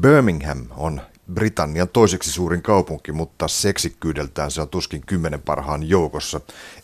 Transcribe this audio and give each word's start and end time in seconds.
Birmingham 0.00 0.66
on 0.76 1.00
Britannian 1.34 1.88
toiseksi 1.88 2.32
suurin 2.32 2.62
kaupunki, 2.62 3.12
mutta 3.12 3.48
seksikkyydeltään 3.48 4.50
se 4.50 4.60
on 4.60 4.68
tuskin 4.68 5.02
kymmenen 5.06 5.42
parhaan 5.42 5.88
joukossa. 5.88 6.40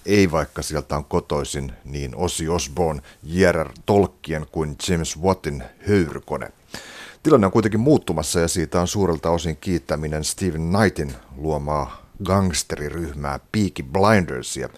Ei 0.06 0.30
vaikka 0.30 0.62
sieltä 0.62 0.96
on 0.96 1.04
kotoisin 1.04 1.72
niin 1.84 2.16
Ossi 2.16 2.48
Osborne, 2.48 3.02
J.R. 3.22 3.68
Tolkien 3.86 4.46
kuin 4.52 4.76
James 4.88 5.18
Wattin 5.20 5.62
höyrykone. 5.88 6.52
Tilanne 7.22 7.46
on 7.46 7.52
kuitenkin 7.52 7.80
muuttumassa 7.80 8.40
ja 8.40 8.48
siitä 8.48 8.80
on 8.80 8.88
suurelta 8.88 9.30
osin 9.30 9.56
kiittäminen 9.56 10.24
Stephen 10.24 10.70
Knightin 10.70 11.14
luomaa 11.36 12.06
gangsteriryhmää 12.24 13.40
Peaky 13.52 13.82
Blindersia 13.82 14.68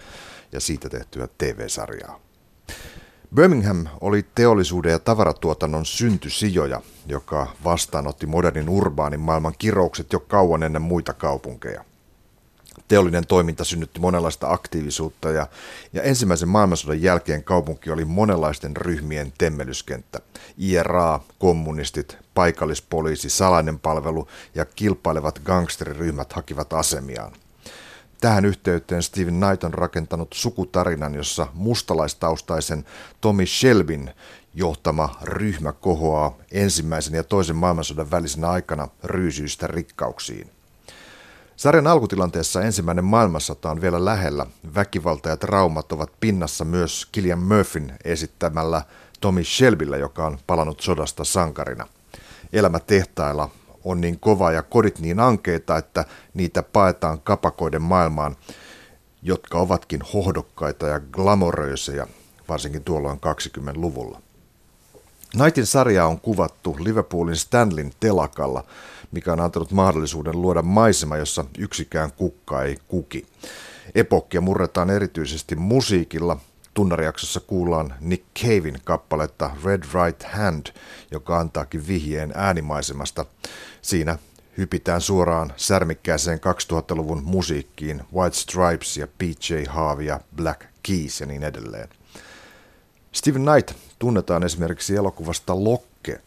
ja 0.52 0.60
siitä 0.60 0.88
tehtyä 0.88 1.28
TV-sarjaa. 1.38 2.20
Birmingham 3.34 3.86
oli 4.00 4.26
teollisuuden 4.34 4.92
ja 4.92 4.98
tavaratuotannon 4.98 5.86
syntysijoja, 5.86 6.80
joka 7.06 7.46
vastaanotti 7.64 8.26
modernin 8.26 8.68
urbaanin 8.68 9.20
maailman 9.20 9.54
kiroukset 9.58 10.12
jo 10.12 10.20
kauan 10.20 10.62
ennen 10.62 10.82
muita 10.82 11.12
kaupunkeja. 11.12 11.84
Teollinen 12.88 13.26
toiminta 13.26 13.64
synnytti 13.64 14.00
monenlaista 14.00 14.50
aktiivisuutta 14.50 15.30
ja, 15.30 15.46
ja 15.92 16.02
ensimmäisen 16.02 16.48
maailmansodan 16.48 17.02
jälkeen 17.02 17.44
kaupunki 17.44 17.90
oli 17.90 18.04
monenlaisten 18.04 18.76
ryhmien 18.76 19.32
temmelyskenttä. 19.38 20.20
IRA, 20.58 21.20
kommunistit, 21.38 22.18
paikallispoliisi, 22.34 23.30
salainen 23.30 23.78
palvelu 23.78 24.28
ja 24.54 24.64
kilpailevat 24.64 25.38
gangsteriryhmät 25.38 26.32
hakivat 26.32 26.72
asemiaan. 26.72 27.32
Tähän 28.22 28.44
yhteyteen 28.44 29.02
Steven 29.02 29.40
Knight 29.40 29.64
on 29.64 29.74
rakentanut 29.74 30.28
sukutarinan, 30.34 31.14
jossa 31.14 31.46
mustalaistaustaisen 31.54 32.84
Tommy 33.20 33.46
Shelbin 33.46 34.10
johtama 34.54 35.16
ryhmä 35.22 35.72
kohoaa 35.72 36.36
ensimmäisen 36.52 37.14
ja 37.14 37.24
toisen 37.24 37.56
maailmansodan 37.56 38.10
välisenä 38.10 38.50
aikana 38.50 38.88
ryysyistä 39.04 39.66
rikkauksiin. 39.66 40.50
Sarjan 41.56 41.86
alkutilanteessa 41.86 42.62
ensimmäinen 42.62 43.04
maailmansota 43.04 43.70
on 43.70 43.80
vielä 43.80 44.04
lähellä. 44.04 44.46
Väkivalta 44.74 45.28
ja 45.28 45.36
traumat 45.36 45.92
ovat 45.92 46.12
pinnassa 46.20 46.64
myös 46.64 47.08
Killian 47.12 47.42
Murphyn 47.42 47.96
esittämällä 48.04 48.82
Tommy 49.20 49.44
Shelbyllä, 49.44 49.96
joka 49.96 50.26
on 50.26 50.38
palannut 50.46 50.80
sodasta 50.80 51.24
sankarina. 51.24 51.86
Elämä 52.52 52.80
tehtailla 52.80 53.50
on 53.84 54.00
niin 54.00 54.20
kova 54.20 54.52
ja 54.52 54.62
kodit 54.62 54.98
niin 54.98 55.20
ankeita, 55.20 55.76
että 55.76 56.04
niitä 56.34 56.62
paetaan 56.62 57.20
kapakoiden 57.20 57.82
maailmaan, 57.82 58.36
jotka 59.22 59.58
ovatkin 59.58 60.00
hohdokkaita 60.14 60.86
ja 60.86 61.00
glamoröösejä, 61.00 62.06
varsinkin 62.48 62.84
tuolloin 62.84 63.18
20-luvulla. 63.58 64.22
Naitin 65.34 65.66
sarja 65.66 66.06
on 66.06 66.20
kuvattu 66.20 66.76
Liverpoolin 66.80 67.36
Stanlin 67.36 67.92
telakalla, 68.00 68.64
mikä 69.12 69.32
on 69.32 69.40
antanut 69.40 69.72
mahdollisuuden 69.72 70.42
luoda 70.42 70.62
maisema, 70.62 71.16
jossa 71.16 71.44
yksikään 71.58 72.12
kukka 72.12 72.62
ei 72.62 72.78
kuki. 72.88 73.26
Epokkia 73.94 74.40
murretaan 74.40 74.90
erityisesti 74.90 75.56
musiikilla– 75.56 76.36
Tunnarijaksossa 76.74 77.40
kuullaan 77.40 77.94
Nick 78.00 78.24
Cavein 78.42 78.78
kappaletta 78.84 79.50
Red 79.64 79.82
Right 79.82 80.22
Hand, 80.32 80.66
joka 81.10 81.38
antaakin 81.38 81.86
vihjeen 81.86 82.32
äänimaisemasta. 82.34 83.26
Siinä 83.82 84.18
hypitään 84.58 85.00
suoraan 85.00 85.52
särmikkääseen 85.56 86.38
2000-luvun 86.38 87.22
musiikkiin, 87.24 88.02
White 88.14 88.36
Stripes 88.36 88.96
ja 88.96 89.06
PJ 89.18 89.64
Harvey 89.68 90.06
ja 90.06 90.20
Black 90.36 90.62
Keys 90.82 91.20
ja 91.20 91.26
niin 91.26 91.42
edelleen. 91.42 91.88
Steven 93.12 93.42
Knight 93.42 93.72
tunnetaan 93.98 94.42
esimerkiksi 94.42 94.96
elokuvasta 94.96 95.64
Lokke, 95.64 96.20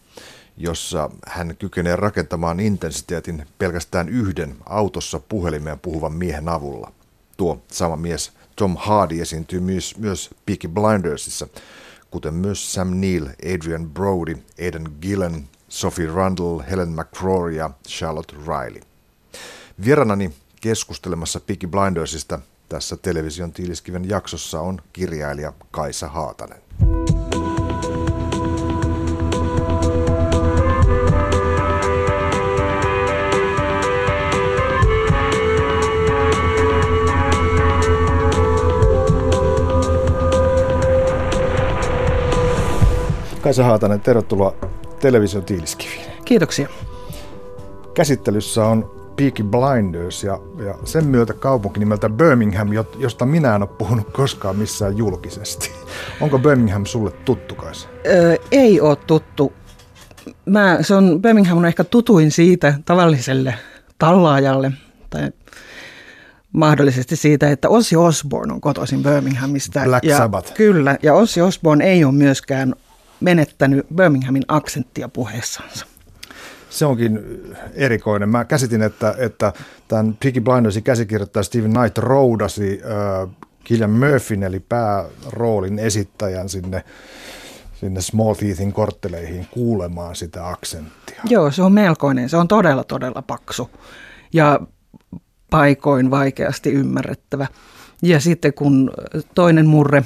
jossa 0.58 1.10
hän 1.28 1.56
kykenee 1.60 1.96
rakentamaan 1.96 2.60
intensiteetin 2.60 3.46
pelkästään 3.58 4.10
yhden 4.10 4.56
autossa 4.66 5.20
puhelimeen 5.20 5.80
puhuvan 5.80 6.14
miehen 6.14 6.50
avulla. 6.50 6.92
Tuo 7.38 7.62
sama 7.72 7.96
mies 7.96 8.32
Tom 8.56 8.76
Hardy 8.78 9.22
esiintyy 9.22 9.60
myös, 9.60 9.98
myös 9.98 10.30
Peaky 10.46 10.68
Blindersissa, 10.68 11.48
kuten 12.12 12.34
myös 12.34 12.74
Sam 12.74 12.90
Neill, 13.02 13.28
Adrian 13.56 13.90
Brody, 13.90 14.38
Aidan 14.62 14.92
Gillen, 15.02 15.50
Sophie 15.70 16.08
Rundle, 16.08 16.66
Helen 16.72 16.90
McCrory 16.90 17.52
ja 17.52 17.70
Charlotte 17.88 18.36
Riley. 18.36 18.82
Vieranani 19.86 20.32
keskustelemassa 20.62 21.40
Peaky 21.40 21.68
Blindersista 21.68 22.40
tässä 22.70 22.98
television 22.98 23.52
tiiliskiven 23.52 24.10
jaksossa 24.10 24.62
on 24.62 24.82
kirjailija 24.94 25.54
Kaisa 25.72 26.08
Haatanen. 26.08 26.62
Kaisa 43.46 43.64
Haatanen, 43.64 44.02
tervetuloa 44.02 44.56
television 45.00 45.44
tiiliskiviin. 45.44 46.02
Kiitoksia. 46.26 46.68
Käsittelyssä 47.94 48.66
on 48.66 48.92
Peaky 49.16 49.44
Blinders 49.44 50.24
ja, 50.24 50.40
ja 50.66 50.76
sen 50.84 51.06
myötä 51.06 51.34
kaupunki 51.34 51.80
nimeltä 51.80 52.10
Birmingham, 52.10 52.70
josta 52.98 53.26
minä 53.26 53.56
en 53.56 53.62
ole 53.62 53.70
puhunut 53.78 54.14
koskaan 54.14 54.56
missään 54.56 54.98
julkisesti. 54.98 55.72
Onko 56.22 56.40
Birmingham 56.40 56.86
sulle 56.86 57.12
tuttu, 57.12 57.56
Kaisa? 57.56 57.88
Öö, 58.08 58.36
ei 58.52 58.82
ole 58.82 58.96
tuttu. 58.96 59.54
Mä, 60.46 60.78
se 60.82 60.96
on, 60.96 61.22
Birmingham 61.22 61.58
on 61.58 61.66
ehkä 61.66 61.84
tutuin 61.84 62.32
siitä 62.32 62.74
tavalliselle 62.86 63.54
tallaajalle 63.98 64.72
tai 65.10 65.32
mahdollisesti 66.52 67.16
siitä, 67.16 67.50
että 67.50 67.70
Ozzy 67.70 67.96
Osbourne 67.96 68.54
on 68.54 68.62
kotoisin 68.62 69.04
Birminghamista. 69.04 69.82
Black 69.84 70.06
ja, 70.06 70.18
Sabbath. 70.18 70.54
Kyllä, 70.54 70.98
ja 71.04 71.14
Ozzy 71.14 71.42
Osbourne 71.42 71.86
ei 71.86 72.04
ole 72.04 72.14
myöskään 72.14 72.76
menettänyt 73.20 73.86
Birminghamin 73.96 74.44
aksenttia 74.48 75.10
puheessansa. 75.10 75.86
Se 76.70 76.86
onkin 76.86 77.20
erikoinen. 77.74 78.30
Mä 78.30 78.46
käsitin, 78.46 78.82
että, 78.82 79.16
että 79.18 79.54
tämän 79.88 80.18
Peaky 80.24 80.42
Blindersin 80.42 80.84
käsikirjoittaja 80.84 81.44
Steven 81.44 81.74
Knight 81.74 81.98
roudasi 81.98 82.82
äh, 82.84 83.30
Killian 83.64 83.92
Murphyn 83.92 84.44
eli 84.44 84.60
pääroolin 84.60 85.80
esittäjän 85.80 86.50
sinne 86.50 86.84
sinne 87.80 88.02
Small 88.02 88.34
Teethin 88.34 88.74
kortteleihin 88.74 89.48
kuulemaan 89.52 90.16
sitä 90.16 90.50
aksenttia. 90.50 91.22
Joo, 91.30 91.52
se 91.52 91.64
on 91.64 91.74
melkoinen. 91.74 92.30
Se 92.30 92.38
on 92.38 92.48
todella, 92.48 92.84
todella 92.84 93.22
paksu 93.22 93.70
ja 94.34 94.60
paikoin 95.50 96.12
vaikeasti 96.12 96.72
ymmärrettävä. 96.72 97.48
Ja 98.02 98.20
sitten 98.20 98.54
kun 98.54 98.92
toinen 99.36 99.68
murre, 99.68 100.04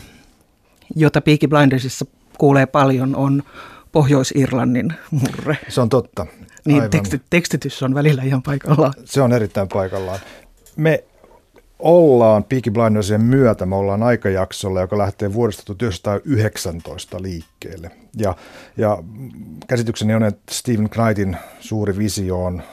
jota 0.95 1.21
Peaky 1.21 1.47
Blindersissa 1.47 2.05
kuulee 2.39 2.65
paljon, 2.65 3.15
on 3.15 3.43
Pohjois-Irlannin 3.91 4.93
murre. 5.11 5.57
Se 5.67 5.81
on 5.81 5.89
totta. 5.89 6.25
Niin 6.65 6.89
teksti, 6.89 7.21
tekstitys 7.29 7.83
on 7.83 7.93
välillä 7.93 8.23
ihan 8.23 8.43
paikallaan. 8.43 8.93
Se 9.05 9.21
on 9.21 9.33
erittäin 9.33 9.67
paikallaan. 9.67 10.19
Me 10.75 11.03
ollaan 11.79 12.43
Peaky 12.43 12.71
Blindersien 12.71 13.21
myötä, 13.21 13.65
me 13.65 13.75
ollaan 13.75 14.03
aikajaksolla, 14.03 14.81
joka 14.81 14.97
lähtee 14.97 15.33
vuodesta 15.33 15.63
1919 15.65 17.21
liikkeelle. 17.21 17.91
Ja, 18.17 18.35
ja 18.77 19.03
käsitykseni 19.67 20.13
on, 20.13 20.23
että 20.23 20.53
Stephen 20.55 20.89
Knightin 20.89 21.37
suuri 21.59 21.97
visio 21.97 22.45
on 22.45 22.63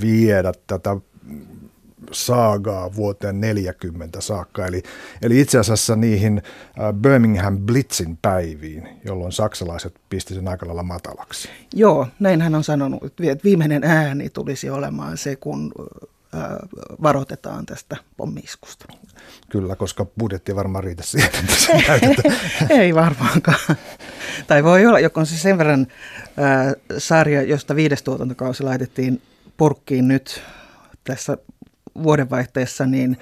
viedä 0.00 0.52
tätä 0.66 0.96
saagaa 2.12 2.94
vuoteen 2.94 3.40
40 3.40 4.20
saakka. 4.20 4.66
Eli, 4.66 4.82
eli 5.22 5.40
itse 5.40 5.58
asiassa 5.58 5.96
niihin 5.96 6.42
Birmingham 7.00 7.58
Blitzin 7.58 8.18
päiviin, 8.22 8.88
jolloin 9.04 9.32
saksalaiset 9.32 9.94
pisti 10.10 10.34
sen 10.34 10.48
aika 10.48 10.66
lailla 10.66 10.82
matalaksi. 10.82 11.48
Joo, 11.74 12.08
näin 12.20 12.42
hän 12.42 12.54
on 12.54 12.64
sanonut, 12.64 13.04
että 13.04 13.44
viimeinen 13.44 13.84
ääni 13.84 14.30
tulisi 14.30 14.70
olemaan 14.70 15.18
se, 15.18 15.36
kun 15.36 15.72
varoitetaan 17.02 17.66
tästä 17.66 17.96
pommiiskusta. 18.16 18.84
Kyllä, 19.48 19.76
koska 19.76 20.06
budjetti 20.18 20.56
varmaan 20.56 20.84
riitä 20.84 21.02
siihen, 21.02 21.30
Ei 22.80 22.94
varmaankaan. 22.94 23.76
Tai 24.46 24.64
voi 24.64 24.86
olla, 24.86 25.00
joko 25.00 25.20
on 25.20 25.26
se 25.26 25.38
sen 25.38 25.58
verran 25.58 25.86
äh, 26.38 26.74
sarja, 26.98 27.42
josta 27.42 27.76
viides 27.76 28.02
tuotantokausi 28.02 28.62
laitettiin 28.62 29.22
purkkiin 29.56 30.08
nyt 30.08 30.42
tässä 31.04 31.38
vuodenvaihteessa, 32.02 32.86
niin 32.86 33.16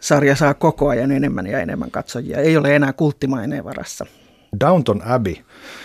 sarja 0.00 0.36
saa 0.36 0.54
koko 0.54 0.88
ajan 0.88 1.12
enemmän 1.12 1.46
ja 1.46 1.60
enemmän 1.60 1.90
katsojia. 1.90 2.38
Ei 2.38 2.56
ole 2.56 2.76
enää 2.76 2.92
kulttimaineen 2.92 3.64
varassa. 3.64 4.06
Downton 4.60 5.02
Abbey 5.04 5.34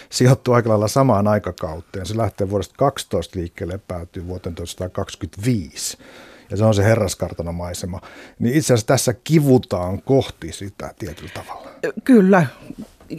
sijoittuu 0.09 0.53
aika 0.53 0.69
lailla 0.69 0.87
samaan 0.87 1.27
aikakauteen. 1.27 2.05
Se 2.05 2.17
lähtee 2.17 2.49
vuodesta 2.49 2.75
12 2.77 3.39
liikkeelle 3.39 3.73
ja 3.73 3.79
päätyy 3.87 4.27
vuoteen 4.27 4.55
1925. 4.55 5.97
Ja 6.49 6.57
se 6.57 6.65
on 6.65 6.73
se 6.73 6.83
herraskartanomaisema. 6.83 8.01
Niin 8.39 8.55
itse 8.55 8.73
asiassa 8.73 8.87
tässä 8.87 9.13
kivutaan 9.13 10.01
kohti 10.01 10.51
sitä 10.51 10.93
tietyllä 10.99 11.31
tavalla. 11.33 11.69
Kyllä, 12.03 12.47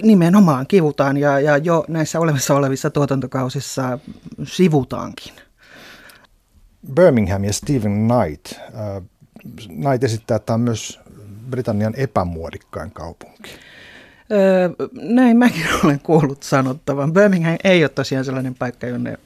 nimenomaan 0.03 0.67
kivutaan 0.67 1.17
ja, 1.17 1.41
ja 1.41 1.57
jo 1.57 1.85
näissä 1.89 2.21
olemassa 2.21 2.55
olevissa 2.55 2.91
tuotantokausissa 2.91 3.99
sivutaankin 4.45 5.33
Birmingham 6.93 7.45
ja 7.45 7.53
Stephen 7.53 8.09
Knight. 8.09 8.53
Äh, 8.53 9.03
Knight 9.67 10.05
esittää, 10.05 10.37
että 10.37 10.47
tämä 10.47 10.55
on 10.55 10.61
myös 10.61 11.01
Britannian 11.51 11.95
epämuodikkain 11.97 12.91
kaupunki. 12.91 13.51
Öö, 14.33 14.71
näin 14.93 15.37
mäkin 15.37 15.67
olen 15.85 16.01
kuullut 16.01 16.43
sanottavan. 16.43 17.13
Birmingham 17.13 17.57
ei 17.65 17.85
ole 17.85 17.89
tosiaan 17.89 18.25
sellainen 18.25 18.55
paikka, 18.55 18.87
jonne 18.87 19.19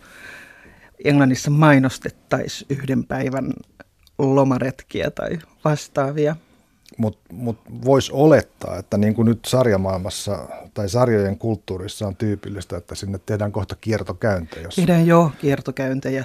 Englannissa 1.05 1.51
mainostettaisiin 1.51 2.67
yhden 2.71 3.05
päivän 3.05 3.53
lomaretkiä 4.19 5.11
tai 5.11 5.39
vastaavia. 5.65 6.37
Mutta 6.97 7.35
mut 7.35 7.59
voisi 7.85 8.13
olettaa, 8.13 8.79
että 8.79 8.99
niin 8.99 9.15
kuin 9.15 9.27
nyt 9.27 9.45
sarjamaailmassa 9.47 10.49
tai 10.75 10.89
sarjojen 10.89 11.39
kulttuurissa 11.39 12.07
on 12.07 12.17
tyypillistä, 12.17 12.77
että 12.77 12.95
sinne 12.95 13.21
tehdään 13.27 13.53
kohta 13.53 13.77
kiertokäyntejä. 13.81 14.63
Jos... 14.63 14.75
Tehdään 14.75 15.07
jo 15.07 15.33
kiertokäyntejä. 15.41 16.25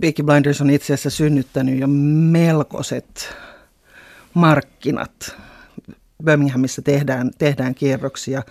Peaky 0.00 0.22
Blinders 0.22 0.60
on 0.60 0.70
itse 0.70 0.94
asiassa 0.94 1.10
synnyttänyt 1.10 1.78
jo 1.78 1.86
melkoiset 2.30 3.34
markkinat. 4.34 5.36
Birminghamissa 6.24 6.82
tehdään, 6.82 7.30
tehdään 7.38 7.74
kierroksia 7.74 8.42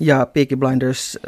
ja 0.00 0.26
Peaky 0.26 0.56
Blinders 0.56 1.18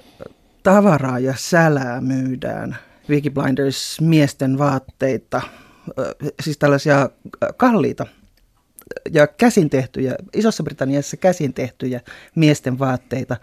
tavaraa 0.63 1.19
ja 1.19 1.35
sälää 1.37 2.01
myydään. 2.01 2.77
Peaky 3.09 3.31
Blinders 3.31 4.01
miesten 4.01 4.59
vaatteita, 4.59 5.43
siis 6.43 6.59
tällaisia 6.59 7.11
kalliita 7.57 8.07
ja 9.11 9.27
käsin 9.27 9.71
tehtyjä, 9.71 10.15
Isossa 10.35 10.63
Britanniassa 10.63 11.17
käsin 11.17 11.55
tehtyjä 11.55 12.01
miesten 12.35 12.79
vaatteita. 12.79 13.37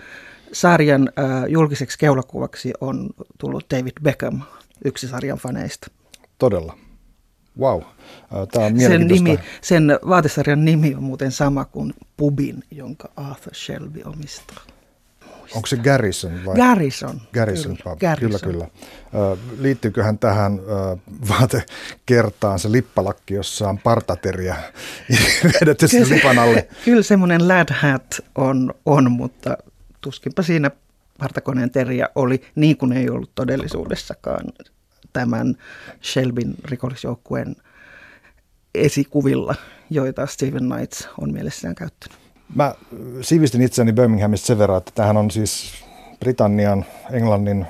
Sarjan 0.52 1.10
julkiseksi 1.48 2.00
keulakuvaksi 2.00 2.74
on 2.82 3.10
tullut 3.38 3.66
David 3.76 3.94
Beckham, 4.04 4.42
yksi 4.86 5.08
sarjan 5.08 5.38
faneista. 5.38 5.88
Todella. 6.38 6.78
Wow. 7.60 7.82
Tämä 8.52 8.66
on 8.66 8.80
sen, 8.80 9.08
nimi, 9.08 9.40
sen 9.62 10.00
vaatesarjan 10.10 10.66
nimi 10.66 10.96
on 10.96 11.04
muuten 11.04 11.32
sama 11.32 11.66
kuin 11.66 11.94
pubin, 12.18 12.64
jonka 12.72 13.10
Arthur 13.16 13.56
Shelby 13.56 14.02
omistaa. 14.06 14.62
Onko 15.56 15.68
se 15.68 15.78
Garrison 15.78 16.46
vai? 16.46 16.56
Garrison. 16.56 17.22
Garrison 17.34 17.78
kyllä, 17.78 17.84
pub. 17.84 18.00
Garrison. 18.00 18.40
kyllä, 18.42 18.68
kyllä. 19.12 19.38
Liittyyköhän 19.60 20.20
tähän 20.20 20.60
vaatekertaan 21.30 22.60
se 22.60 22.72
lippalakki, 22.72 23.34
jossa 23.34 23.70
on 23.70 23.78
partateria 23.78 24.56
vedetty 25.62 25.88
sen 25.88 26.10
lipan 26.10 26.40
alle? 26.40 26.68
Kyllä 26.86 27.04
semmoinen 27.04 27.48
lad 27.48 27.74
hat 27.74 28.22
on, 28.36 28.74
on, 28.86 29.12
mutta 29.12 29.58
tuskinpa 30.02 30.44
siinä 30.44 30.72
partakoneen 31.20 31.72
teria 31.72 32.10
oli, 32.16 32.42
niin 32.56 32.78
kuin 32.78 32.94
ei 32.94 33.10
ollut 33.10 33.32
todellisuudessakaan 33.36 34.46
tämän 35.14 35.56
Shelbyn 36.04 36.56
rikollisjoukkueen 36.66 37.56
esikuvilla, 38.76 39.56
joita 39.90 40.28
Steven 40.28 40.70
Knights 40.70 41.10
on 41.22 41.34
mielessään 41.34 41.76
käyttänyt. 41.76 42.18
Mä 42.56 42.76
sivistin 43.22 43.62
itseäni 43.62 43.94
Birminghamista 43.94 44.48
sen 44.48 44.58
verran, 44.58 44.78
että 44.78 44.92
tähän 44.96 45.18
on 45.18 45.32
siis 45.32 45.74
Britannian, 46.20 46.86
Englannin 47.12 47.66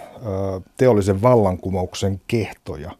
teollisen 0.77 1.21
vallankumouksen 1.21 2.21
kehtoja. 2.27 2.91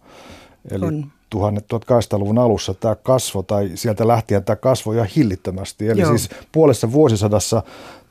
Eli 0.72 0.86
on. 0.86 1.12
1800-luvun 1.36 2.38
alussa 2.38 2.74
tämä 2.74 2.96
kasvo, 2.96 3.44
tai 3.44 3.72
sieltä 3.76 4.08
lähtien 4.08 4.44
tämä 4.44 4.56
kasvoi 4.56 4.96
ihan 4.96 5.08
hillittömästi. 5.16 5.88
Eli 5.88 6.02
Joo. 6.02 6.10
siis 6.10 6.30
puolessa 6.52 6.92
vuosisadassa 6.92 7.64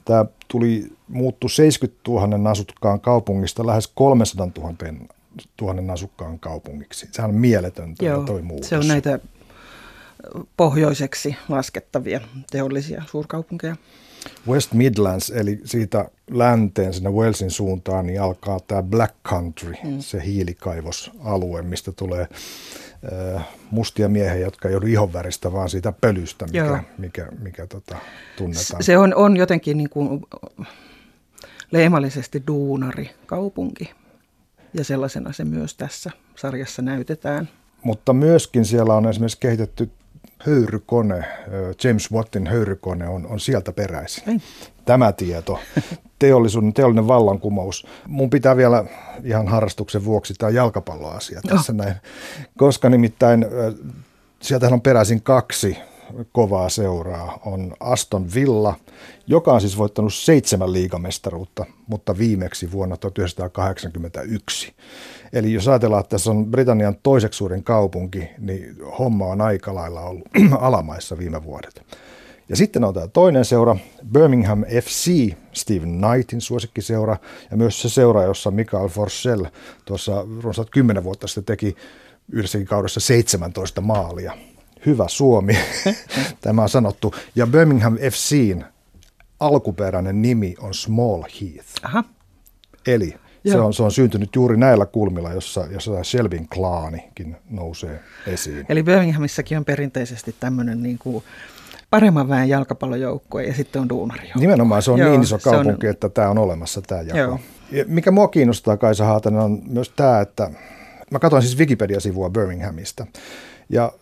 tämä 0.09 0.25
tuli 0.49 0.93
muuttu 1.09 1.49
70 1.49 2.11
000 2.11 2.51
asukkaan 2.51 3.01
kaupungista 3.01 3.67
lähes 3.67 3.87
300 3.95 4.49
000 4.59 4.75
tuhannen 5.57 5.91
asukkaan 5.91 6.39
kaupungiksi. 6.39 7.09
Sehän 7.13 7.31
on 7.31 7.37
mieletöntä 7.37 8.05
Joo, 8.05 8.23
toi 8.23 8.43
muutos. 8.43 8.69
Se 8.69 8.77
on 8.77 8.89
näitä 8.89 9.19
pohjoiseksi 10.57 11.37
laskettavia 11.49 12.21
teollisia 12.51 13.03
suurkaupunkeja. 13.11 13.77
West 14.49 14.73
Midlands, 14.73 15.31
eli 15.31 15.61
siitä 15.65 16.11
länteen 16.31 16.95
sinne 16.95 17.11
Walesin 17.11 17.51
suuntaan, 17.51 18.07
niin 18.07 18.23
alkaa 18.23 18.61
tämä 18.61 18.83
Black 18.83 19.15
Country, 19.29 19.75
mm. 19.85 20.01
se 20.01 20.25
hiilikaivosalue, 20.25 21.63
mistä 21.63 21.93
tulee 21.93 22.29
mustia 23.71 24.09
miehiä, 24.09 24.45
jotka 24.45 24.69
ei 24.69 24.75
ole 24.75 24.91
ihonväristä, 24.91 25.53
vaan 25.53 25.69
siitä 25.69 25.93
pölystä, 25.93 26.47
mikä, 26.47 26.85
mikä, 26.99 27.29
mikä 27.39 27.67
tota, 27.67 27.97
tunnetaan. 28.37 28.83
Se 28.83 28.99
on, 28.99 29.15
on 29.15 29.37
jotenkin 29.37 29.77
niin 29.77 29.91
kuin 29.91 30.23
leimallisesti 31.71 32.43
duunari 32.47 33.11
kaupunki, 33.27 33.91
ja 34.75 34.85
sellaisena 34.85 35.33
se 35.33 35.45
myös 35.45 35.75
tässä 35.75 36.11
sarjassa 36.37 36.83
näytetään. 36.83 37.49
Mutta 37.83 38.13
myöskin 38.13 38.65
siellä 38.65 38.95
on 38.95 39.09
esimerkiksi 39.09 39.41
kehitetty 39.41 39.91
höyrykone, 40.39 41.25
James 41.85 42.13
Wattin 42.13 42.47
höyrykone 42.47 43.09
on, 43.09 43.27
on 43.27 43.41
sieltä 43.41 43.73
peräisin. 43.73 44.29
Ei. 44.29 44.41
Tämä 44.85 45.13
tieto, 45.13 45.61
teollisuuden, 46.19 46.75
teollinen 46.75 47.09
vallankumous. 47.09 47.87
Mun 48.07 48.31
pitää 48.31 48.57
vielä 48.57 48.85
ihan 49.25 49.49
harrastuksen 49.49 50.05
vuoksi 50.05 50.35
tämä 50.35 50.51
jalkapalloasia 50.51 51.41
tässä 51.49 51.73
oh. 51.73 51.77
näin, 51.77 51.95
koska 52.59 52.89
nimittäin 52.89 53.47
sieltähän 54.43 54.73
on 54.73 54.81
peräisin 54.81 55.23
kaksi 55.23 55.77
kovaa 56.33 56.69
seuraa. 56.69 57.39
On 57.47 57.75
Aston 57.81 58.27
Villa, 58.35 58.75
joka 59.27 59.53
on 59.53 59.61
siis 59.61 59.79
voittanut 59.79 60.15
seitsemän 60.15 60.73
liigamestaruutta, 60.73 61.65
mutta 61.87 62.19
viimeksi 62.19 62.73
vuonna 62.73 62.97
1981. 62.97 64.75
Eli 65.33 65.53
jos 65.53 65.69
ajatellaan, 65.69 66.01
että 66.01 66.11
tässä 66.11 66.31
on 66.31 66.47
Britannian 66.47 66.97
toiseksi 67.03 67.37
suurin 67.37 67.65
kaupunki, 67.65 68.31
niin 68.39 68.77
homma 68.99 69.27
on 69.27 69.41
aika 69.41 69.75
lailla 69.75 70.01
ollut 70.01 70.29
alamaissa 70.59 71.19
viime 71.19 71.45
vuodet. 71.45 71.83
Ja 72.49 72.57
sitten 72.57 72.85
on 72.85 72.95
tämä 72.95 73.09
toinen 73.09 73.45
seura, 73.45 73.77
Birmingham 74.13 74.65
FC, 74.83 75.35
Stephen 75.53 75.99
Knightin 75.99 76.41
suosikkiseura, 76.41 77.17
ja 77.51 77.57
myös 77.57 77.83
se 77.83 77.89
seura, 77.89 78.23
jossa 78.23 78.51
Mikael 78.51 78.89
Forsell 78.89 79.45
tuossa 79.85 80.27
runsaat 80.43 80.71
10 80.71 81.05
vuotta 81.05 81.27
sitten 81.27 81.45
teki 81.45 81.77
yhdessäkin 82.33 82.67
kaudessa 82.67 83.01
17 83.01 83.81
maalia. 83.81 84.33
Hyvä 84.87 85.09
Suomi, 85.09 85.59
tämä 86.41 86.63
on 86.63 86.69
sanottu. 86.69 87.15
Ja 87.35 87.47
Birmingham 87.47 87.97
FCin 87.97 88.65
alkuperäinen 89.41 90.23
nimi 90.23 90.55
on 90.61 90.75
Small 90.75 91.23
Heath. 91.23 91.69
Aha. 91.83 92.05
Eli 92.87 93.15
se 93.51 93.59
on, 93.59 93.75
se 93.75 93.83
on 93.83 93.93
syntynyt 93.93 94.35
juuri 94.35 94.57
näillä 94.57 94.87
kulmilla, 94.87 95.33
jossa, 95.33 95.67
jossa 95.71 96.05
Shelbyn 96.05 96.49
klaanikin 96.49 97.37
nousee 97.51 98.01
esiin. 98.27 98.67
Eli 98.69 98.83
Birminghamissakin 98.83 99.59
on 99.59 99.65
perinteisesti 99.65 100.35
tämmöinen 100.41 100.83
niin 100.83 100.99
kuin 100.99 101.25
paremman 101.91 102.29
väen 102.29 102.49
jalkapallojoukkue 102.49 103.45
ja 103.45 103.55
sitten 103.55 103.83
on 103.83 103.89
duunari. 103.89 104.31
Nimenomaan 104.35 104.83
se 104.83 104.91
on 104.91 104.99
Joo, 104.99 105.11
niin 105.11 105.23
iso 105.23 105.39
kaupunki, 105.39 105.87
on... 105.87 105.91
että 105.91 106.09
tämä 106.09 106.31
on 106.31 106.39
olemassa 106.39 106.83
tämä 106.83 107.01
jako. 107.01 107.19
Joo. 107.19 107.39
Ja 107.73 107.85
mikä 107.89 108.11
mua 108.11 108.29
kiinnostaa 108.29 108.77
Kaisa 108.77 109.05
Haatanen 109.05 109.41
on 109.41 109.63
myös 109.67 109.93
tämä, 109.97 110.21
että 110.21 110.51
mä 111.11 111.19
katsoin 111.19 111.43
siis 111.43 111.59
Wikipedia-sivua 111.59 112.31
Birminghamista 112.31 113.07
ja 113.69 113.93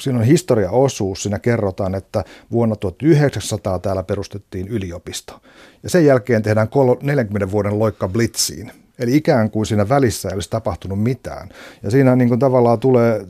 siinä 0.00 0.18
on 0.18 0.24
historiaosuus, 0.24 1.22
siinä 1.22 1.38
kerrotaan, 1.38 1.94
että 1.94 2.24
vuonna 2.52 2.76
1900 2.76 3.78
täällä 3.78 4.02
perustettiin 4.02 4.68
yliopisto. 4.68 5.40
Ja 5.82 5.90
sen 5.90 6.06
jälkeen 6.06 6.42
tehdään 6.42 6.68
40 7.02 7.50
vuoden 7.50 7.78
loikka 7.78 8.08
Blitziin. 8.08 8.72
Eli 8.98 9.16
ikään 9.16 9.50
kuin 9.50 9.66
siinä 9.66 9.88
välissä 9.88 10.28
ei 10.28 10.34
olisi 10.34 10.50
tapahtunut 10.50 11.02
mitään. 11.02 11.48
Ja 11.82 11.90
siinä 11.90 12.16
niin 12.16 12.28
kuin 12.28 12.40
tavallaan 12.40 12.78
tulee 12.78 13.26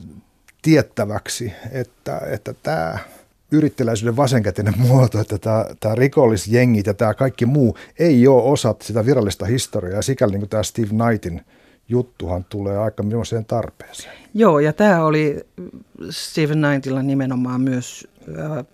tiettäväksi, 0.61 1.53
että, 1.71 2.21
että 2.29 2.53
tämä 2.63 2.99
yrittäjäisyyden 3.51 4.17
vasenkätinen 4.17 4.73
muoto, 4.87 5.19
että 5.19 5.37
tämä, 5.37 5.65
tämä 5.79 5.95
rikollisjengit 5.95 6.87
ja 6.87 6.93
tämä 6.93 7.13
kaikki 7.13 7.45
muu 7.45 7.77
ei 7.99 8.27
ole 8.27 8.43
osa 8.43 8.75
sitä 8.81 9.05
virallista 9.05 9.45
historiaa. 9.45 9.95
Ja 9.95 10.01
sikäli 10.01 10.31
niin 10.31 10.41
kuin 10.41 10.49
tämä 10.49 10.63
Steve 10.63 10.87
Knightin 10.87 11.41
juttuhan 11.89 12.45
tulee 12.49 12.77
aika 12.77 13.03
millaiseen 13.03 13.45
tarpeeseen. 13.45 14.13
Joo, 14.33 14.59
ja 14.59 14.73
tämä 14.73 15.05
oli 15.05 15.39
Steven 16.09 16.61
Knightilla 16.61 17.03
nimenomaan 17.03 17.61
myös 17.61 18.07
äh, 18.39 18.65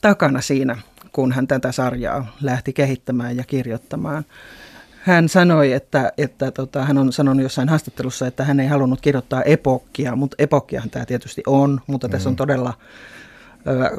takana 0.00 0.40
siinä, 0.40 0.76
kun 1.12 1.32
hän 1.32 1.46
tätä 1.46 1.72
sarjaa 1.72 2.36
lähti 2.40 2.72
kehittämään 2.72 3.36
ja 3.36 3.44
kirjoittamaan. 3.44 4.24
Hän 5.02 5.28
sanoi, 5.28 5.72
että, 5.72 6.12
että 6.18 6.50
tota, 6.50 6.84
hän 6.84 6.98
on 6.98 7.12
sanonut 7.12 7.42
jossain 7.42 7.68
haastattelussa, 7.68 8.26
että 8.26 8.44
hän 8.44 8.60
ei 8.60 8.66
halunnut 8.66 9.00
kirjoittaa 9.00 9.42
epokkia, 9.42 10.16
mutta 10.16 10.36
epokkiahan 10.38 10.90
tämä 10.90 11.06
tietysti 11.06 11.42
on, 11.46 11.80
mutta 11.86 12.08
tässä 12.08 12.28
on 12.28 12.32
mm. 12.32 12.36
todella 12.36 12.74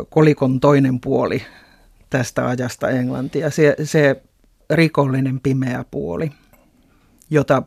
kolikon 0.10 0.60
toinen 0.60 1.00
puoli 1.00 1.42
tästä 2.10 2.48
ajasta 2.48 2.90
Englantia, 2.90 3.50
se, 3.52 3.76
se 3.84 4.22
rikollinen 4.70 5.40
pimeä 5.40 5.86
puoli 5.92 6.32
jota 7.30 7.64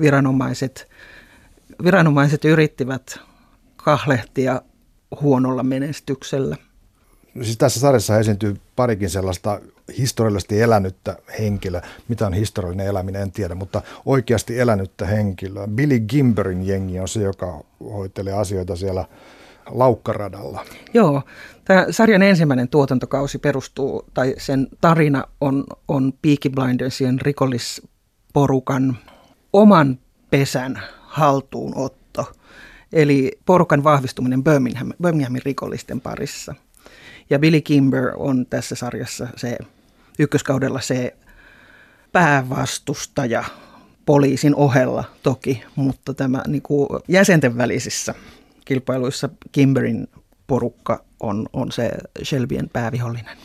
viranomaiset, 0.00 0.88
viranomaiset 1.84 2.44
yrittivät 2.44 3.18
kahlehtia 3.76 4.62
huonolla 5.20 5.62
menestyksellä. 5.62 6.56
siis 7.42 7.56
tässä 7.56 7.80
sarjassa 7.80 8.18
esiintyy 8.18 8.56
parikin 8.76 9.10
sellaista 9.10 9.60
historiallisesti 9.98 10.60
elänyttä 10.60 11.16
henkilöä. 11.38 11.82
Mitä 12.08 12.26
on 12.26 12.32
historiallinen 12.32 12.86
eläminen, 12.86 13.22
en 13.22 13.32
tiedä, 13.32 13.54
mutta 13.54 13.82
oikeasti 14.06 14.60
elänyttä 14.60 15.06
henkilöä. 15.06 15.68
Billy 15.68 16.00
Gimberin 16.00 16.66
jengi 16.66 17.00
on 17.00 17.08
se, 17.08 17.22
joka 17.22 17.64
hoitelee 17.80 18.32
asioita 18.32 18.76
siellä 18.76 19.04
laukkaradalla. 19.74 20.64
Joo, 20.94 21.22
tämä 21.64 21.86
sarjan 21.90 22.22
ensimmäinen 22.22 22.68
tuotantokausi 22.68 23.38
perustuu, 23.38 24.04
tai 24.14 24.34
sen 24.38 24.68
tarina 24.80 25.24
on, 25.40 25.64
on 25.88 26.12
Peaky 26.22 26.50
Blindersien 26.50 27.20
rikollisporukan 27.20 28.98
oman 29.52 29.98
pesän 30.30 30.82
haltuunotto. 31.00 32.32
Eli 32.92 33.38
porukan 33.46 33.84
vahvistuminen 33.84 34.44
Birmingham, 34.44 34.92
Birminghamin 35.02 35.42
rikollisten 35.44 36.00
parissa. 36.00 36.54
Ja 37.30 37.38
Billy 37.38 37.60
Kimber 37.60 38.12
on 38.16 38.46
tässä 38.46 38.74
sarjassa 38.74 39.28
se 39.36 39.58
ykköskaudella 40.18 40.80
se 40.80 41.16
päävastustaja 42.12 43.44
poliisin 44.06 44.54
ohella 44.54 45.04
toki, 45.22 45.64
mutta 45.76 46.14
tämä 46.14 46.42
niin 46.46 46.62
kuin 46.62 46.88
jäsenten 47.08 47.56
välisissä 47.56 48.14
kilpailuissa 48.64 49.28
Kimberin 49.52 50.06
porukka 50.46 51.04
on, 51.20 51.46
on 51.52 51.72
se 51.72 51.90
Shelbyen 52.24 52.70
päävihollinen. 52.72 53.36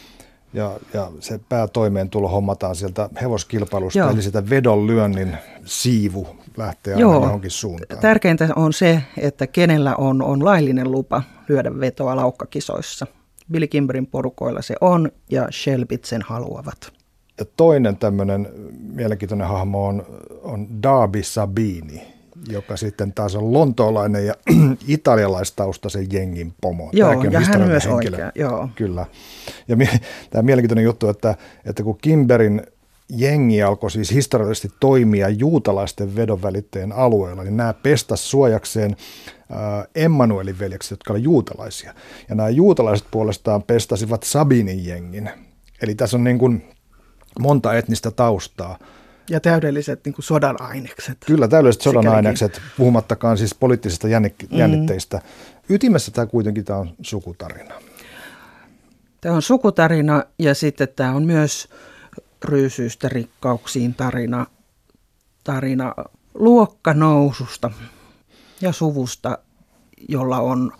Ja, 0.53 0.71
ja 0.93 1.11
se 1.19 1.39
päätoimeentulo 1.49 2.27
hommataan 2.27 2.75
sieltä 2.75 3.09
hevoskilpailusta, 3.21 3.99
Joo. 3.99 4.09
eli 4.09 4.21
sitä 4.21 4.49
vedonlyönnin 4.49 5.37
siivu 5.65 6.27
lähtee 6.57 6.93
aina 6.93 7.01
Joo. 7.01 7.23
johonkin 7.23 7.51
suuntaan. 7.51 8.01
Tärkeintä 8.01 8.49
on 8.55 8.73
se, 8.73 9.03
että 9.17 9.47
kenellä 9.47 9.95
on, 9.95 10.21
on 10.21 10.45
laillinen 10.45 10.91
lupa 10.91 11.23
lyödä 11.49 11.79
vetoa 11.79 12.15
laukkakisoissa. 12.15 13.07
Billy 13.51 13.67
Kimberin 13.67 14.07
porukoilla 14.07 14.61
se 14.61 14.75
on, 14.81 15.11
ja 15.31 15.47
Shelbit 15.51 16.05
sen 16.05 16.21
haluavat. 16.21 16.91
Ja 17.39 17.45
toinen 17.57 17.97
tämmöinen 17.97 18.49
mielenkiintoinen 18.93 19.47
hahmo 19.47 19.87
on, 19.87 20.05
on 20.43 20.83
Darby 20.83 21.23
Sabini, 21.23 22.16
joka 22.49 22.77
sitten 22.77 23.13
taas 23.13 23.35
on 23.35 23.53
lontoolainen 23.53 24.25
ja 24.25 24.33
italialaistaustaisen 24.87 26.07
jengin 26.11 26.53
pomo. 26.61 26.89
Joo, 26.93 27.09
Tämäkin 27.09 27.27
on 27.27 27.33
ja 27.33 27.39
hän 27.39 27.61
myös 27.67 27.85
henkilö. 27.85 28.17
oikea, 28.17 28.31
joo. 28.35 28.69
Kyllä. 28.75 29.05
Ja 29.67 29.75
mi- 29.75 29.89
tämä 30.29 30.41
mielenkiintoinen 30.41 30.85
juttu, 30.85 31.09
että, 31.09 31.35
että 31.65 31.83
kun 31.83 31.97
Kimberin 32.01 32.61
jengi 33.09 33.63
alkoi 33.63 33.91
siis 33.91 34.11
historiallisesti 34.11 34.69
toimia 34.79 35.29
juutalaisten 35.29 36.15
vedonvälittäjien 36.15 36.91
alueella, 36.91 37.43
niin 37.43 37.57
nämä 37.57 37.73
pestas 37.73 38.31
suojakseen 38.31 38.95
äh, 39.51 39.87
Emmanuelin 39.95 40.59
veljekset, 40.59 40.91
jotka 40.91 41.13
olivat 41.13 41.25
juutalaisia. 41.25 41.93
Ja 42.29 42.35
nämä 42.35 42.49
juutalaiset 42.49 43.07
puolestaan 43.11 43.63
pestasivat 43.63 44.23
Sabinin 44.23 44.85
jengin. 44.85 45.29
Eli 45.81 45.95
tässä 45.95 46.17
on 46.17 46.23
niin 46.23 46.39
kuin 46.39 46.69
monta 47.39 47.73
etnistä 47.73 48.11
taustaa. 48.11 48.79
Ja 49.29 49.39
täydelliset 49.39 50.05
niin 50.05 50.13
kuin 50.13 50.25
sodan 50.25 50.61
ainekset. 50.61 51.17
Kyllä, 51.25 51.47
täydelliset 51.47 51.81
sodan 51.81 52.07
ainekset, 52.07 52.61
puhumattakaan 52.77 53.37
siis 53.37 53.55
poliittisista 53.55 54.07
jännik- 54.07 54.47
mm. 54.51 54.57
jännitteistä. 54.57 55.21
Ytimessä 55.69 56.11
tämä 56.11 56.25
kuitenkin 56.25 56.65
tämä 56.65 56.79
on 56.79 56.95
sukutarina. 57.01 57.73
Tämä 59.21 59.35
on 59.35 59.41
sukutarina 59.41 60.23
ja 60.39 60.55
sitten 60.55 60.87
tämä 60.95 61.15
on 61.15 61.23
myös 61.23 61.69
ryysyistä 62.43 63.09
rikkauksiin 63.09 63.93
tarina, 63.95 64.45
tarina 65.43 65.93
luokkanoususta 66.33 67.71
ja 68.61 68.71
suvusta, 68.71 69.37
jolla 70.09 70.39
on 70.39 70.71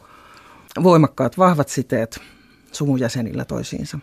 voimakkaat, 0.83 1.37
vahvat 1.37 1.69
siteet 1.69 2.19
suvun 2.71 2.99
jäsenillä 2.99 3.45
toisiinsa 3.45 3.99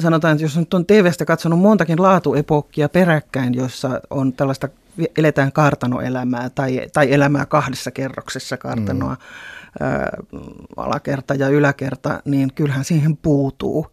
sanotaan, 0.00 0.32
että 0.32 0.44
jos 0.44 0.56
nyt 0.58 0.74
on 0.74 0.86
TVstä 0.86 1.24
katsonut 1.24 1.58
montakin 1.58 2.02
laatuepokkia 2.02 2.88
peräkkäin, 2.88 3.54
jossa 3.54 4.00
on 4.10 4.32
tällaista, 4.32 4.68
eletään 5.18 5.52
kartanoelämää 5.52 6.50
tai, 6.50 6.80
tai 6.92 7.12
elämää 7.12 7.46
kahdessa 7.46 7.90
kerroksessa 7.90 8.56
kartanoa, 8.56 9.14
mm. 9.14 9.86
ää, 9.86 10.16
alakerta 10.76 11.34
ja 11.34 11.48
yläkerta, 11.48 12.22
niin 12.24 12.52
kyllähän 12.54 12.84
siihen 12.84 13.16
puutuu. 13.16 13.86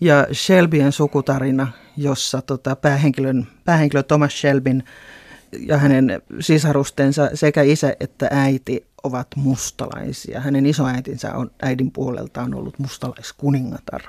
Ja 0.00 0.26
Shelbyen 0.32 0.92
sukutarina, 0.92 1.66
jossa 1.96 2.42
tota, 2.42 2.76
päähenkilön, 2.76 3.46
päähenkilö 3.64 4.02
Thomas 4.02 4.40
Shelbin 4.40 4.84
ja 5.58 5.78
hänen 5.78 6.22
sisarustensa 6.40 7.30
sekä 7.34 7.62
isä 7.62 7.96
että 8.00 8.28
äiti 8.30 8.86
ovat 9.04 9.26
mustalaisia. 9.36 10.40
Hänen 10.40 10.66
isoäitinsä 10.66 11.34
on 11.34 11.50
äidin 11.62 11.90
puoleltaan 11.90 12.54
ollut 12.54 12.78
mustalaiskuningatar 12.78 14.02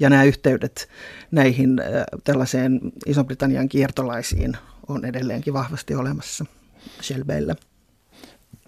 ja 0.00 0.10
nämä 0.10 0.24
yhteydet 0.24 0.88
näihin 1.30 1.80
äh, 1.80 1.86
tällaiseen 2.24 2.80
Iso-Britannian 3.06 3.68
kiertolaisiin 3.68 4.56
on 4.88 5.04
edelleenkin 5.04 5.54
vahvasti 5.54 5.94
olemassa 5.94 6.44
Shelbeillä. 7.02 7.54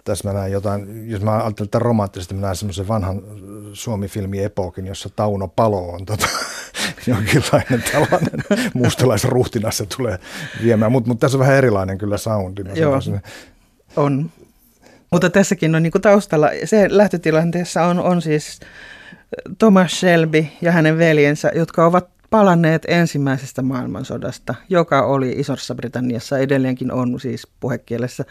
Tässä 0.03 0.29
mä 0.29 0.39
näen 0.39 0.51
jotain, 0.51 1.09
jos 1.09 1.21
mä 1.21 1.31
ajattelen 1.31 1.69
tätä 1.69 1.79
romanttisesti, 1.79 2.33
mä 2.33 2.41
näen 2.41 2.55
semmoisen 2.55 2.87
vanhan 2.87 3.21
Suomi-filmi 3.73 4.43
Epokin, 4.43 4.87
jossa 4.87 5.09
Tauno 5.15 5.47
Palo 5.47 5.89
on 5.89 6.05
tota, 6.05 6.27
jonkinlainen 7.07 7.83
tällainen 7.91 8.43
mustalaisruhtinas 8.73 9.77
se 9.77 9.85
tulee 9.97 10.19
viemään, 10.63 10.91
mutta 10.91 11.07
mut 11.07 11.19
tässä 11.19 11.37
on 11.37 11.39
vähän 11.39 11.55
erilainen 11.55 11.97
kyllä 11.97 12.17
soundi. 12.17 12.63
Joo, 12.75 12.99
on. 13.95 14.31
Mutta 15.11 15.29
tässäkin 15.29 15.75
on 15.75 15.83
niinku 15.83 15.99
taustalla, 15.99 16.49
se 16.65 16.87
lähtötilanteessa 16.89 17.83
on, 17.83 17.99
on 17.99 18.21
siis 18.21 18.59
Thomas 19.57 19.99
Shelby 19.99 20.45
ja 20.61 20.71
hänen 20.71 20.97
veljensä, 20.97 21.51
jotka 21.55 21.85
ovat 21.85 22.09
palanneet 22.29 22.85
ensimmäisestä 22.87 23.61
maailmansodasta, 23.61 24.55
joka 24.69 25.05
oli 25.05 25.31
Isossa 25.31 25.75
Britanniassa, 25.75 26.37
edelleenkin 26.37 26.91
on 26.91 27.19
siis 27.19 27.47
puhekielessä 27.59 28.25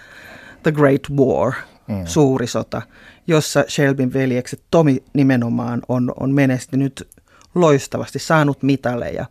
The 0.62 0.72
Great 0.72 1.02
War, 1.16 1.52
mm. 1.88 2.06
suuri 2.06 2.46
sota, 2.46 2.82
jossa 3.26 3.64
Shelbyn 3.68 4.12
veljekset, 4.12 4.62
Tomi 4.70 5.02
nimenomaan, 5.12 5.82
on, 5.88 6.12
on 6.20 6.30
menestynyt 6.30 7.08
loistavasti, 7.54 8.18
saanut 8.18 8.62
mitaleja. 8.62 9.26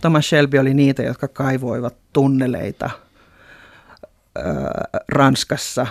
Thomas 0.00 0.28
Shelby 0.28 0.58
oli 0.58 0.74
niitä, 0.74 1.02
jotka 1.02 1.28
kaivoivat 1.28 1.96
tunneleita 2.12 2.90
Ranskassa 5.08 5.86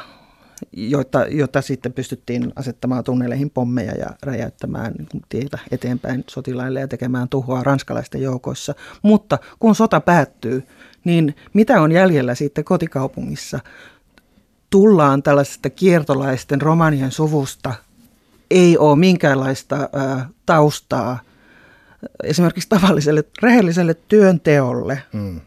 joita, 0.71 1.25
joita 1.25 1.61
sitten 1.61 1.93
pystyttiin 1.93 2.53
asettamaan 2.55 3.03
tunneleihin 3.03 3.49
pommeja 3.49 3.91
ja 3.91 4.09
räjäyttämään 4.23 4.93
niin 4.93 5.23
tietä 5.29 5.59
eteenpäin 5.71 6.23
sotilaille 6.29 6.79
ja 6.79 6.87
tekemään 6.87 7.29
tuhoa 7.29 7.63
ranskalaisten 7.63 8.21
joukoissa. 8.21 8.75
Mutta 9.01 9.39
kun 9.59 9.75
sota 9.75 10.01
päättyy, 10.01 10.63
niin 11.03 11.35
mitä 11.53 11.81
on 11.81 11.91
jäljellä 11.91 12.35
sitten 12.35 12.63
kotikaupungissa? 12.63 13.59
Tullaan 14.69 15.23
tällaisesta 15.23 15.69
kiertolaisten 15.69 16.61
romanien 16.61 17.11
suvusta, 17.11 17.73
ei 18.51 18.77
ole 18.77 18.95
minkäänlaista 18.95 19.89
ää, 19.93 20.29
taustaa 20.45 21.19
esimerkiksi 22.23 22.69
tavalliselle 22.69 23.23
rehelliselle 23.41 23.93
työnteolle. 23.93 25.01
Mm. 25.13 25.41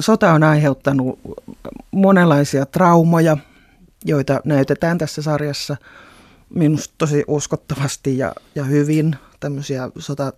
Sota 0.00 0.32
on 0.32 0.42
aiheuttanut 0.42 1.18
monenlaisia 1.90 2.66
traumoja– 2.66 3.36
joita 4.04 4.40
näytetään 4.44 4.98
tässä 4.98 5.22
sarjassa 5.22 5.76
minusta 6.54 6.94
tosi 6.98 7.24
uskottavasti 7.26 8.18
ja, 8.18 8.32
ja 8.54 8.64
hyvin 8.64 9.16
tämmöisiä 9.40 9.90
sota, 9.98 10.32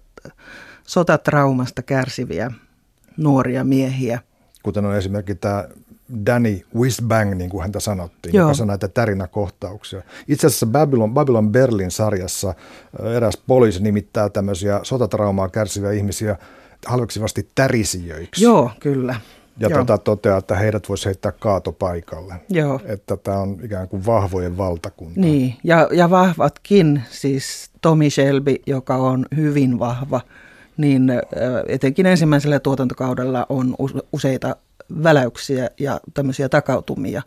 sotatraumasta 0.86 1.82
kärsiviä 1.82 2.50
nuoria 3.16 3.64
miehiä. 3.64 4.20
Kuten 4.62 4.84
on 4.84 4.96
esimerkiksi 4.96 5.34
tämä 5.34 5.68
Danny 6.26 6.60
Wisbang, 6.76 7.34
niin 7.34 7.50
kuin 7.50 7.62
häntä 7.62 7.80
sanottiin, 7.80 8.34
Joo. 8.34 8.44
joka 8.44 8.54
sanoi 8.54 8.68
näitä 8.68 8.88
tärinäkohtauksia. 8.88 10.02
Itse 10.28 10.46
asiassa 10.46 10.66
Babylon, 10.66 11.14
Babylon 11.14 11.52
Berlin 11.52 11.90
sarjassa 11.90 12.54
eräs 13.16 13.38
poliisi 13.46 13.82
nimittää 13.82 14.28
tämmöisiä 14.28 14.80
sotatraumaa 14.82 15.48
kärsiviä 15.48 15.92
ihmisiä 15.92 16.36
halveksivasti 16.86 17.48
tärisijöiksi. 17.54 18.44
Joo, 18.44 18.70
kyllä. 18.80 19.14
Ja 19.58 19.70
tota 19.70 19.98
toteaa, 19.98 20.38
että 20.38 20.56
heidät 20.56 20.88
voisi 20.88 21.06
heittää 21.06 21.32
kaatopaikalle. 21.32 22.34
Joo. 22.48 22.80
Että 22.84 23.16
tämä 23.16 23.38
on 23.38 23.58
ikään 23.62 23.88
kuin 23.88 24.06
vahvojen 24.06 24.56
valtakunta. 24.58 25.20
Niin, 25.20 25.56
ja, 25.64 25.88
ja 25.92 26.10
vahvatkin, 26.10 27.02
siis 27.10 27.70
Tommy 27.80 28.10
Shelby, 28.10 28.56
joka 28.66 28.96
on 28.96 29.26
hyvin 29.36 29.78
vahva, 29.78 30.20
niin 30.76 31.12
etenkin 31.68 32.06
ensimmäisellä 32.06 32.60
tuotantokaudella 32.60 33.46
on 33.48 33.74
useita 34.12 34.56
väläyksiä 35.02 35.70
ja 35.80 36.00
tämmöisiä 36.14 36.48
takautumia 36.48 37.22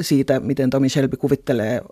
siitä, 0.00 0.40
miten 0.40 0.70
Tommy 0.70 0.88
Shelby 0.88 1.16
kuvittelee 1.16 1.82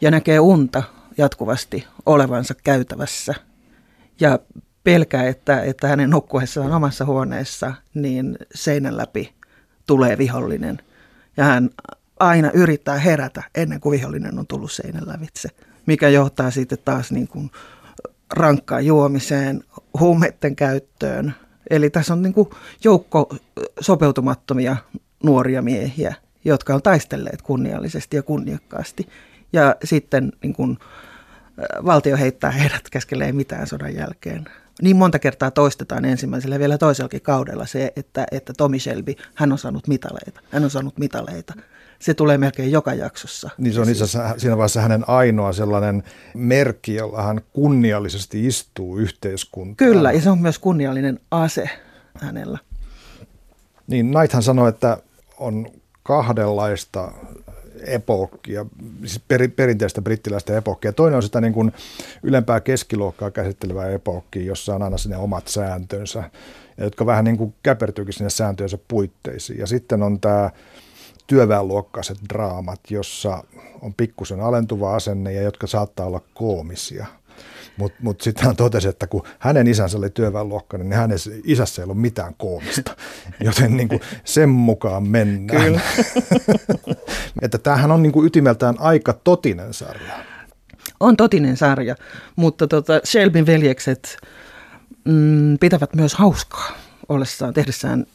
ja 0.00 0.10
näkee 0.10 0.40
unta 0.40 0.82
jatkuvasti 1.18 1.86
olevansa 2.06 2.54
käytävässä. 2.64 3.34
Ja 4.20 4.38
pelkää, 4.84 5.28
että, 5.28 5.62
että 5.62 5.88
hänen 5.88 6.10
nukkuessaan 6.10 6.72
omassa 6.72 7.04
huoneessa, 7.04 7.74
niin 7.94 8.38
seinän 8.54 8.96
läpi 8.96 9.34
tulee 9.86 10.18
vihollinen. 10.18 10.78
Ja 11.36 11.44
hän 11.44 11.70
aina 12.20 12.50
yrittää 12.54 12.98
herätä 12.98 13.42
ennen 13.54 13.80
kuin 13.80 13.98
vihollinen 13.98 14.38
on 14.38 14.46
tullut 14.46 14.72
seinän 14.72 15.08
lävitse. 15.08 15.48
mikä 15.86 16.08
johtaa 16.08 16.50
sitten 16.50 16.78
taas 16.84 17.12
niin 17.12 17.28
kuin 17.28 17.50
rankkaan 18.32 18.86
juomiseen, 18.86 19.64
huumeiden 20.00 20.56
käyttöön. 20.56 21.34
Eli 21.70 21.90
tässä 21.90 22.12
on 22.12 22.22
niin 22.22 22.34
kuin 22.34 22.50
joukko 22.84 23.36
sopeutumattomia 23.80 24.76
nuoria 25.22 25.62
miehiä, 25.62 26.14
jotka 26.44 26.74
on 26.74 26.82
taistelleet 26.82 27.42
kunniallisesti 27.42 28.16
ja 28.16 28.22
kunniakkaasti. 28.22 29.08
Ja 29.52 29.76
sitten 29.84 30.32
niin 30.42 30.52
kuin, 30.52 30.78
valtio 31.84 32.16
heittää 32.16 32.50
heidät 32.50 32.90
keskelle 32.90 33.32
mitään 33.32 33.66
sodan 33.66 33.94
jälkeen. 33.94 34.44
Niin 34.82 34.96
monta 34.96 35.18
kertaa 35.18 35.50
toistetaan 35.50 36.04
ensimmäisellä 36.04 36.54
ja 36.54 36.58
vielä 36.58 36.78
toisellakin 36.78 37.22
kaudella 37.22 37.66
se, 37.66 37.92
että, 37.96 38.26
että 38.30 38.52
Tommy 38.56 38.78
Shelby, 38.78 39.14
hän 39.34 39.52
on 39.52 39.58
saanut 39.58 39.88
mitaleita, 39.88 40.40
hän 40.50 40.64
on 40.64 40.70
saanut 40.70 40.98
mitaleita. 40.98 41.54
Se 41.98 42.14
tulee 42.14 42.38
melkein 42.38 42.72
joka 42.72 42.94
jaksossa. 42.94 43.50
Niin 43.58 43.74
se 43.74 43.80
on 43.80 43.88
itse 43.88 44.04
asiassa 44.04 44.38
siinä 44.38 44.56
vaiheessa 44.56 44.80
hänen 44.80 45.08
ainoa 45.08 45.52
sellainen 45.52 46.02
merkki, 46.34 46.94
jolla 46.94 47.22
hän 47.22 47.40
kunniallisesti 47.52 48.46
istuu 48.46 48.98
yhteiskuntaan. 48.98 49.76
Kyllä, 49.76 50.12
ja 50.12 50.20
se 50.20 50.30
on 50.30 50.38
myös 50.38 50.58
kunniallinen 50.58 51.20
ase 51.30 51.70
hänellä. 52.14 52.58
Niin 53.86 54.10
Knighthan 54.10 54.42
sanoi, 54.42 54.68
että 54.68 54.98
on 55.38 55.66
kahdenlaista 56.02 57.12
epokkia, 57.86 58.66
siis 59.00 59.20
per, 59.28 59.48
perinteistä 59.56 60.02
brittiläistä 60.02 60.56
epokkia. 60.56 60.92
Toinen 60.92 61.16
on 61.16 61.22
sitä 61.22 61.40
niin 61.40 61.52
kuin 61.52 61.72
ylempää 62.22 62.60
keskiluokkaa 62.60 63.30
käsittelevää 63.30 63.88
epokkia, 63.88 64.42
jossa 64.42 64.74
on 64.74 64.82
aina 64.82 64.98
sinne 64.98 65.16
omat 65.16 65.48
sääntönsä, 65.48 66.30
ja 66.76 66.84
jotka 66.84 67.06
vähän 67.06 67.24
niin 67.24 67.36
kuin 67.36 67.54
käpertyykin 67.62 68.14
sinne 68.14 68.30
sääntöjensä 68.30 68.78
puitteisiin. 68.88 69.58
Ja 69.58 69.66
sitten 69.66 70.02
on 70.02 70.20
tämä 70.20 70.50
työväenluokkaiset 71.26 72.18
draamat, 72.28 72.80
jossa 72.90 73.44
on 73.80 73.94
pikkusen 73.94 74.40
alentuva 74.40 74.94
asenne 74.94 75.32
ja 75.32 75.42
jotka 75.42 75.66
saattaa 75.66 76.06
olla 76.06 76.20
koomisia– 76.34 77.06
mutta 77.76 77.98
mut 78.02 78.20
sitten 78.20 78.44
hän 78.44 78.56
totesi, 78.56 78.88
että 78.88 79.06
kun 79.06 79.22
hänen 79.38 79.66
isänsä 79.66 79.98
oli 79.98 80.10
työväenluokkainen, 80.10 80.88
niin 80.88 80.98
hänen 80.98 81.18
isässä 81.44 81.82
ei 81.82 81.84
ollut 81.84 82.00
mitään 82.00 82.34
koomista. 82.34 82.96
Joten 83.44 83.76
niin 83.76 83.88
kuin 83.88 84.00
sen 84.24 84.48
mukaan 84.48 85.08
mennään. 85.08 85.64
Kyllä. 85.64 85.80
että 87.42 87.58
tämähän 87.58 87.90
on 87.90 88.02
niin 88.02 88.12
kuin 88.12 88.26
ytimeltään 88.26 88.74
aika 88.78 89.12
totinen 89.12 89.74
sarja. 89.74 90.12
On 91.00 91.16
totinen 91.16 91.56
sarja, 91.56 91.96
mutta 92.36 92.68
tota 92.68 93.00
Shelbyn 93.04 93.46
veljekset 93.46 94.16
mm, 95.04 95.58
pitävät 95.58 95.94
myös 95.94 96.14
hauskaa 96.14 96.72
ollessaan, 97.08 97.54
tehdessään 97.54 98.06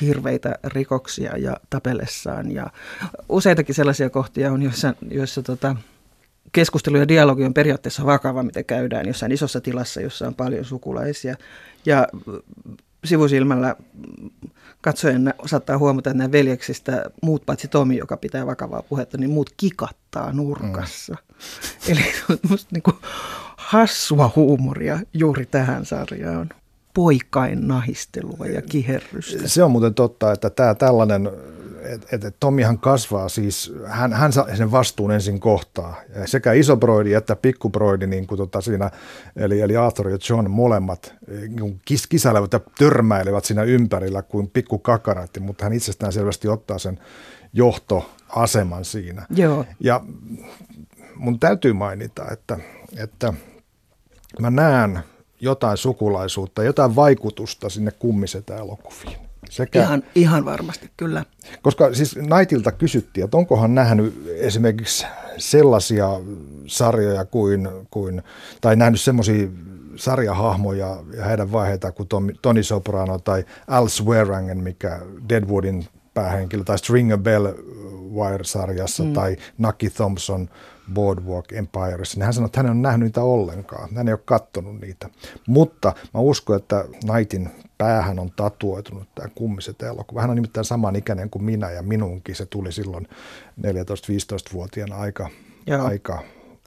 hirveitä 0.00 0.54
rikoksia 0.64 1.36
ja 1.36 1.56
tapellessaan. 1.70 2.50
Ja 2.50 2.66
useitakin 3.28 3.74
sellaisia 3.74 4.10
kohtia 4.10 4.52
on, 4.52 4.62
joissa, 4.62 4.94
joissa 5.10 5.42
tota, 5.42 5.76
keskustelu 6.52 6.96
ja 6.96 7.08
dialogi 7.08 7.44
on 7.44 7.54
periaatteessa 7.54 8.06
vakava, 8.06 8.42
mitä 8.42 8.62
käydään 8.62 9.06
jossain 9.06 9.32
isossa 9.32 9.60
tilassa, 9.60 10.00
jossa 10.00 10.26
on 10.26 10.34
paljon 10.34 10.64
sukulaisia. 10.64 11.36
Ja 11.86 12.08
sivusilmällä 13.04 13.76
katsojen 14.80 15.34
saattaa 15.46 15.78
huomata, 15.78 16.10
että 16.10 16.18
nämä 16.18 16.32
veljeksistä 16.32 17.04
muut 17.22 17.46
paitsi 17.46 17.68
Tomi, 17.68 17.96
joka 17.96 18.16
pitää 18.16 18.46
vakavaa 18.46 18.82
puhetta, 18.82 19.18
niin 19.18 19.30
muut 19.30 19.50
kikattaa 19.56 20.32
nurkassa. 20.32 21.12
Mm. 21.12 21.92
Eli 21.92 22.04
musta 22.48 22.68
niin 22.72 22.82
kuin 22.82 22.96
hassua 23.56 24.32
huumoria 24.36 25.00
juuri 25.14 25.46
tähän 25.46 25.86
sarjaan 25.86 26.48
poikain 26.94 27.68
nahistelua 27.68 28.46
ja 28.46 28.62
kiherrystä. 28.62 29.48
Se 29.48 29.62
on 29.62 29.70
muuten 29.70 29.94
totta, 29.94 30.32
että 30.32 30.50
tämä 30.50 30.74
tällainen 30.74 31.30
että 32.12 32.28
et 32.28 32.36
Tomihan 32.40 32.78
kasvaa 32.78 33.28
siis, 33.28 33.74
hän, 33.86 34.12
hän 34.12 34.32
saa 34.32 34.56
sen 34.56 34.70
vastuun 34.70 35.10
ensin 35.10 35.40
kohtaa. 35.40 35.96
Sekä 36.26 36.52
isobroidi 36.52 37.14
että 37.14 37.36
pikkubroidi, 37.36 38.06
niin 38.06 38.26
kuin 38.26 38.38
tota 38.38 38.60
siinä, 38.60 38.90
eli, 39.36 39.60
eli 39.60 39.76
Arthur 39.76 40.08
ja 40.08 40.18
John 40.28 40.50
molemmat 40.50 41.14
niin 41.48 41.80
kis, 41.84 42.06
kisäilevät 42.06 42.52
ja 42.52 42.60
törmäilevät 42.78 43.44
siinä 43.44 43.62
ympärillä 43.62 44.22
kuin 44.22 44.50
pikkukakaratti, 44.50 45.40
mutta 45.40 45.64
hän 45.64 45.72
itsestään 45.72 46.12
selvästi 46.12 46.48
ottaa 46.48 46.78
sen 46.78 46.98
johtoaseman 47.52 48.84
siinä. 48.84 49.26
Joo. 49.30 49.64
Ja 49.80 50.00
mun 51.14 51.38
täytyy 51.40 51.72
mainita, 51.72 52.30
että, 52.30 52.58
että 52.96 53.32
mä 54.40 54.50
näen 54.50 55.00
jotain 55.40 55.76
sukulaisuutta, 55.76 56.62
jotain 56.62 56.96
vaikutusta 56.96 57.68
sinne 57.68 57.90
kummisetä 57.90 58.56
elokuviin. 58.56 59.27
Sekä, 59.50 59.82
ihan, 59.82 60.02
ihan 60.14 60.44
varmasti, 60.44 60.90
kyllä. 60.96 61.24
Koska 61.62 61.94
siis 61.94 62.16
Naitilta 62.16 62.72
kysyttiin, 62.72 63.24
että 63.24 63.36
onkohan 63.36 63.74
nähnyt 63.74 64.28
esimerkiksi 64.36 65.06
sellaisia 65.36 66.08
sarjoja 66.66 67.24
kuin, 67.24 67.68
kuin 67.90 68.22
tai 68.60 68.76
nähnyt 68.76 69.00
semmoisia 69.00 69.48
sarjahahmoja 69.96 70.96
ja 71.16 71.24
heidän 71.24 71.52
vaiheita 71.52 71.92
kuin 71.92 72.08
Tony 72.42 72.62
Soprano 72.62 73.18
tai 73.18 73.44
Al 73.66 73.88
Swearangen, 73.88 74.58
mikä 74.58 75.00
Deadwoodin 75.28 75.86
päähenkilö, 76.14 76.64
tai 76.64 76.78
Stringer 76.78 77.18
Bell 77.18 77.46
Wire-sarjassa, 78.14 79.04
mm. 79.04 79.12
tai 79.12 79.36
Nucky 79.58 79.90
Thompson 79.90 80.48
Boardwalk 80.94 81.52
Empires, 81.52 82.16
niin 82.16 82.24
hän 82.24 82.34
sanoi, 82.34 82.46
että 82.46 82.62
hän 82.62 82.70
on 82.70 82.82
nähnyt 82.82 83.06
niitä 83.06 83.22
ollenkaan. 83.22 83.88
Hän 83.94 84.08
ei 84.08 84.12
ole 84.12 84.20
katsonut 84.24 84.80
niitä. 84.80 85.08
Mutta 85.46 85.92
mä 86.14 86.20
uskon, 86.20 86.56
että 86.56 86.84
Nightin 87.14 87.50
päähän 87.78 88.18
on 88.18 88.30
tatuoitunut 88.36 89.08
tämä 89.14 89.28
kummiset 89.34 89.82
elokuva. 89.82 90.20
Hän 90.20 90.30
on 90.30 90.36
nimittäin 90.36 90.64
saman 90.64 90.96
ikäinen 90.96 91.30
kuin 91.30 91.44
minä 91.44 91.70
ja 91.70 91.82
minunkin. 91.82 92.34
Se 92.34 92.46
tuli 92.46 92.72
silloin 92.72 93.08
14-15-vuotiaana 93.60 94.96
aika, 94.96 95.28
aika 95.82 96.22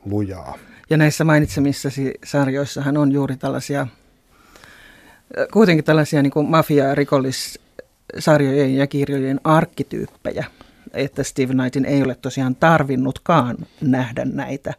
lujaa. 0.06 0.58
Ja 0.90 0.98
näissä 0.98 1.24
mainitsemissasi 1.24 2.14
sarjoissahan 2.26 2.98
on 2.98 3.12
juuri 3.12 3.38
tällaisia, 3.38 3.88
kuitenkin 5.54 5.86
tällaisia 5.86 6.22
niin 6.22 6.32
kuin 6.32 6.48
mafia- 6.50 6.88
ja 6.88 6.96
rikollissarjojen 6.96 8.76
ja 8.76 8.88
kirjojen 8.88 9.40
arkkityyppejä– 9.44 10.46
että 10.94 11.24
Steve 11.24 11.54
Knightin 11.54 11.86
ei 11.86 12.04
ole 12.04 12.16
tosiaan 12.16 12.56
tarvinnutkaan 12.56 13.58
nähdä 13.82 14.26
näitä 14.26 14.74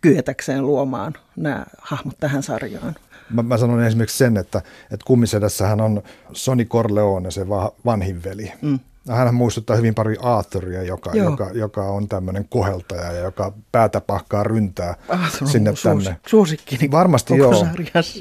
kyetäkseen 0.00 0.66
luomaan 0.66 1.14
nämä 1.36 1.66
hahmot 1.78 2.16
tähän 2.20 2.42
sarjaan. 2.42 2.94
Mä, 3.30 3.42
mä 3.42 3.56
sanon 3.56 3.84
esimerkiksi 3.84 4.18
sen, 4.18 4.36
että, 4.36 4.58
että 4.82 5.06
kummisedässähän 5.06 5.80
on 5.80 6.02
Sonny 6.32 6.64
Corleone, 6.64 7.30
se 7.30 7.48
va, 7.48 7.72
vanhin 7.84 8.24
veli. 8.24 8.52
Mm. 8.62 8.78
Hän 9.08 9.34
muistuttaa 9.34 9.76
hyvin 9.76 9.94
pari 9.94 10.16
Arthuria, 10.22 10.82
joka, 10.82 11.10
joka, 11.14 11.50
joka 11.54 11.82
on 11.82 12.08
tämmöinen 12.08 12.46
koheltaja 12.48 13.12
ja 13.12 13.20
joka 13.20 13.52
päätä 13.72 14.00
pahkaa 14.00 14.42
ryntää 14.42 14.94
Arthur 15.08 15.48
sinne 15.48 15.76
suos, 15.76 16.04
tänne. 16.04 16.20
Suosikkini 16.26 16.90
Varmasti 16.90 17.36
joo. 17.36 17.66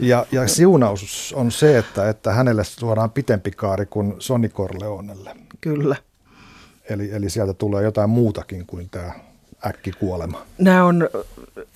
Ja, 0.01 0.25
ja 0.31 0.47
siunaus 0.47 1.33
on 1.37 1.51
se, 1.51 1.77
että, 1.77 2.09
että 2.09 2.33
hänelle 2.33 2.63
suoraan 2.63 3.11
pitempi 3.11 3.51
kaari 3.51 3.85
kuin 3.85 4.15
Sonny 4.19 4.49
Corleonelle. 4.49 5.35
Kyllä. 5.61 5.95
Eli, 6.89 7.11
eli 7.11 7.29
sieltä 7.29 7.53
tulee 7.53 7.83
jotain 7.83 8.09
muutakin 8.09 8.65
kuin 8.65 8.89
tämä 8.89 9.11
äkkikuolema. 9.65 10.45
Nämä 10.57 10.85
on 10.85 11.09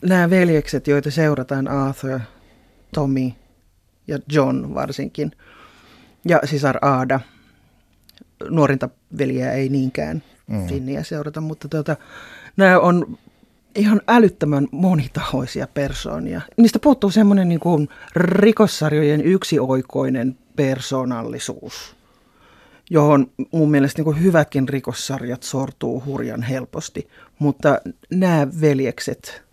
nämä 0.02 0.30
veljekset, 0.30 0.88
joita 0.88 1.12
seurataan, 1.12 1.67
Arthur, 1.67 2.19
Tommy 2.93 3.32
ja 4.08 4.19
John 4.32 4.73
varsinkin, 4.73 5.32
ja 6.26 6.39
sisar 6.45 6.78
Aada. 6.82 7.19
Nuorinta 8.49 8.89
veljeä 9.17 9.52
ei 9.52 9.69
niinkään 9.69 10.23
mm. 10.47 10.67
Finniä 10.67 11.04
seurata, 11.04 11.41
mutta 11.41 11.67
tuota, 11.67 11.95
nämä 12.58 12.80
on 12.80 13.17
ihan 13.76 14.02
älyttömän 14.08 14.67
monitahoisia 14.71 15.67
persoonia. 15.73 16.41
Niistä 16.58 16.80
puuttuu 16.80 17.12
semmoinen 17.12 17.49
niin 17.49 17.60
kuin 17.60 17.89
rikossarjojen 18.15 19.21
yksioikoinen 19.21 20.38
persoonallisuus 20.56 21.95
johon 22.89 23.31
mun 23.51 23.71
mielestä 23.71 24.01
niin 24.01 24.23
hyvätkin 24.23 24.69
rikossarjat 24.69 25.43
sortuu 25.43 26.03
hurjan 26.05 26.41
helposti. 26.41 27.07
Mutta 27.39 27.81
nämä 28.11 28.47
veljekset, 28.61 29.43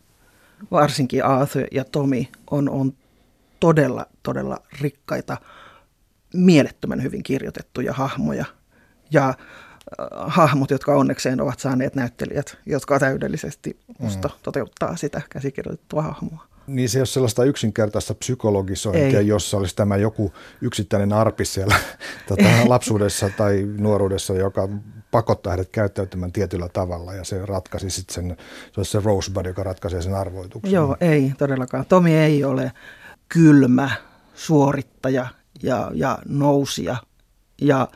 varsinkin 0.70 1.24
Arthur 1.24 1.66
ja 1.72 1.84
Tommy, 1.84 2.24
on, 2.50 2.68
on 2.68 2.92
todella, 3.60 4.06
todella 4.22 4.58
rikkaita, 4.80 5.36
mielettömän 6.34 7.02
hyvin 7.02 7.22
kirjoitettuja 7.22 7.92
hahmoja. 7.92 8.44
Ja 9.10 9.28
äh, 9.28 9.34
hahmot, 10.26 10.70
jotka 10.70 10.96
onnekseen 10.96 11.40
ovat 11.40 11.60
saaneet 11.60 11.94
näyttelijät, 11.94 12.56
jotka 12.66 12.98
täydellisesti 12.98 13.80
musta 13.98 14.28
mm. 14.28 14.34
toteuttaa 14.42 14.96
sitä 14.96 15.22
käsikirjoitettua 15.30 16.02
hahmoa. 16.02 16.49
Niin 16.74 16.88
se 16.88 16.98
ei 16.98 17.00
ole 17.00 17.06
sellaista 17.06 17.44
yksinkertaista 17.44 18.14
psykologisointia, 18.14 19.18
ei. 19.18 19.26
jossa 19.26 19.56
olisi 19.56 19.76
tämä 19.76 19.96
joku 19.96 20.32
yksittäinen 20.60 21.12
arpi 21.12 21.44
siellä 21.44 21.76
tota, 22.28 22.48
lapsuudessa 22.66 23.30
tai 23.36 23.68
nuoruudessa, 23.78 24.34
joka 24.34 24.68
pakottaa 25.10 25.50
heidät 25.50 25.68
käyttäytymään 25.68 26.32
tietyllä 26.32 26.68
tavalla 26.68 27.14
ja 27.14 27.24
se 27.24 27.46
ratkaisi 27.46 27.90
sitten 27.90 28.14
sen, 28.14 28.36
se 28.72 28.80
olisi 28.80 28.90
se 28.90 29.00
Rosebud, 29.04 29.46
joka 29.46 29.62
ratkaisee 29.62 30.02
sen 30.02 30.14
arvoituksen. 30.14 30.72
Joo, 30.72 30.96
ei 31.00 31.32
todellakaan. 31.38 31.86
Tomi 31.86 32.16
ei 32.16 32.44
ole 32.44 32.72
kylmä 33.28 33.90
suorittaja 34.34 35.26
ja, 35.62 35.90
ja 35.94 36.18
nousia 36.28 36.96
ja 37.60 37.88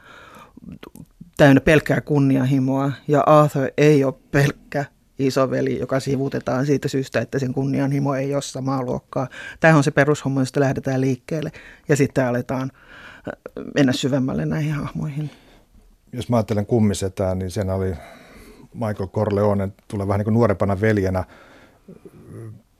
täynnä 1.37 1.60
pelkkää 1.60 2.00
kunnianhimoa 2.00 2.92
ja 3.08 3.20
Arthur 3.20 3.68
ei 3.76 4.04
ole 4.04 4.14
pelkkä 4.30 4.84
isoveli, 5.18 5.79
joka 5.79 6.00
sivutetaan 6.00 6.66
siitä 6.66 6.88
syystä, 6.88 7.20
että 7.20 7.38
sen 7.38 7.55
kunnianhimo 7.55 8.14
ei 8.14 8.35
ole 8.35 8.42
samaa 8.42 8.83
luokkaa. 8.83 9.29
Tämä 9.61 9.77
on 9.77 9.85
se 9.85 9.90
perushomma, 9.90 10.40
josta 10.40 10.61
lähdetään 10.61 11.00
liikkeelle 11.00 11.53
ja 11.88 11.96
sitten 11.96 12.27
aletaan 12.27 12.70
äh, 12.72 13.64
mennä 13.74 13.92
syvemmälle 13.92 14.46
näihin 14.46 14.72
hahmoihin. 14.72 15.31
Jos 16.12 16.29
mä 16.29 16.37
ajattelen 16.37 16.66
kummisetään, 16.66 17.38
niin 17.38 17.50
sen 17.50 17.70
oli 17.70 17.94
Michael 18.74 19.09
Corleone, 19.09 19.68
tulee 19.88 20.09
vähän 20.09 20.18
niin 20.18 20.24
kuin 20.24 20.35
nuorempana 20.35 20.81
veljenä 20.81 21.24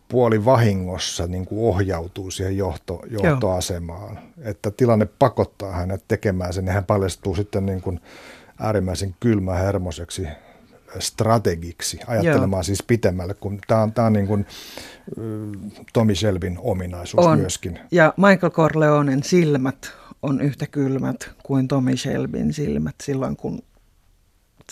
puoli 0.09 0.45
vahingossa 0.45 1.27
niin 1.27 1.47
kuin 1.47 1.61
ohjautuu 1.61 2.31
siihen 2.31 2.57
johto, 2.57 3.03
johtoasemaan. 3.11 4.15
Joo. 4.15 4.51
Että 4.51 4.71
tilanne 4.71 5.09
pakottaa 5.19 5.73
hänet 5.73 6.05
tekemään 6.09 6.53
sen, 6.53 6.65
niin 6.65 6.75
hän 6.75 6.85
paljastuu 6.85 7.35
sitten 7.35 7.67
niin 7.67 7.81
kuin 7.83 8.01
äärimmäisen 8.61 9.15
kylmähermoseksi 9.21 10.27
strategiksi, 10.99 12.01
ajattelemaan 12.07 12.59
Joo. 12.59 12.63
siis 12.63 12.83
pitemmälle, 12.83 13.35
kun 13.35 13.59
tämä 13.67 13.83
on, 13.83 13.93
tämä 13.93 14.07
on 14.07 14.13
niin 14.13 14.27
kuin 14.27 14.47
Tommy 15.93 16.15
Shelbyn 16.15 16.59
ominaisuus 16.61 17.27
on. 17.27 17.39
myöskin. 17.39 17.79
Ja 17.91 18.15
Michael 18.17 18.51
Corleonen 18.51 19.23
silmät 19.23 19.93
on 20.23 20.41
yhtä 20.41 20.67
kylmät 20.67 21.31
kuin 21.43 21.69
Tommy 21.69 21.97
Shelbyn 21.97 22.53
silmät 22.53 22.95
silloin, 23.03 23.37
kun 23.37 23.63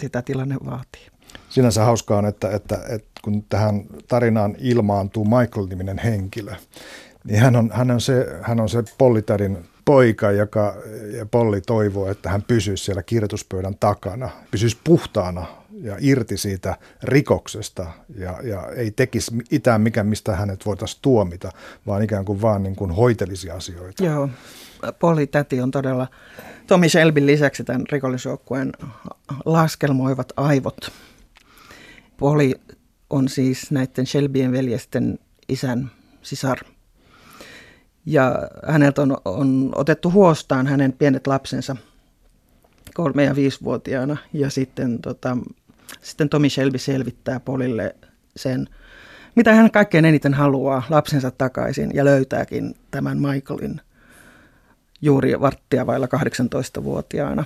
sitä 0.00 0.22
tilanne 0.22 0.56
vaatii. 0.64 1.06
Sinänsä 1.48 1.84
hauskaa 1.84 2.18
on, 2.18 2.26
että, 2.26 2.50
että, 2.50 2.78
että 2.88 3.20
kun 3.24 3.44
tähän 3.48 3.82
tarinaan 4.08 4.56
ilmaantuu 4.58 5.24
Michael-niminen 5.24 5.98
henkilö, 5.98 6.52
niin 7.24 7.40
hän 7.40 7.56
on, 7.56 7.70
hän 7.72 7.90
on 7.90 8.00
se, 8.00 8.26
hän 8.42 8.60
on 8.60 8.68
se 8.68 8.84
Pollitärin 8.98 9.58
poika, 9.84 10.30
joka 10.30 10.74
ja 11.18 11.26
Polli 11.26 11.60
toivoo, 11.60 12.10
että 12.10 12.30
hän 12.30 12.42
pysyisi 12.42 12.84
siellä 12.84 13.02
kirjoituspöydän 13.02 13.76
takana, 13.80 14.30
pysyisi 14.50 14.78
puhtaana 14.84 15.46
ja 15.80 15.96
irti 16.00 16.36
siitä 16.36 16.76
rikoksesta 17.02 17.86
ja, 18.18 18.38
ja 18.42 18.66
ei 18.76 18.90
tekisi 18.90 19.30
itään 19.50 19.80
mikä, 19.80 20.04
mistä 20.04 20.36
hänet 20.36 20.66
voitaisiin 20.66 20.98
tuomita, 21.02 21.52
vaan 21.86 22.02
ikään 22.02 22.24
kuin 22.24 22.42
vaan 22.42 22.62
niin 22.62 22.76
kuin 22.76 22.90
hoitelisi 22.90 23.50
asioita. 23.50 24.04
Joo, 24.04 24.28
Polli 24.98 25.26
täti 25.26 25.60
on 25.60 25.70
todella 25.70 26.06
Tommy 26.66 26.88
Shelbyn 26.88 27.26
lisäksi 27.26 27.64
tämän 27.64 27.84
rikollisjoukkueen 27.92 28.72
laskelmoivat 29.44 30.32
aivot. 30.36 30.92
Poli 32.16 32.54
on 33.10 33.28
siis 33.28 33.70
näiden 33.70 34.06
Shelbyen 34.06 34.52
veljesten 34.52 35.18
isän 35.48 35.90
sisar. 36.22 36.58
Ja 38.06 38.48
häneltä 38.68 39.02
on, 39.02 39.16
on 39.24 39.72
otettu 39.74 40.10
huostaan 40.10 40.66
hänen 40.66 40.92
pienet 40.92 41.26
lapsensa 41.26 41.76
kolme- 42.94 43.24
ja 43.24 43.36
viisivuotiaana. 43.36 44.16
Ja 44.32 44.50
sitten, 44.50 44.98
tota, 44.98 45.36
sitten 46.00 46.28
Tommy 46.28 46.48
Shelby 46.48 46.78
selvittää 46.78 47.40
Polille 47.40 47.96
sen, 48.36 48.68
mitä 49.36 49.54
hän 49.54 49.70
kaikkein 49.70 50.04
eniten 50.04 50.34
haluaa, 50.34 50.82
lapsensa 50.90 51.30
takaisin 51.30 51.90
ja 51.94 52.04
löytääkin 52.04 52.74
tämän 52.90 53.18
Michaelin 53.18 53.80
juuri 55.02 55.40
varttia 55.40 55.86
vailla 55.86 56.06
18-vuotiaana. 56.06 57.44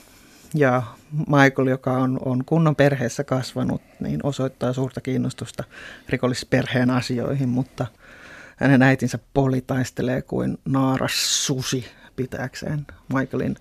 Ja 0.55 0.83
Michael, 1.13 1.69
joka 1.69 1.93
on, 1.93 2.19
on 2.25 2.45
kunnon 2.45 2.77
perheessä 2.77 3.25
kasvanut, 3.25 3.83
niin 4.01 4.21
osoittaa 4.23 4.73
suurta 4.73 5.01
kiinnostusta 5.01 5.65
rikollisperheen 6.09 6.91
asioihin, 6.91 7.49
mutta 7.49 7.87
hänen 8.57 8.83
äitinsä 8.83 9.19
Poli 9.35 9.61
taistelee 9.61 10.23
kuin 10.23 10.59
naaras 10.65 11.47
susi 11.47 11.87
pitääkseen 12.17 12.87
Michaelin 13.15 13.57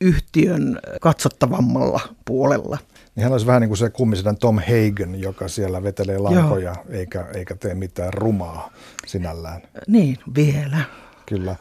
yhtiön 0.00 0.80
katsottavammalla 1.00 2.00
puolella. 2.24 2.78
Niin 3.14 3.22
hän 3.22 3.32
olisi 3.32 3.46
vähän 3.46 3.60
niin 3.60 3.68
kuin 3.68 3.78
se 3.78 3.90
kummisedän 3.90 4.36
Tom 4.36 4.58
Hagen, 4.58 5.20
joka 5.20 5.48
siellä 5.48 5.82
vetelee 5.82 6.18
lankoja 6.18 6.76
eikä, 6.88 7.26
eikä 7.34 7.54
tee 7.54 7.74
mitään 7.74 8.12
rumaa 8.12 8.72
sinällään. 9.06 9.62
Niin, 9.86 10.18
vielä. 10.34 10.78
Kyllä. 11.26 11.56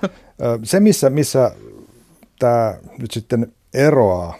Se, 0.63 0.79
missä, 0.79 1.09
missä 1.09 1.51
tämä 2.39 2.75
nyt 2.97 3.11
sitten 3.11 3.53
eroaa 3.73 4.35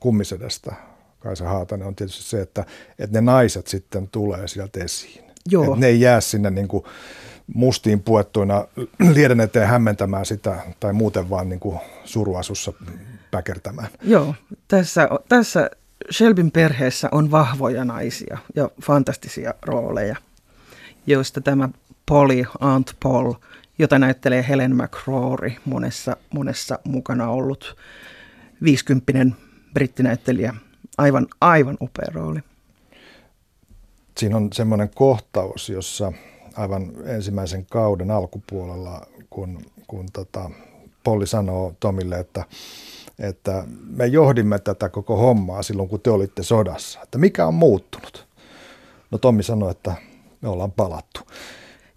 kummisedestä, 0.00 0.74
Kaisa 1.20 1.48
Haatanen, 1.48 1.86
on 1.86 1.94
tietysti 1.94 2.22
se, 2.22 2.40
että, 2.40 2.64
että 2.98 3.16
ne 3.16 3.20
naiset 3.20 3.66
sitten 3.66 4.08
tulee 4.08 4.48
sieltä 4.48 4.84
esiin. 4.84 5.24
Joo. 5.50 5.64
Että 5.64 5.76
ne 5.76 5.86
ei 5.86 6.00
jää 6.00 6.20
sinne 6.20 6.50
niin 6.50 6.68
kuin 6.68 6.84
mustiin 7.54 8.02
puettuina 8.02 8.66
lieden 9.12 9.40
eteen 9.40 9.68
hämmentämään 9.68 10.26
sitä 10.26 10.56
tai 10.80 10.92
muuten 10.92 11.30
vaan 11.30 11.48
niin 11.48 11.60
kuin 11.60 11.78
suruasussa 12.04 12.72
päkertämään. 13.30 13.88
Joo, 14.02 14.34
tässä, 14.68 15.08
tässä 15.28 15.70
Shelbyn 16.12 16.50
perheessä 16.50 17.08
on 17.12 17.30
vahvoja 17.30 17.84
naisia 17.84 18.38
ja 18.54 18.70
fantastisia 18.82 19.54
rooleja, 19.62 20.16
joista 21.06 21.40
tämä 21.40 21.68
Polly, 22.06 22.44
Aunt 22.60 22.96
Paul, 23.02 23.34
jota 23.78 23.98
näyttelee 23.98 24.44
Helen 24.48 24.76
McCrory, 24.76 25.52
monessa, 25.64 26.16
monessa 26.34 26.78
mukana 26.84 27.28
ollut 27.28 27.76
50 28.62 29.12
brittinäyttelijä. 29.74 30.54
Aivan, 30.98 31.26
aivan 31.40 31.76
upea 31.80 32.08
rooli. 32.12 32.40
Siinä 34.18 34.36
on 34.36 34.52
semmoinen 34.52 34.90
kohtaus, 34.94 35.68
jossa 35.68 36.12
aivan 36.56 36.92
ensimmäisen 37.04 37.66
kauden 37.66 38.10
alkupuolella, 38.10 39.06
kun, 39.30 39.62
kun 39.86 40.06
tota, 40.12 40.50
Polli 41.04 41.26
sanoo 41.26 41.74
Tomille, 41.80 42.18
että, 42.18 42.44
että 43.18 43.64
me 43.90 44.06
johdimme 44.06 44.58
tätä 44.58 44.88
koko 44.88 45.16
hommaa 45.16 45.62
silloin, 45.62 45.88
kun 45.88 46.00
te 46.00 46.10
olitte 46.10 46.42
sodassa. 46.42 47.00
Että 47.02 47.18
mikä 47.18 47.46
on 47.46 47.54
muuttunut? 47.54 48.26
No 49.10 49.18
Tommi 49.18 49.42
sanoi, 49.42 49.70
että 49.70 49.94
me 50.40 50.48
ollaan 50.48 50.72
palattu. 50.72 51.20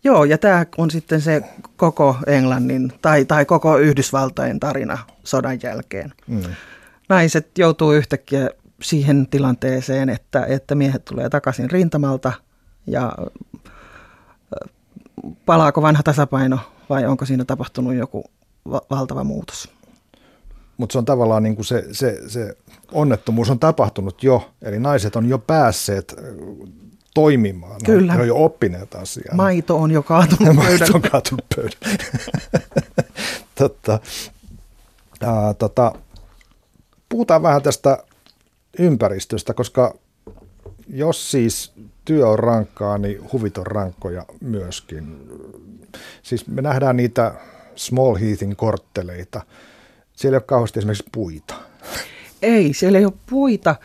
Joo, 0.03 0.23
ja 0.23 0.38
tämä 0.38 0.65
on 0.77 0.91
sitten 0.91 1.21
se 1.21 1.41
koko 1.77 2.15
Englannin 2.27 2.93
tai, 3.01 3.25
tai 3.25 3.45
koko 3.45 3.77
Yhdysvaltain 3.77 4.60
tarina 4.60 4.97
sodan 5.23 5.60
jälkeen. 5.63 6.13
Mm. 6.27 6.41
Naiset 7.10 7.58
joutuu 7.58 7.91
yhtäkkiä 7.91 8.49
siihen 8.82 9.27
tilanteeseen, 9.27 10.10
että, 10.10 10.45
että 10.45 10.75
miehet 10.75 11.05
tulee 11.05 11.29
takaisin 11.29 11.71
rintamalta 11.71 12.34
ja 12.88 13.12
palaako 15.45 15.82
vanha 15.82 16.03
tasapaino 16.03 16.60
vai 16.89 17.05
onko 17.05 17.25
siinä 17.25 17.45
tapahtunut 17.45 17.93
joku 17.93 18.23
va- 18.71 18.82
valtava 18.89 19.23
muutos? 19.23 19.78
Mutta 20.79 20.93
se 20.93 20.97
on 20.97 21.05
tavallaan 21.05 21.43
niin 21.43 21.55
kuin 21.55 21.65
se, 21.65 21.85
se, 21.91 22.19
se 22.27 22.57
onnettomuus 22.91 23.49
on 23.49 23.59
tapahtunut 23.59 24.23
jo, 24.23 24.51
eli 24.61 24.79
naiset 24.79 25.15
on 25.15 25.29
jo 25.29 25.37
päässeet 25.37 26.15
toimimaan. 27.13 27.81
Kyllä. 27.85 28.13
Ne 28.13 28.21
on 28.21 28.27
jo 28.27 28.43
oppineet 28.43 28.95
asiaa. 28.95 29.35
Maito 29.35 29.77
on 29.77 29.91
jo 29.91 30.03
kaatunut 30.03 30.55
pöydälle. 30.55 30.63
Maito 30.79 30.93
on 30.93 31.01
kaatunut 31.01 31.45
pöydälle. 31.55 31.97
Totta. 33.59 33.99
Ää, 35.21 35.53
tota, 35.53 35.93
puhutaan 37.09 37.43
vähän 37.43 37.61
tästä 37.61 38.03
ympäristöstä, 38.79 39.53
koska 39.53 39.95
jos 40.87 41.31
siis 41.31 41.73
työ 42.05 42.27
on 42.27 42.39
rankkaa, 42.39 42.97
niin 42.97 43.31
huvit 43.31 43.57
on 43.57 43.67
rankkoja 43.67 44.25
myöskin. 44.41 45.29
Siis 46.23 46.47
me 46.47 46.61
nähdään 46.61 46.97
niitä 46.97 47.33
Small 47.75 48.15
Heathin 48.15 48.55
kortteleita. 48.55 49.41
Siellä 50.19 50.36
ei 50.36 50.38
ole 50.38 50.43
kauheasti 50.45 50.79
esimerkiksi 50.79 51.10
puita. 51.12 51.55
Ei, 52.41 52.73
siellä 52.73 52.99
ei 52.99 53.05
ole 53.05 53.13
puita. 53.29 53.75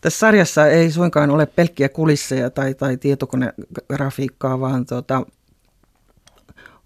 Tässä 0.00 0.18
sarjassa 0.18 0.66
ei 0.66 0.90
suinkaan 0.90 1.30
ole 1.30 1.46
pelkkiä 1.46 1.88
kulisseja 1.88 2.50
tai, 2.50 2.74
tai 2.74 2.96
tietokonegrafiikkaa, 2.96 4.60
vaan 4.60 4.86
tuota, 4.86 5.26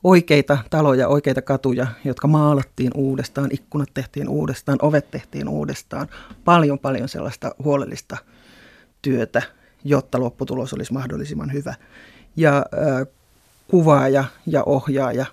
oikeita 0.05 0.59
taloja, 0.71 1.09
oikeita 1.09 1.43
katuja, 1.43 1.87
jotka 2.05 2.29
maalattiin 2.29 2.91
uudestaan, 2.95 3.49
ikkunat 3.53 3.89
tehtiin 3.95 4.29
uudestaan, 4.29 4.79
ovet 4.83 5.11
tehtiin 5.11 5.49
uudestaan. 5.49 6.09
Paljon, 6.45 6.79
paljon 6.79 7.09
sellaista 7.09 7.55
huolellista 7.65 8.17
työtä, 9.03 9.43
jotta 9.85 10.21
lopputulos 10.21 10.73
olisi 10.73 10.93
mahdollisimman 10.93 11.53
hyvä. 11.53 11.75
Ja 12.37 12.57
äh, 12.57 13.07
kuvaaja 13.69 14.25
ja 14.47 14.63
ohjaaja 14.65 15.27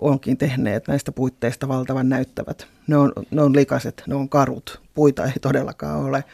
onkin 0.00 0.36
tehneet 0.36 0.88
näistä 0.88 1.12
puitteista 1.12 1.68
valtavan 1.68 2.08
näyttävät. 2.08 2.66
Ne 2.86 2.96
on, 2.96 3.12
ne 3.30 3.42
on 3.42 3.56
likaset, 3.56 4.02
ne 4.06 4.14
on 4.14 4.28
karut, 4.28 4.80
puita 4.94 5.24
ei 5.24 5.32
todellakaan 5.40 6.00
ole 6.00 6.24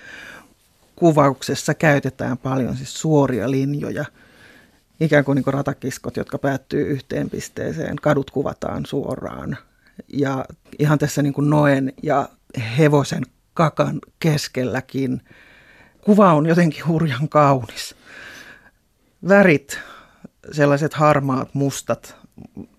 kuvauksessa 0.97 1.75
käytetään 1.75 2.39
paljon 2.39 2.77
siis 2.77 3.01
suoria 3.01 3.51
linjoja, 3.51 4.05
ikään 5.01 5.25
kuin, 5.25 5.37
niin 5.37 5.45
kuin 5.45 5.55
ratakiskot, 5.55 6.17
jotka 6.17 6.39
päättyy 6.39 6.87
yhteen 6.87 7.31
pisteeseen. 7.31 7.97
Kadut 7.97 8.31
kuvataan 8.31 8.87
suoraan. 8.87 9.57
Ja 10.09 10.45
ihan 10.79 10.99
tässä 10.99 11.23
niin 11.23 11.33
kuin 11.33 11.51
Noen 11.51 11.93
ja 12.03 12.29
hevosen 12.79 13.23
kakan 13.55 14.01
keskelläkin 14.19 15.21
kuva 16.01 16.35
on 16.35 16.47
jotenkin 16.47 16.87
hurjan 16.87 17.29
kaunis. 17.29 17.95
Värit, 19.29 19.79
sellaiset 20.53 20.95
harmaat, 20.95 21.55
mustat, 21.55 22.17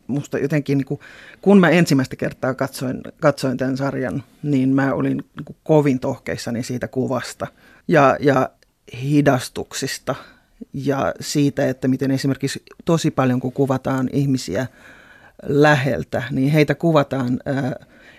musta 0.07 0.39
jotenkin, 0.39 0.77
niin 0.77 0.85
kuin, 0.85 0.99
kun 1.41 1.59
mä 1.59 1.69
ensimmäistä 1.69 2.15
kertaa 2.15 2.53
katsoin, 2.53 3.01
katsoin 3.19 3.57
tämän 3.57 3.77
sarjan, 3.77 4.23
niin 4.43 4.75
mä 4.75 4.93
olin 4.93 5.17
niin 5.17 5.45
kuin 5.45 5.57
kovin 5.63 5.99
tohkeissani 5.99 6.63
siitä 6.63 6.87
kuvasta– 6.87 7.47
ja, 7.87 8.17
ja 8.19 8.49
hidastuksista 9.01 10.15
ja 10.73 11.13
siitä, 11.19 11.69
että 11.69 11.87
miten 11.87 12.11
esimerkiksi 12.11 12.63
tosi 12.85 13.11
paljon 13.11 13.39
kun 13.39 13.53
kuvataan 13.53 14.09
ihmisiä 14.13 14.67
läheltä, 15.43 16.23
niin 16.31 16.51
heitä 16.51 16.75
kuvataan 16.75 17.39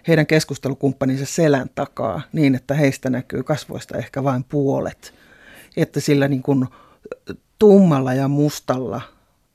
heidän 0.09 0.27
keskustelukumppaninsa 0.27 1.27
selän 1.27 1.71
takaa 1.75 2.21
niin, 2.33 2.55
että 2.55 2.75
heistä 2.75 3.11
näkyy 3.11 3.43
kasvoista 3.43 3.99
ehkä 3.99 4.25
vain 4.25 4.45
puolet. 4.45 5.15
Että 5.77 6.01
sillä 6.01 6.29
niin 6.29 6.43
kuin 6.43 6.67
tummalla 7.59 8.15
ja 8.15 8.29
mustalla 8.29 9.01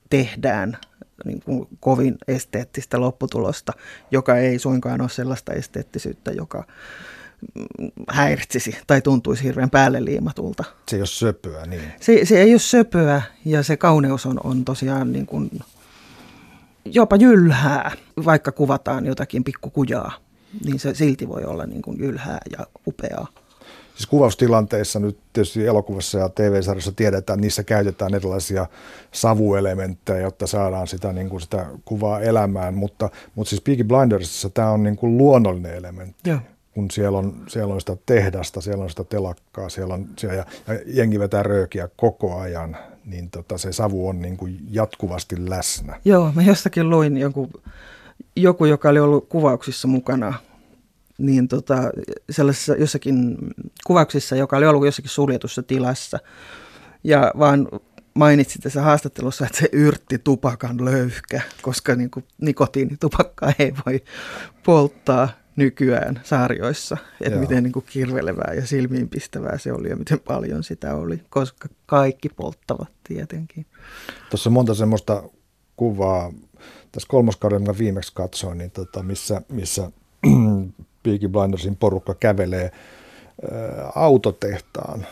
tehdään 0.10 0.78
niin 1.26 1.42
kuin 1.42 1.68
kovin 1.80 2.16
esteettistä 2.28 3.00
lopputulosta, 3.00 3.74
joka 4.12 4.38
ei 4.38 4.60
suinkaan 4.60 5.02
ole 5.02 5.10
sellaista 5.10 5.54
esteettisyyttä, 5.54 6.32
joka 6.32 6.64
häiritsisi 8.10 8.78
tai 8.88 9.02
tuntuisi 9.02 9.44
hirveän 9.44 9.70
päälle 9.70 10.06
liimatulta. 10.06 10.64
Se 10.90 10.96
ei 10.96 11.02
ole 11.02 11.08
söpöä, 11.08 11.66
niin. 11.66 11.82
Se, 12.00 12.26
se 12.26 12.42
ei 12.42 12.52
ole 12.54 12.60
söpöä 12.60 13.22
ja 13.46 13.64
se 13.64 13.78
kauneus 13.78 14.26
on, 14.26 14.40
on 14.44 14.66
tosiaan 14.66 15.12
niin 15.14 15.26
kuin 15.26 15.50
jopa 16.86 17.16
jylhää, 17.16 17.92
vaikka 18.26 18.52
kuvataan 18.52 19.06
jotakin 19.06 19.44
pikkukujaa, 19.44 20.12
niin 20.66 20.80
se 20.80 20.94
silti 20.94 21.28
voi 21.28 21.44
olla 21.44 21.66
niin 21.66 21.82
kuin 21.82 22.00
jylhää 22.00 22.40
ja 22.58 22.68
upeaa. 22.88 23.28
Siis 23.96 24.08
kuvaustilanteissa 24.08 25.00
nyt 25.00 25.18
tietysti 25.34 25.68
elokuvassa 25.68 26.20
ja 26.20 26.30
TV-sarjassa 26.30 26.92
tiedetään, 26.92 27.20
että 27.20 27.36
niissä 27.36 27.64
käytetään 27.64 28.14
erilaisia 28.14 28.66
savuelementtejä, 29.12 30.20
jotta 30.20 30.48
saadaan 30.48 30.88
sitä, 30.88 31.14
niin 31.14 31.30
kuin 31.30 31.42
sitä 31.42 31.66
kuvaa 31.86 32.20
elämään, 32.20 32.74
mutta, 32.74 33.10
mutta 33.36 33.50
siis 33.50 33.62
Peaky 33.62 33.84
Blindersissa 33.84 34.50
tämä 34.50 34.70
on 34.70 34.84
niin 34.84 34.96
kuin 34.96 35.18
luonnollinen 35.18 35.76
elementti. 35.76 36.30
Joo 36.30 36.40
kun 36.74 36.92
siellä 36.92 37.18
on, 37.18 37.44
siellä 37.48 37.74
on 37.74 37.80
sitä 37.80 37.98
tehdasta, 38.06 38.62
siellä 38.62 38.84
on 38.84 38.90
sitä 38.90 39.04
telakkaa, 39.04 39.70
siellä 39.70 39.94
on, 39.94 40.10
siellä, 40.18 40.36
ja, 40.36 40.46
ja 40.68 40.80
jengi 40.86 41.20
vetää 41.20 41.44
röökiä 41.44 41.90
koko 41.96 42.40
ajan, 42.40 42.78
niin 43.06 43.30
tota, 43.30 43.58
se 43.58 43.72
savu 43.72 44.08
on 44.08 44.22
niin 44.22 44.38
kuin 44.38 44.60
jatkuvasti 44.70 45.50
läsnä. 45.50 46.00
Joo, 46.06 46.32
mä 46.36 46.42
jostakin 46.42 46.90
luin 46.90 47.18
joku, 47.18 47.50
joku, 48.36 48.66
joka 48.66 48.90
oli 48.90 49.00
ollut 49.00 49.30
kuvauksissa 49.30 49.88
mukana, 49.88 50.34
niin 51.18 51.48
tota, 51.48 51.92
sellaisessa 52.30 52.76
jossakin 52.76 53.38
kuvauksissa, 53.88 54.36
joka 54.36 54.58
oli 54.58 54.66
ollut 54.66 54.86
jossakin 54.86 55.12
suljetussa 55.12 55.64
tilassa, 55.64 56.20
ja 57.04 57.32
vaan 57.40 57.68
mainitsi 58.14 58.60
tässä 58.60 58.82
haastattelussa, 58.82 59.46
että 59.46 59.58
se 59.58 59.70
yrtti 59.72 60.18
tupakan 60.18 60.86
löyhkä, 60.86 61.42
koska 61.62 61.96
niin 61.96 62.12
kuin 62.12 62.26
nikotiinitupakkaa 62.42 63.54
ei 63.60 63.74
voi 63.86 64.04
polttaa 64.66 65.30
nykyään 65.56 66.22
sarjoissa, 66.24 66.98
että 67.22 67.40
miten 67.40 67.64
niin 67.64 67.72
kuin 67.74 67.86
kirvelevää 67.90 68.54
ja 68.54 68.68
silmiinpistävää 68.68 69.58
se 69.58 69.74
oli 69.74 69.90
ja 69.90 69.96
miten 69.96 70.20
paljon 70.20 70.64
sitä 70.64 70.96
oli, 70.96 71.22
koska 71.30 71.70
kaikki 71.86 72.30
polttavat 72.30 72.92
tietenkin. 73.04 73.66
Tuossa 74.30 74.50
on 74.50 74.54
monta 74.54 74.74
semmoista 74.74 75.24
kuvaa, 75.76 76.34
tässä 76.92 77.08
kolmoskaudella, 77.10 77.60
jonka 77.60 77.78
viimeksi 77.78 78.12
katsoin, 78.16 78.58
niin 78.58 78.72
tota, 78.72 79.04
missä, 79.04 79.42
missä 79.50 79.92
Peaky 81.04 81.28
Blindersin 81.28 81.76
porukka 81.76 82.14
kävelee 82.14 82.72
autotehtaan 83.96 85.06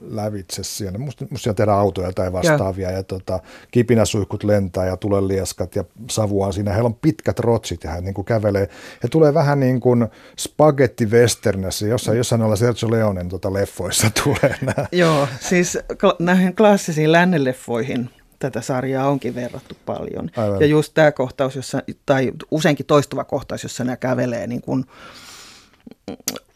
lävitse 0.00 0.64
siellä. 0.64 0.98
Musta, 0.98 1.26
musta 1.30 1.44
siellä 1.44 1.56
tehdään 1.56 1.78
autoja 1.78 2.12
tai 2.12 2.32
vastaavia 2.32 2.90
ja, 2.90 2.96
ja 2.96 3.02
tota, 3.02 3.40
kipinäsuihkut 3.70 4.44
lentää 4.44 4.86
ja 4.86 4.96
tulee 4.96 5.28
lieskat 5.28 5.76
ja 5.76 5.84
savua 6.10 6.46
on 6.46 6.52
siinä. 6.52 6.72
Heillä 6.72 6.86
on 6.86 6.94
pitkät 6.94 7.38
rotsit 7.38 7.84
ja 7.84 7.90
hän 7.90 8.04
niin 8.04 8.14
kuin 8.14 8.24
kävelee. 8.24 8.68
He 9.02 9.08
tulee 9.10 9.34
vähän 9.34 9.60
niin 9.60 9.80
kuin 9.80 10.06
spagetti 10.38 11.06
westernessä, 11.06 11.86
jossain, 11.86 12.18
jossain 12.18 12.42
olla 12.42 12.56
Sergio 12.56 12.90
Leonen 12.90 13.28
tota 13.28 13.52
leffoissa 13.52 14.10
tulee 14.24 14.56
nämä. 14.60 14.86
Joo, 14.92 15.28
siis 15.40 15.78
näihin 16.18 16.56
klassisiin 16.56 17.12
länneleffoihin 17.12 18.10
tätä 18.38 18.60
sarjaa 18.60 19.08
onkin 19.08 19.34
verrattu 19.34 19.76
paljon. 19.86 20.30
Aivan. 20.36 20.60
Ja 20.60 20.66
just 20.66 20.94
tämä 20.94 21.12
kohtaus, 21.12 21.56
jossa, 21.56 21.82
tai 22.06 22.32
useinkin 22.50 22.86
toistuva 22.86 23.24
kohtaus, 23.24 23.62
jossa 23.62 23.84
nämä 23.84 23.96
kävelee 23.96 24.46
niin 24.46 24.62
kuin 24.62 24.84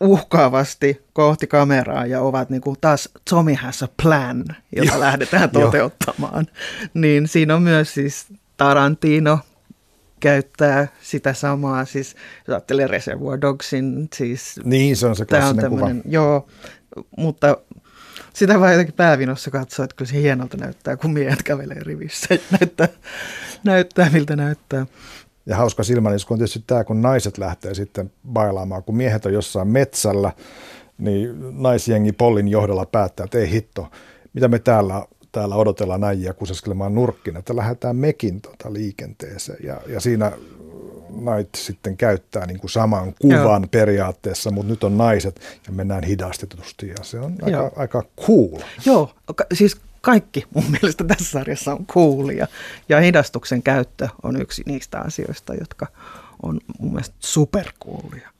uhkaavasti 0.00 1.02
kohti 1.12 1.46
kameraa 1.46 2.06
ja 2.06 2.20
ovat 2.20 2.50
niin 2.50 2.60
kuin 2.60 2.76
taas 2.80 3.08
Tommy 3.30 3.54
has 3.54 3.82
a 3.82 3.88
plan, 4.02 4.44
jota 4.76 4.92
Joo. 4.92 5.00
lähdetään 5.00 5.50
toteuttamaan. 5.50 6.46
niin 6.94 7.28
siinä 7.28 7.54
on 7.54 7.62
myös 7.62 7.94
siis 7.94 8.26
Tarantino 8.56 9.38
käyttää 10.20 10.88
sitä 11.02 11.34
samaa, 11.34 11.84
siis 11.84 12.16
jos 12.38 12.48
ajattelee 12.48 12.86
Reservoir 12.86 13.40
Dogsin, 13.40 14.08
siis... 14.14 14.60
Niin, 14.64 14.96
se 14.96 15.06
on 15.06 15.16
se 15.16 15.24
klassinen 15.24 15.70
kuva. 15.70 15.90
Joo, 16.04 16.48
mutta 17.16 17.56
sitä 18.34 18.60
vaan 18.60 18.72
jotenkin 18.72 18.94
päävinossa 18.94 19.50
katsoa, 19.50 19.84
että 19.84 19.96
kyllä 19.96 20.10
se 20.10 20.20
hienolta 20.20 20.56
näyttää, 20.56 20.96
kun 20.96 21.12
miehet 21.12 21.42
kävelee 21.42 21.80
rivissä. 21.80 22.28
näyttää, 22.60 22.88
näyttää, 23.64 24.10
miltä 24.10 24.36
näyttää. 24.36 24.86
Ja 25.46 25.56
hauska 25.56 25.82
silmällisku 25.82 26.34
on 26.34 26.38
tietysti 26.38 26.64
tämä, 26.66 26.84
kun 26.84 27.02
naiset 27.02 27.38
lähtee 27.38 27.74
sitten 27.74 28.12
bailaamaan, 28.32 28.82
kun 28.82 28.96
miehet 28.96 29.26
on 29.26 29.32
jossain 29.32 29.68
metsällä, 29.68 30.32
niin 30.98 31.62
naisjengi 31.62 32.12
Pollin 32.12 32.48
johdolla 32.48 32.86
päättää, 32.86 33.24
että 33.24 33.38
ei 33.38 33.50
hitto, 33.50 33.88
mitä 34.32 34.48
me 34.48 34.58
täällä, 34.58 35.06
täällä 35.32 35.56
odotellaan 35.56 36.04
äijä 36.04 36.32
kuseskelemaan 36.32 36.94
nurkkin, 36.94 37.36
että 37.36 37.56
lähdetään 37.56 37.96
mekin 37.96 38.40
tota 38.40 38.72
liikenteeseen. 38.72 39.58
Ja, 39.64 39.80
ja 39.86 40.00
siinä 40.00 40.32
Night 41.10 41.54
sitten 41.54 41.96
käyttää 41.96 42.46
niin 42.46 42.60
kuin 42.60 42.70
saman 42.70 43.14
kuvan 43.20 43.62
Joo. 43.62 43.68
periaatteessa, 43.70 44.50
mutta 44.50 44.70
nyt 44.70 44.84
on 44.84 44.98
naiset 44.98 45.40
ja 45.66 45.72
mennään 45.72 46.04
hidastetusti 46.04 46.88
ja 46.88 46.96
se 47.02 47.20
on 47.20 47.36
aika, 47.42 47.72
aika 47.76 48.02
cool. 48.26 48.60
Joo, 48.86 49.10
siis 49.54 49.76
kaikki 50.00 50.44
mun 50.54 50.64
mielestä 50.80 51.04
tässä 51.04 51.30
sarjassa 51.30 51.72
on 51.72 51.86
coolia. 51.86 52.46
Ja 52.88 53.00
hidastuksen 53.00 53.62
käyttö 53.62 54.08
on 54.22 54.40
yksi 54.40 54.62
niistä 54.66 55.00
asioista, 55.00 55.54
jotka 55.54 55.86
on 56.42 56.60
mun 56.78 56.92
mielestä 56.92 57.16
supercoolia. 57.20 58.30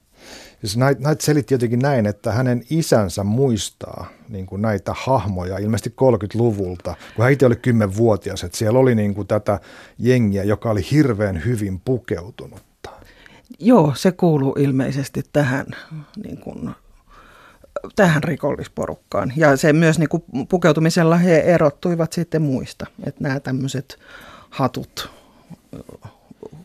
Siis 0.61 0.77
näitä, 0.77 1.03
näitä 1.03 1.25
selitti 1.25 1.55
jotenkin 1.55 1.79
näin, 1.79 2.07
että 2.07 2.33
hänen 2.33 2.63
isänsä 2.71 3.25
muistaa 3.25 4.07
niin 4.29 4.47
kuin 4.47 4.63
näitä 4.63 4.93
hahmoja 4.97 5.59
ilmeisesti 5.59 5.95
30-luvulta, 6.01 6.95
kun 7.17 7.23
hän 7.23 7.33
itse 7.33 7.47
oli 7.47 7.55
10-vuotias, 7.55 8.45
että 8.45 8.59
siellä 8.59 8.79
oli 8.79 8.95
niin 8.95 9.15
kuin 9.15 9.27
tätä 9.27 9.61
jengiä, 9.99 10.45
joka 10.45 10.71
oli 10.71 10.87
hirveän 10.91 11.45
hyvin 11.45 11.81
pukeutunut. 11.85 12.63
Joo, 13.59 13.93
se 13.97 14.13
kuuluu 14.13 14.55
ilmeisesti 14.59 15.23
tähän 15.33 15.67
niin 16.25 16.37
kuin 16.37 16.71
tähän 17.97 18.23
rikollisporukkaan. 18.23 19.33
Ja 19.37 19.57
se 19.57 19.73
myös 19.73 19.99
niin 19.99 20.09
kuin 20.09 20.23
pukeutumisella 20.49 21.17
he 21.17 21.39
erottuivat 21.39 22.13
sitten 22.13 22.43
muista. 22.43 22.87
Että 23.05 23.23
nämä 23.23 23.41
tämmöiset 23.41 23.99
hatut, 24.51 25.11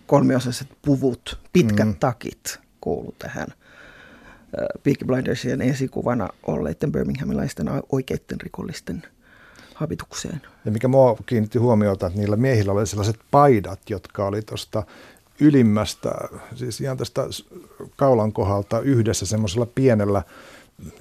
kolmiosaiset 0.07 0.67
puvut, 0.81 1.39
pitkät 1.53 1.87
mm. 1.87 1.95
takit 1.99 2.59
kuulu 2.81 3.15
tähän 3.19 3.47
Peaky 4.83 5.05
Blindersien 5.05 5.61
esikuvana 5.61 6.29
olleiden 6.47 6.91
birminghamilaisten 6.91 7.67
oikeiden 7.91 8.41
rikollisten 8.41 9.03
habitukseen. 9.73 10.41
Ja 10.65 10.71
mikä 10.71 10.87
mua 10.87 11.17
kiinnitti 11.25 11.59
huomiota, 11.59 12.07
että 12.07 12.19
niillä 12.19 12.35
miehillä 12.35 12.71
oli 12.71 12.87
sellaiset 12.87 13.19
paidat, 13.31 13.79
jotka 13.89 14.25
oli 14.25 14.41
tuosta 14.41 14.83
ylimmästä, 15.39 16.11
siis 16.55 16.81
ihan 16.81 16.97
tästä 16.97 17.21
kaulan 17.95 18.33
kohdalta 18.33 18.79
yhdessä 18.79 19.25
semmoisella 19.25 19.65
pienellä 19.65 20.23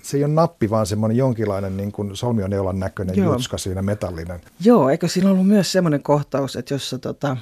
se 0.02 0.16
ei 0.16 0.24
ole 0.24 0.32
nappi, 0.32 0.70
vaan 0.70 0.86
semmoinen 0.86 1.16
jonkinlainen 1.16 1.76
niin 1.76 1.92
kuin 1.92 2.16
solmioneulan 2.16 2.80
näköinen 2.80 3.16
Joo. 3.16 3.32
jutska 3.32 3.58
siinä 3.58 3.82
metallinen. 3.82 4.40
Joo, 4.60 4.88
eikö 4.88 5.08
siinä 5.08 5.30
ollut 5.30 5.46
myös 5.46 5.72
semmoinen 5.72 6.02
kohtaus, 6.02 6.56
että 6.56 6.74
jossa 6.74 6.98
tota, 6.98 7.36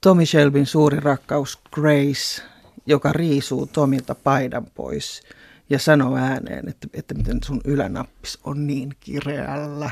Tommy 0.00 0.26
Shelbyn 0.26 0.66
suuri 0.66 1.00
rakkaus 1.00 1.58
Grace, 1.72 2.42
joka 2.86 3.12
riisuu 3.12 3.66
Tomilta 3.66 4.14
paidan 4.14 4.66
pois 4.74 5.22
ja 5.70 5.78
sanoo 5.78 6.16
ääneen, 6.16 6.68
että, 6.68 6.88
että 6.92 7.14
miten 7.14 7.38
sun 7.44 7.60
ylänappis 7.64 8.38
on 8.44 8.66
niin 8.66 8.96
kireällä. 9.00 9.90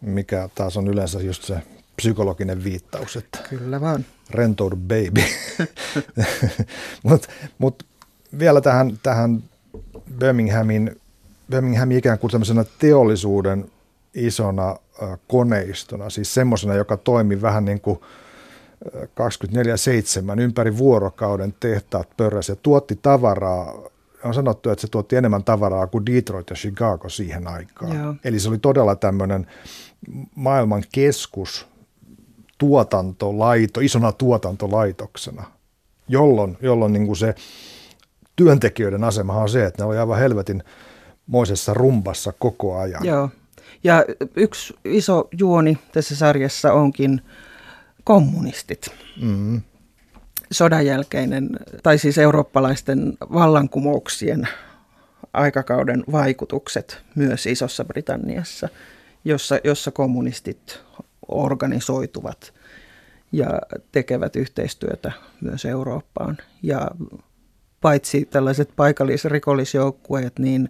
Mikä 0.00 0.48
taas 0.54 0.76
on 0.76 0.88
yleensä 0.88 1.20
just 1.20 1.42
se 1.42 1.62
psykologinen 1.96 2.64
viittaus, 2.64 3.16
että 3.16 3.38
Kyllä 3.50 3.80
vaan. 3.80 4.04
rentoudu 4.30 4.76
baby. 4.76 5.22
Mutta 7.02 7.28
mut 7.58 7.82
vielä 8.38 8.60
tähän, 8.60 8.98
tähän 9.02 9.42
Birminghamin, 10.18 11.00
Birminghamin 11.50 11.98
ikään 11.98 12.18
kuin 12.18 12.30
sellaisena 12.30 12.64
teollisuuden 12.78 13.70
isona 14.14 14.76
koneistona, 15.28 16.10
siis 16.10 16.34
semmoisena, 16.34 16.74
joka 16.74 16.96
toimi 16.96 17.42
vähän 17.42 17.64
niin 17.64 17.80
kuin 17.80 18.00
24-7 20.36 20.40
ympäri 20.40 20.78
vuorokauden 20.78 21.54
tehtaat 21.60 22.08
pörräsi 22.16 22.52
ja 22.52 22.56
tuotti 22.56 22.98
tavaraa. 23.02 23.74
On 24.24 24.34
sanottu, 24.34 24.70
että 24.70 24.80
se 24.80 24.88
tuotti 24.88 25.16
enemmän 25.16 25.44
tavaraa 25.44 25.86
kuin 25.86 26.06
Detroit 26.06 26.50
ja 26.50 26.56
Chicago 26.56 27.08
siihen 27.08 27.48
aikaan. 27.48 27.98
Joo. 27.98 28.14
Eli 28.24 28.40
se 28.40 28.48
oli 28.48 28.58
todella 28.58 28.96
tämmöinen 28.96 29.46
maailman 30.34 30.84
keskus 30.92 31.66
tuotantolaito, 32.58 33.80
isona 33.80 34.12
tuotantolaitoksena, 34.12 35.44
jolloin, 36.08 36.58
jolloin 36.60 36.92
niin 36.92 37.06
kuin 37.06 37.16
se 37.16 37.34
työntekijöiden 38.44 39.04
asema 39.04 39.34
on 39.34 39.48
se, 39.48 39.64
että 39.64 39.82
ne 39.82 39.88
oli 39.88 39.98
aivan 39.98 40.18
helvetin 40.18 40.62
moisessa 41.26 41.74
rumbassa 41.74 42.32
koko 42.38 42.78
ajan. 42.78 43.04
Joo. 43.04 43.28
Ja 43.84 44.04
yksi 44.36 44.74
iso 44.84 45.28
juoni 45.38 45.78
tässä 45.92 46.16
sarjassa 46.16 46.72
onkin 46.72 47.20
kommunistit. 48.04 48.88
Mm. 49.22 49.60
Sodan 50.52 50.86
jälkeinen, 50.86 51.50
tai 51.82 51.98
siis 51.98 52.18
eurooppalaisten 52.18 53.12
vallankumouksien 53.32 54.48
aikakauden 55.32 56.04
vaikutukset 56.12 57.02
myös 57.14 57.46
Isossa 57.46 57.84
Britanniassa, 57.84 58.68
jossa, 59.24 59.58
jossa 59.64 59.90
kommunistit 59.90 60.80
organisoituvat 61.28 62.54
ja 63.32 63.60
tekevät 63.92 64.36
yhteistyötä 64.36 65.12
myös 65.40 65.64
Eurooppaan. 65.64 66.38
Ja 66.62 66.90
paitsi 67.82 68.24
tällaiset 68.24 68.70
paikallisrikollisjoukkueet, 68.76 70.38
niin 70.38 70.68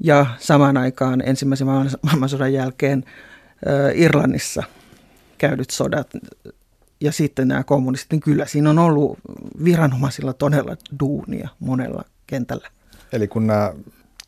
ja 0.00 0.26
samaan 0.38 0.76
aikaan 0.76 1.22
ensimmäisen 1.26 1.66
maailmansodan 2.02 2.52
jälkeen 2.52 3.04
Irlannissa 3.94 4.62
käydyt 5.38 5.70
sodat 5.70 6.08
ja 7.00 7.12
sitten 7.12 7.48
nämä 7.48 7.64
kommunistit, 7.64 8.10
niin 8.10 8.20
kyllä 8.20 8.46
siinä 8.46 8.70
on 8.70 8.78
ollut 8.78 9.18
viranomaisilla 9.64 10.32
todella 10.32 10.76
duunia 11.00 11.48
monella 11.60 12.04
kentällä. 12.26 12.68
Eli 13.12 13.28
kun 13.28 13.46
nämä 13.46 13.72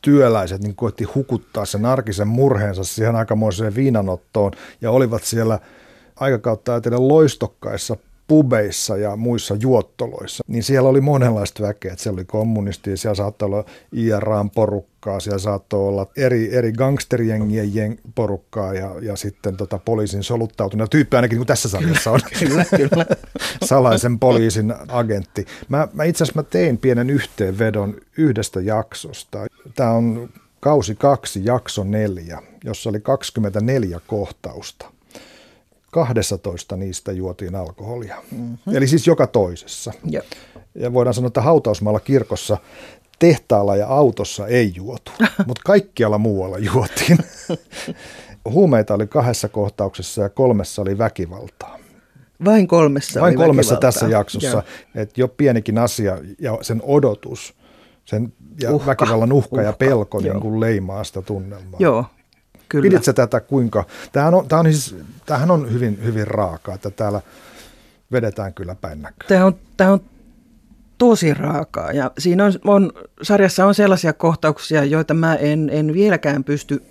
työläiset 0.02 0.62
niin 0.62 0.74
koitti 0.74 1.04
hukuttaa 1.04 1.64
sen 1.64 1.84
arkisen 1.84 2.28
murheensa 2.28 2.84
siihen 2.84 3.16
aikamoiseen 3.16 3.74
viinanottoon 3.74 4.52
ja 4.80 4.90
olivat 4.90 5.24
siellä 5.24 5.58
aikakautta 6.16 6.72
ajatellen 6.72 7.08
loistokkaissa 7.08 7.96
pubeissa 8.28 8.96
ja 8.96 9.16
muissa 9.16 9.56
juottoloissa, 9.60 10.44
niin 10.46 10.62
siellä 10.62 10.88
oli 10.88 11.00
monenlaista 11.00 11.62
väkeä. 11.62 11.92
Että 11.92 12.02
siellä 12.02 12.16
oli 12.16 12.24
kommunistia, 12.24 12.96
siellä 12.96 13.14
saattoi 13.14 13.46
olla 13.46 13.64
IRAn 13.92 14.50
porukkaa, 14.50 15.20
siellä 15.20 15.38
saattoi 15.38 15.88
olla 15.88 16.06
eri, 16.16 16.54
eri 16.56 16.72
gangsterjengien 16.72 17.74
jeng, 17.74 17.98
porukkaa 18.14 18.74
ja, 18.74 18.94
ja 19.02 19.16
sitten 19.16 19.56
tota 19.56 19.78
poliisin 19.78 20.22
soluttautunut 20.22 20.90
tyyppi 20.90 21.16
ainakin 21.16 21.34
niin 21.34 21.40
kuin 21.40 21.46
tässä 21.46 21.68
sarjassa 21.68 22.10
on. 22.10 22.20
Kyllä, 22.38 22.64
kyllä. 22.76 23.06
Salaisen 23.64 24.18
poliisin 24.18 24.74
agentti. 24.88 25.46
Mä, 25.68 25.88
mä 25.92 26.04
itse 26.04 26.24
asiassa 26.24 26.40
mä 26.40 26.48
tein 26.50 26.78
pienen 26.78 27.10
yhteenvedon 27.10 27.96
yhdestä 28.16 28.60
jaksosta. 28.60 29.46
Tämä 29.74 29.90
on 29.90 30.28
kausi 30.60 30.94
kaksi, 30.94 31.40
jakso 31.44 31.84
neljä, 31.84 32.42
jossa 32.64 32.90
oli 32.90 33.00
24 33.00 34.00
kohtausta. 34.06 34.97
12 35.90 36.76
niistä 36.76 37.12
juotiin 37.12 37.54
alkoholia. 37.54 38.16
Mm-hmm. 38.30 38.76
Eli 38.76 38.86
siis 38.86 39.06
joka 39.06 39.26
toisessa. 39.26 39.92
Yep. 40.12 40.24
Ja 40.74 40.92
voidaan 40.92 41.14
sanoa, 41.14 41.26
että 41.26 41.40
hautausmaalla 41.42 42.00
kirkossa 42.00 42.58
tehtaalla 43.18 43.76
ja 43.76 43.86
autossa 43.86 44.46
ei 44.46 44.72
juotu, 44.76 45.12
mutta 45.46 45.62
kaikkialla 45.66 46.18
muualla 46.18 46.58
juotiin. 46.58 47.18
Huumeita 48.50 48.94
oli 48.94 49.06
kahdessa 49.06 49.48
kohtauksessa 49.48 50.22
ja 50.22 50.28
kolmessa 50.28 50.82
oli 50.82 50.98
väkivaltaa. 50.98 51.78
Vain 52.44 52.68
kolmessa 52.68 53.20
Vain 53.20 53.38
oli 53.38 53.46
kolmessa 53.46 53.74
väkivaltaa. 53.74 53.88
tässä 53.92 54.08
jaksossa, 54.08 54.62
että 54.94 55.20
jo 55.20 55.28
pienikin 55.28 55.78
asia 55.78 56.18
ja 56.38 56.58
sen 56.62 56.80
odotus, 56.84 57.54
sen 58.04 58.32
ja 58.60 58.72
Uhka. 58.74 58.86
väkivallan 58.86 59.32
uhka, 59.32 59.48
uhka 59.52 59.62
ja 59.62 59.68
Uhka, 59.70 59.76
pelko 59.78 60.20
joo. 60.20 60.32
niin 60.32 60.42
kuin 60.42 60.60
leimaa 60.60 61.04
sitä 61.04 61.22
tunnelmaa. 61.22 61.76
Joo, 61.80 62.04
kyllä. 62.68 62.82
Piditkö 62.82 63.12
tätä 63.12 63.40
kuinka? 63.40 63.84
Tämähän 64.12 64.34
on, 64.34 64.48
tämähän 64.48 64.66
on, 64.66 64.72
siis, 64.72 64.96
tämähän 65.26 65.50
on 65.50 65.72
hyvin, 65.72 65.98
hyvin 66.04 66.26
raakaa, 66.26 66.74
että 66.74 66.90
täällä 66.90 67.20
vedetään 68.12 68.54
kyllä 68.54 68.74
päin 68.74 69.02
näköä. 69.02 69.28
Tämä 69.28 69.44
on, 69.44 69.54
tämä 69.76 69.92
on 69.92 70.00
tosi 70.98 71.34
raakaa 71.34 71.92
ja 71.92 72.10
siinä 72.18 72.44
on, 72.44 72.52
on, 72.64 72.92
sarjassa 73.22 73.66
on 73.66 73.74
sellaisia 73.74 74.12
kohtauksia, 74.12 74.84
joita 74.84 75.14
mä 75.14 75.34
en, 75.34 75.70
en 75.72 75.92
vieläkään 75.92 76.44
pysty 76.44 76.82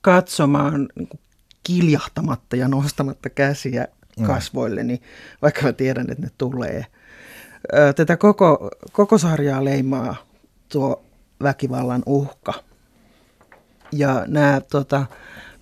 katsomaan 0.00 0.88
niin 0.94 1.08
kiljahtamatta 1.62 2.56
ja 2.56 2.68
nostamatta 2.68 3.30
käsiä 3.30 3.88
kasvoilleni, 4.26 5.00
vaikka 5.42 5.62
mä 5.62 5.72
tiedän, 5.72 6.10
että 6.10 6.22
ne 6.22 6.30
tulee. 6.38 6.86
Tätä 7.96 8.16
koko, 8.16 8.70
koko 8.92 9.18
sarjaa 9.18 9.64
leimaa 9.64 10.16
tuo 10.72 11.04
väkivallan 11.42 12.02
uhka. 12.06 12.54
Ja 13.92 14.24
nämä 14.26 14.60
tota, 14.70 15.06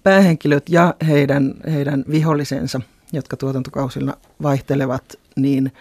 päähenkilöt 0.02 0.68
ja 0.68 0.94
heidän, 1.06 1.54
heidän 1.72 2.04
vihollisensa, 2.10 2.80
jotka 3.12 3.36
tuotantokausilla 3.36 4.18
vaihtelevat, 4.42 5.14
niin 5.36 5.72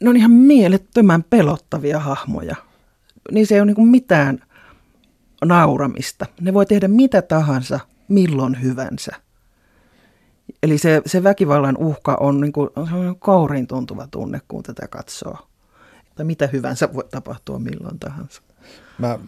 ne 0.00 0.10
on 0.10 0.16
ihan 0.16 0.30
mielettömän 0.30 1.22
pelottavia 1.22 1.98
hahmoja. 1.98 2.56
Niissä 3.30 3.54
ei 3.54 3.60
ole 3.60 3.72
niin 3.72 3.88
mitään 3.88 4.38
nauramista. 5.44 6.26
Ne 6.40 6.54
voi 6.54 6.66
tehdä 6.66 6.88
mitä 6.88 7.22
tahansa, 7.22 7.80
milloin 8.08 8.62
hyvänsä. 8.62 9.12
Eli 10.62 10.78
se, 10.78 11.02
se 11.06 11.22
väkivallan 11.22 11.76
uhka 11.76 12.16
on 12.20 12.40
niin 12.40 12.52
kuin, 12.52 12.70
on 12.76 13.16
kouriin 13.18 13.66
tuntuva 13.66 14.06
tunne, 14.10 14.40
kun 14.48 14.62
tätä 14.62 14.88
katsoo. 14.88 15.38
Tai 16.14 16.24
mitä 16.24 16.46
hyvänsä 16.46 16.94
voi 16.94 17.04
tapahtua 17.10 17.58
milloin 17.58 17.98
tahansa. 17.98 18.42
Mä 18.98 19.18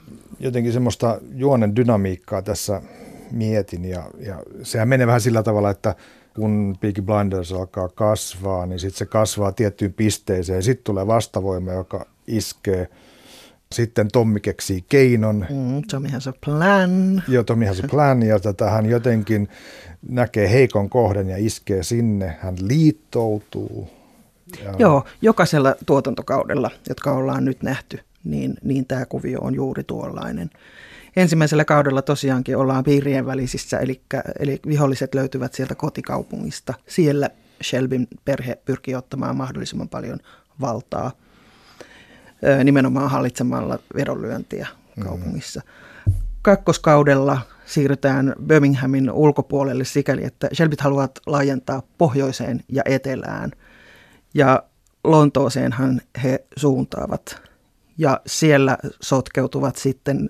jotenkin 0.41 0.73
semmoista 0.73 1.19
juonen 1.35 1.77
dynamiikkaa 1.77 2.43
tässä 2.43 2.83
mietin 3.31 3.85
ja, 3.85 4.05
ja 4.19 4.43
sehän 4.63 4.89
menee 4.89 5.07
vähän 5.07 5.21
sillä 5.21 5.43
tavalla, 5.43 5.71
että 5.71 5.95
kun 6.35 6.77
Peaky 6.81 7.03
Blinders 7.03 7.53
alkaa 7.53 7.89
kasvaa, 7.89 8.67
niin 8.67 8.79
sitten 8.79 8.99
se 8.99 9.07
kasvaa 9.07 9.53
tiettyyn 9.53 9.93
pisteeseen. 9.93 10.63
Sitten 10.63 10.85
tulee 10.85 11.07
vastavoima, 11.07 11.73
joka 11.73 12.07
iskee. 12.27 12.89
Sitten 13.75 14.09
Tommi 14.13 14.41
keksii 14.41 14.85
keinon. 14.89 15.47
Mm, 15.51 15.83
Tommy 15.91 16.09
has 16.09 16.27
a 16.29 16.33
plan. 16.45 17.23
Joo, 17.29 17.43
Tommi 17.43 17.67
has 17.67 17.81
a 17.81 17.89
plan, 17.91 18.23
ja 18.23 18.41
tätä 18.41 18.71
hän 18.71 18.87
jotenkin 18.87 19.49
näkee 20.09 20.51
heikon 20.53 20.91
kohden 20.91 21.29
ja 21.29 21.37
iskee 21.39 21.83
sinne. 21.83 22.37
Hän 22.41 22.55
liittoutuu. 22.61 23.91
Ja 24.65 24.75
Joo, 24.79 25.05
jokaisella 25.23 25.75
tuotantokaudella, 25.87 26.71
jotka 26.89 27.13
ollaan 27.13 27.45
nyt 27.45 27.63
nähty, 27.63 27.99
niin, 28.25 28.55
niin 28.63 28.87
tämä 28.87 29.07
kuvio 29.07 29.39
on 29.41 29.55
juuri 29.55 29.85
tuollainen. 29.85 30.51
Ensimmäisellä 31.17 31.65
kaudella 31.65 32.03
tosiaankin 32.03 32.57
ollaan 32.57 32.85
piirien 32.85 33.27
välisissä, 33.27 33.79
eli, 33.79 34.01
eli 34.39 34.61
viholliset 34.67 35.15
löytyvät 35.15 35.55
sieltä 35.55 35.75
kotikaupungista. 35.75 36.75
Siellä 36.89 37.31
Shelbyn 37.63 38.09
perhe 38.25 38.57
pyrkii 38.65 38.95
ottamaan 38.95 39.37
mahdollisimman 39.37 39.89
paljon 39.89 40.19
valtaa 40.61 41.13
nimenomaan 42.65 43.11
hallitsemalla 43.11 43.79
vedonlyöntiä 43.95 44.69
kaupungissa. 45.05 45.63
Kakkoskaudella 46.43 47.41
siirrytään 47.67 48.35
Birminghamin 48.47 49.11
ulkopuolelle 49.11 49.85
sikäli, 49.85 50.25
että 50.25 50.49
Shelbyt 50.55 50.81
haluavat 50.81 51.19
laajentaa 51.27 51.83
pohjoiseen 51.99 52.61
ja 52.69 52.83
etelään. 52.85 53.51
Ja 54.35 54.63
Lontooseenhan 55.05 56.01
he 56.23 56.45
suuntaavat. 56.57 57.50
Ja 58.01 58.21
siellä 58.27 58.79
sotkeutuvat 59.03 59.77
sitten 59.77 60.29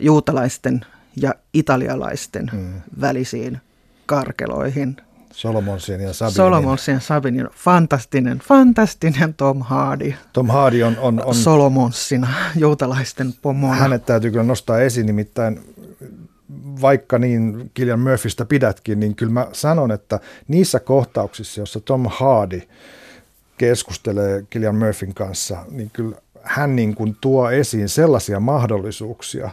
juutalaisten 0.00 0.80
ja 1.16 1.34
italialaisten 1.54 2.50
mm. 2.52 2.80
välisiin 3.00 3.60
karkeloihin. 4.06 4.96
Solomonsin 5.32 6.00
ja 6.00 6.12
Sabinin. 6.12 6.34
Solomonsin 6.34 6.94
ja 6.94 7.00
Sabinin 7.00 7.48
fantastinen, 7.54 8.38
fantastinen 8.38 9.34
Tom 9.34 9.62
Hardy. 9.62 10.14
Tom 10.32 10.48
Hardy 10.48 10.82
on, 10.82 10.98
on, 10.98 11.24
on 11.24 11.34
Solomonsina, 11.34 12.28
juutalaisten 12.56 13.32
pomona. 13.42 13.74
hänet 13.74 14.06
täytyy 14.06 14.30
kyllä 14.30 14.44
nostaa 14.44 14.80
esiin, 14.80 15.06
nimittäin 15.06 15.60
vaikka 16.80 17.18
niin 17.18 17.70
Killian 17.74 18.00
Murphystä 18.00 18.44
pidätkin, 18.44 19.00
niin 19.00 19.16
kyllä 19.16 19.32
mä 19.32 19.46
sanon, 19.52 19.92
että 19.92 20.20
niissä 20.48 20.80
kohtauksissa, 20.80 21.60
joissa 21.60 21.80
Tom 21.80 22.06
Hardy 22.10 22.62
keskustelee 23.60 24.44
Killian 24.50 24.76
Murphyn 24.76 25.14
kanssa, 25.14 25.56
niin 25.70 25.90
kyllä 25.92 26.16
hän 26.42 26.76
niin 26.76 26.94
kuin 26.94 27.16
tuo 27.20 27.50
esiin 27.50 27.88
sellaisia 27.88 28.40
mahdollisuuksia, 28.40 29.50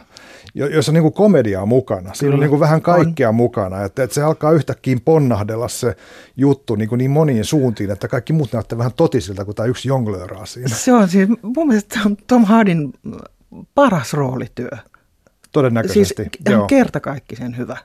jo- 0.54 0.66
joissa 0.66 0.92
niin 0.92 1.02
kuin 1.02 1.12
komedia 1.12 1.62
on 1.62 1.68
mukana. 1.68 2.14
Siinä 2.14 2.34
on 2.34 2.40
niin 2.40 2.50
kuin 2.50 2.60
vähän 2.60 2.76
on. 2.76 2.82
kaikkea 2.82 3.32
mukana, 3.32 3.84
että, 3.84 4.02
että 4.02 4.14
se 4.14 4.22
alkaa 4.22 4.52
yhtäkkiä 4.52 4.96
ponnahdella 5.04 5.68
se 5.68 5.96
juttu 6.36 6.74
niin, 6.74 6.88
kuin 6.88 6.98
niin 6.98 7.10
moniin 7.10 7.44
suuntiin, 7.44 7.90
että 7.90 8.08
kaikki 8.08 8.32
muut 8.32 8.52
näyttää 8.52 8.78
vähän 8.78 8.92
totisilta, 8.96 9.44
kun 9.44 9.54
tämä 9.54 9.66
yksi 9.66 9.88
jonglööraa 9.88 10.46
siinä. 10.46 10.68
Se 10.68 10.92
on 10.92 11.08
siis, 11.08 11.28
mun 11.42 11.66
mielestä 11.66 12.00
on 12.04 12.16
Tom 12.26 12.44
Hardin 12.44 12.92
paras 13.74 14.12
roolityö. 14.12 14.70
Todennäköisesti. 15.52 16.22
Siis 16.44 16.58
on 16.58 16.66
kertakaikkisen 16.66 17.56
hyvä. 17.56 17.76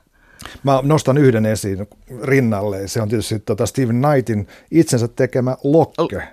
Mä 0.62 0.80
nostan 0.82 1.18
yhden 1.18 1.46
esiin 1.46 1.88
rinnalle. 2.22 2.88
Se 2.88 3.02
on 3.02 3.08
tietysti 3.08 3.38
tota 3.38 3.66
Steven 3.66 4.02
Knightin 4.02 4.48
itsensä 4.70 5.08
tekemä 5.08 5.56
Lokke. 5.64 6.28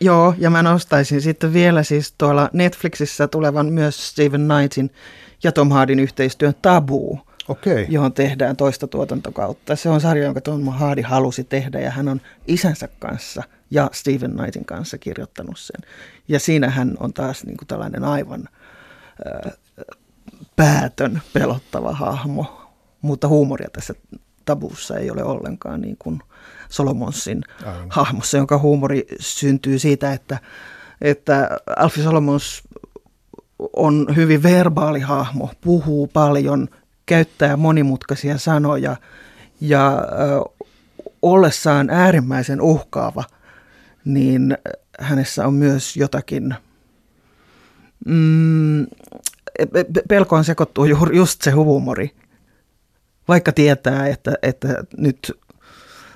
Joo, 0.00 0.34
ja 0.38 0.50
mä 0.50 0.62
nostaisin 0.62 1.20
sitten 1.20 1.52
vielä 1.52 1.82
siis 1.82 2.14
tuolla 2.18 2.50
Netflixissä 2.52 3.28
tulevan 3.28 3.72
myös 3.72 4.08
Steven 4.08 4.48
Knightin 4.48 4.90
ja 5.42 5.52
Tom 5.52 5.70
Hardin 5.70 6.00
yhteistyön 6.00 6.54
Tabu, 6.62 7.20
Okei. 7.48 7.86
johon 7.88 8.12
tehdään 8.12 8.56
toista 8.56 8.86
tuotantokautta. 8.86 9.76
Se 9.76 9.88
on 9.88 10.00
sarja, 10.00 10.24
jonka 10.24 10.40
Tom 10.40 10.66
Hardy 10.68 11.02
halusi 11.02 11.44
tehdä 11.44 11.80
ja 11.80 11.90
hän 11.90 12.08
on 12.08 12.20
isänsä 12.46 12.88
kanssa 12.98 13.42
ja 13.70 13.90
Steven 13.92 14.32
Knightin 14.32 14.64
kanssa 14.64 14.98
kirjoittanut 14.98 15.58
sen. 15.58 15.80
Ja 16.28 16.40
siinä 16.40 16.70
hän 16.70 16.96
on 17.00 17.12
taas 17.12 17.44
niin 17.44 17.56
kuin 17.56 17.68
tällainen 17.68 18.04
aivan 18.04 18.48
äh, 19.46 19.52
päätön, 20.56 21.22
pelottava 21.32 21.92
hahmo, 21.92 22.67
mutta 23.02 23.28
huumoria 23.28 23.68
tässä 23.72 23.94
tabussa 24.44 24.96
ei 24.96 25.10
ole 25.10 25.24
ollenkaan 25.24 25.80
niin 25.80 25.96
kuin 25.98 26.20
Solomonsin 26.68 27.42
Aivan. 27.66 27.86
hahmossa, 27.90 28.36
jonka 28.36 28.58
huumori 28.58 29.06
syntyy 29.20 29.78
siitä, 29.78 30.12
että, 30.12 30.38
että 31.00 31.48
Alfie 31.76 32.04
Solomons 32.04 32.62
on 33.72 34.06
hyvin 34.16 34.42
verbaali 34.42 35.00
hahmo, 35.00 35.50
puhuu 35.60 36.06
paljon, 36.06 36.68
käyttää 37.06 37.56
monimutkaisia 37.56 38.38
sanoja 38.38 38.96
ja 39.60 39.98
ö, 39.98 40.64
ollessaan 41.22 41.90
äärimmäisen 41.90 42.60
uhkaava, 42.60 43.24
niin 44.04 44.58
hänessä 45.00 45.46
on 45.46 45.54
myös 45.54 45.96
jotakin, 45.96 46.54
mm, 48.06 48.86
pelkoon 50.08 50.44
sekoittuu 50.44 50.84
just 51.12 51.42
se 51.42 51.50
huumori, 51.50 52.10
tietää, 53.54 54.08
että, 54.08 54.34
että 54.42 54.84
nyt 54.96 55.38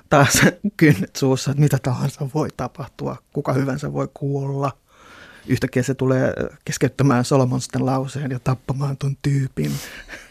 taas 0.09 0.41
kynnet 0.77 1.15
suussa, 1.15 1.51
että 1.51 1.61
mitä 1.61 1.77
tahansa 1.83 2.29
voi 2.33 2.47
tapahtua, 2.57 3.15
kuka 3.33 3.53
hyvänsä 3.53 3.93
voi 3.93 4.07
kuolla. 4.13 4.71
Yhtäkkiä 5.47 5.83
se 5.83 5.93
tulee 5.93 6.33
keskeyttämään 6.65 7.25
Solomonsten 7.25 7.85
lauseen 7.85 8.31
ja 8.31 8.39
tappamaan 8.39 8.97
tuon 8.97 9.17
tyypin. 9.21 9.71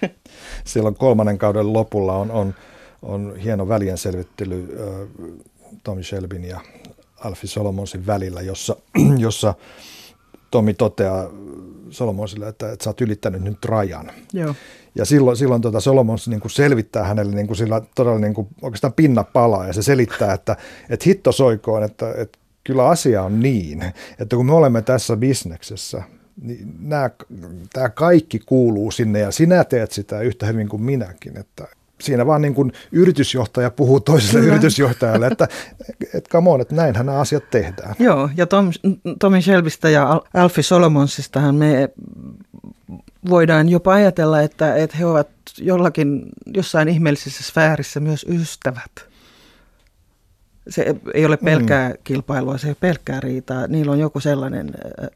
Silloin 0.65 0.95
kolmannen 0.95 1.39
kauden 1.39 1.73
lopulla 1.73 2.17
on, 2.17 2.31
on, 2.31 2.55
on 3.03 3.37
hieno 3.37 3.69
välienselvittely 3.69 4.79
Tommy 5.85 6.03
Shelbin 6.03 6.45
ja 6.45 6.61
Alfie 7.25 7.51
Solomonsin 7.51 8.07
välillä, 8.07 8.41
jossa, 8.41 8.77
jossa 9.19 9.55
Tommi 10.51 10.75
toteaa 10.75 11.31
Solomonsille, 11.91 12.49
että, 12.49 12.73
että 12.73 12.85
sä 12.85 12.91
oot 12.91 13.01
ylittänyt 13.01 13.43
nyt 13.43 13.65
rajan. 13.65 14.11
Joo. 14.33 14.55
Ja 14.95 15.05
silloin, 15.05 15.37
silloin 15.37 15.63
tuota 15.63 15.81
Solomons 15.81 16.29
niin 16.29 16.41
kuin 16.41 16.51
selvittää 16.51 17.05
hänelle 17.05 17.35
niin 17.35 17.47
kuin 17.47 17.57
sillä 17.57 17.83
todella 17.95 18.19
niin 18.19 18.35
kuin 18.35 18.49
oikeastaan 18.63 18.93
pinna 18.93 19.25
palaa 19.25 19.67
ja 19.67 19.73
se 19.73 19.83
selittää, 19.83 20.33
että, 20.33 20.57
että 20.91 21.05
hitto 21.07 21.33
soikoon, 21.33 21.83
että, 21.83 22.15
että 22.17 22.39
kyllä 22.65 22.89
asia 22.89 23.23
on 23.23 23.41
niin, 23.41 23.83
että 24.19 24.37
kun 24.37 24.47
me 24.47 24.53
olemme 24.53 24.83
tässä 24.83 25.17
bisneksessä, 25.17 26.03
niin 26.43 26.75
nämä, 26.81 27.11
tämä 27.73 27.89
kaikki 27.89 28.39
kuuluu 28.39 28.91
sinne 28.91 29.19
ja 29.19 29.31
sinä 29.31 29.65
teet 29.65 29.93
sitä 29.93 30.21
yhtä 30.21 30.47
hyvin 30.47 30.69
kuin 30.69 30.83
minäkin, 30.83 31.39
että 31.39 31.69
siinä 32.01 32.27
vaan 32.27 32.43
niin 32.43 32.55
kuin 32.55 32.73
yritysjohtaja 32.93 33.71
puhuu 33.71 34.01
toiselle 34.01 34.41
Kyllä. 34.41 34.55
yritysjohtajalle, 34.55 35.27
että 35.27 35.49
et 36.15 36.29
come 36.29 36.51
on, 36.51 36.61
että 36.61 36.75
näinhän 36.75 37.07
nämä 37.07 37.19
asiat 37.19 37.51
tehdään. 37.51 37.95
Joo, 37.99 38.31
ja 38.37 38.47
Tom, 38.47 38.71
Tommy 39.19 39.43
Shelbystä 39.43 39.91
ja 39.91 40.23
Alfie 40.35 40.63
Solomonsistahan 40.63 41.55
me 41.55 41.91
voidaan 43.29 43.69
jopa 43.69 43.93
ajatella, 43.93 44.41
että, 44.41 44.77
että 44.77 44.97
he 44.97 45.07
ovat 45.07 45.29
jollakin, 45.59 46.23
jossain 46.47 46.89
ihmeellisessä 46.89 47.43
sfäärissä 47.43 48.01
myös 48.01 48.27
ystävät. 48.29 49.13
Se 50.69 50.95
ei 51.15 51.27
ole 51.27 51.37
pelkkää 51.37 51.89
mm. 51.89 51.97
kilpailua, 52.05 52.59
se 52.59 52.67
ei 52.67 52.71
ole 52.71 52.77
pelkkää 52.81 53.21
riitaa. 53.21 53.67
Niillä 53.67 53.93
on 53.93 53.99
joku 53.99 54.21
sellainen 54.21 54.71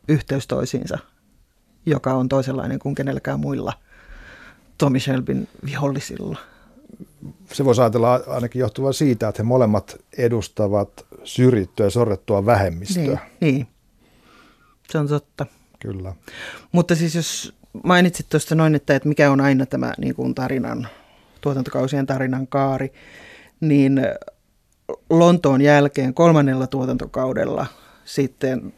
yhteys 0.08 0.46
toisiinsa, 0.46 0.98
joka 1.86 2.14
on 2.14 2.28
toisenlainen 2.28 2.78
kuin 2.78 2.94
kenelläkään 2.94 3.40
muilla 3.40 3.72
Tommy 4.78 5.00
Shelbyn 5.00 5.48
vihollisilla 5.64 6.38
se 7.52 7.64
voisi 7.64 7.80
ajatella 7.80 8.20
ainakin 8.26 8.60
johtuvan 8.60 8.94
siitä, 8.94 9.28
että 9.28 9.42
he 9.42 9.46
molemmat 9.46 9.96
edustavat 10.18 11.06
syrjittyä 11.24 11.86
ja 11.86 11.90
sorrettua 11.90 12.46
vähemmistöä. 12.46 13.02
Niin, 13.40 13.54
niin. 13.54 13.66
se 14.90 14.98
on 14.98 15.08
totta. 15.08 15.46
Kyllä. 15.78 16.14
Mutta 16.72 16.94
siis 16.94 17.14
jos 17.14 17.54
mainitsit 17.84 18.28
tuosta 18.28 18.54
noin, 18.54 18.74
että, 18.74 18.94
että 18.94 19.08
mikä 19.08 19.30
on 19.30 19.40
aina 19.40 19.66
tämä 19.66 19.92
niin 19.98 20.14
kuin 20.14 20.34
tarinan, 20.34 20.88
tuotantokausien 21.40 22.06
tarinan 22.06 22.46
kaari, 22.46 22.92
niin 23.60 24.00
Lontoon 25.10 25.60
jälkeen 25.60 26.14
kolmannella 26.14 26.66
tuotantokaudella 26.66 27.66
sitten 28.04 28.74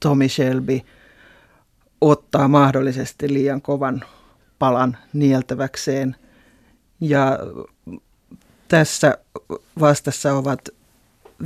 Tommy 0.00 0.28
Shelby 0.28 0.80
ottaa 2.00 2.48
mahdollisesti 2.48 3.32
liian 3.32 3.62
kovan 3.62 4.04
palan 4.58 4.96
nieltäväkseen– 5.12 6.16
ja 7.00 7.38
tässä 8.68 9.18
vastassa 9.80 10.34
ovat 10.34 10.68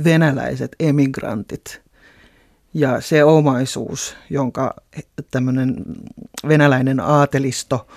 venäläiset 0.03 0.75
emigrantit 0.79 1.81
ja 2.75 3.01
se 3.01 3.23
omaisuus, 3.23 4.15
jonka 4.29 4.75
tämmöinen 5.31 5.75
venäläinen 6.47 6.99
aatelisto, 6.99 7.87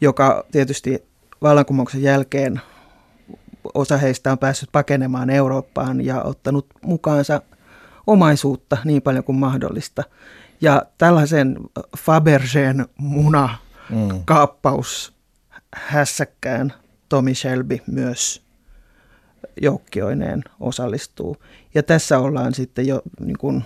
joka 0.00 0.44
tietysti 0.52 1.04
vallankumouksen 1.42 2.02
jälkeen 2.02 2.60
osa 3.74 3.96
heistä 3.96 4.32
on 4.32 4.38
päässyt 4.38 4.68
pakenemaan 4.72 5.30
Eurooppaan 5.30 6.04
ja 6.04 6.22
ottanut 6.22 6.66
mukaansa 6.82 7.42
omaisuutta 8.06 8.78
niin 8.84 9.02
paljon 9.02 9.24
kuin 9.24 9.38
mahdollista. 9.38 10.02
Ja 10.60 10.82
tällaisen 10.98 11.56
Fabergeen 11.98 12.86
muna 12.98 13.58
mm. 13.90 14.22
kaappaus 14.24 15.14
hässäkkään 15.74 16.72
Tommy 17.08 17.34
Shelby 17.34 17.78
myös 17.86 18.42
joukkioineen 19.62 20.44
osallistuu. 20.60 21.36
Ja 21.74 21.82
tässä 21.82 22.18
ollaan 22.18 22.54
sitten 22.54 22.86
jo 22.86 23.02
niin 23.20 23.38
kuin, 23.38 23.64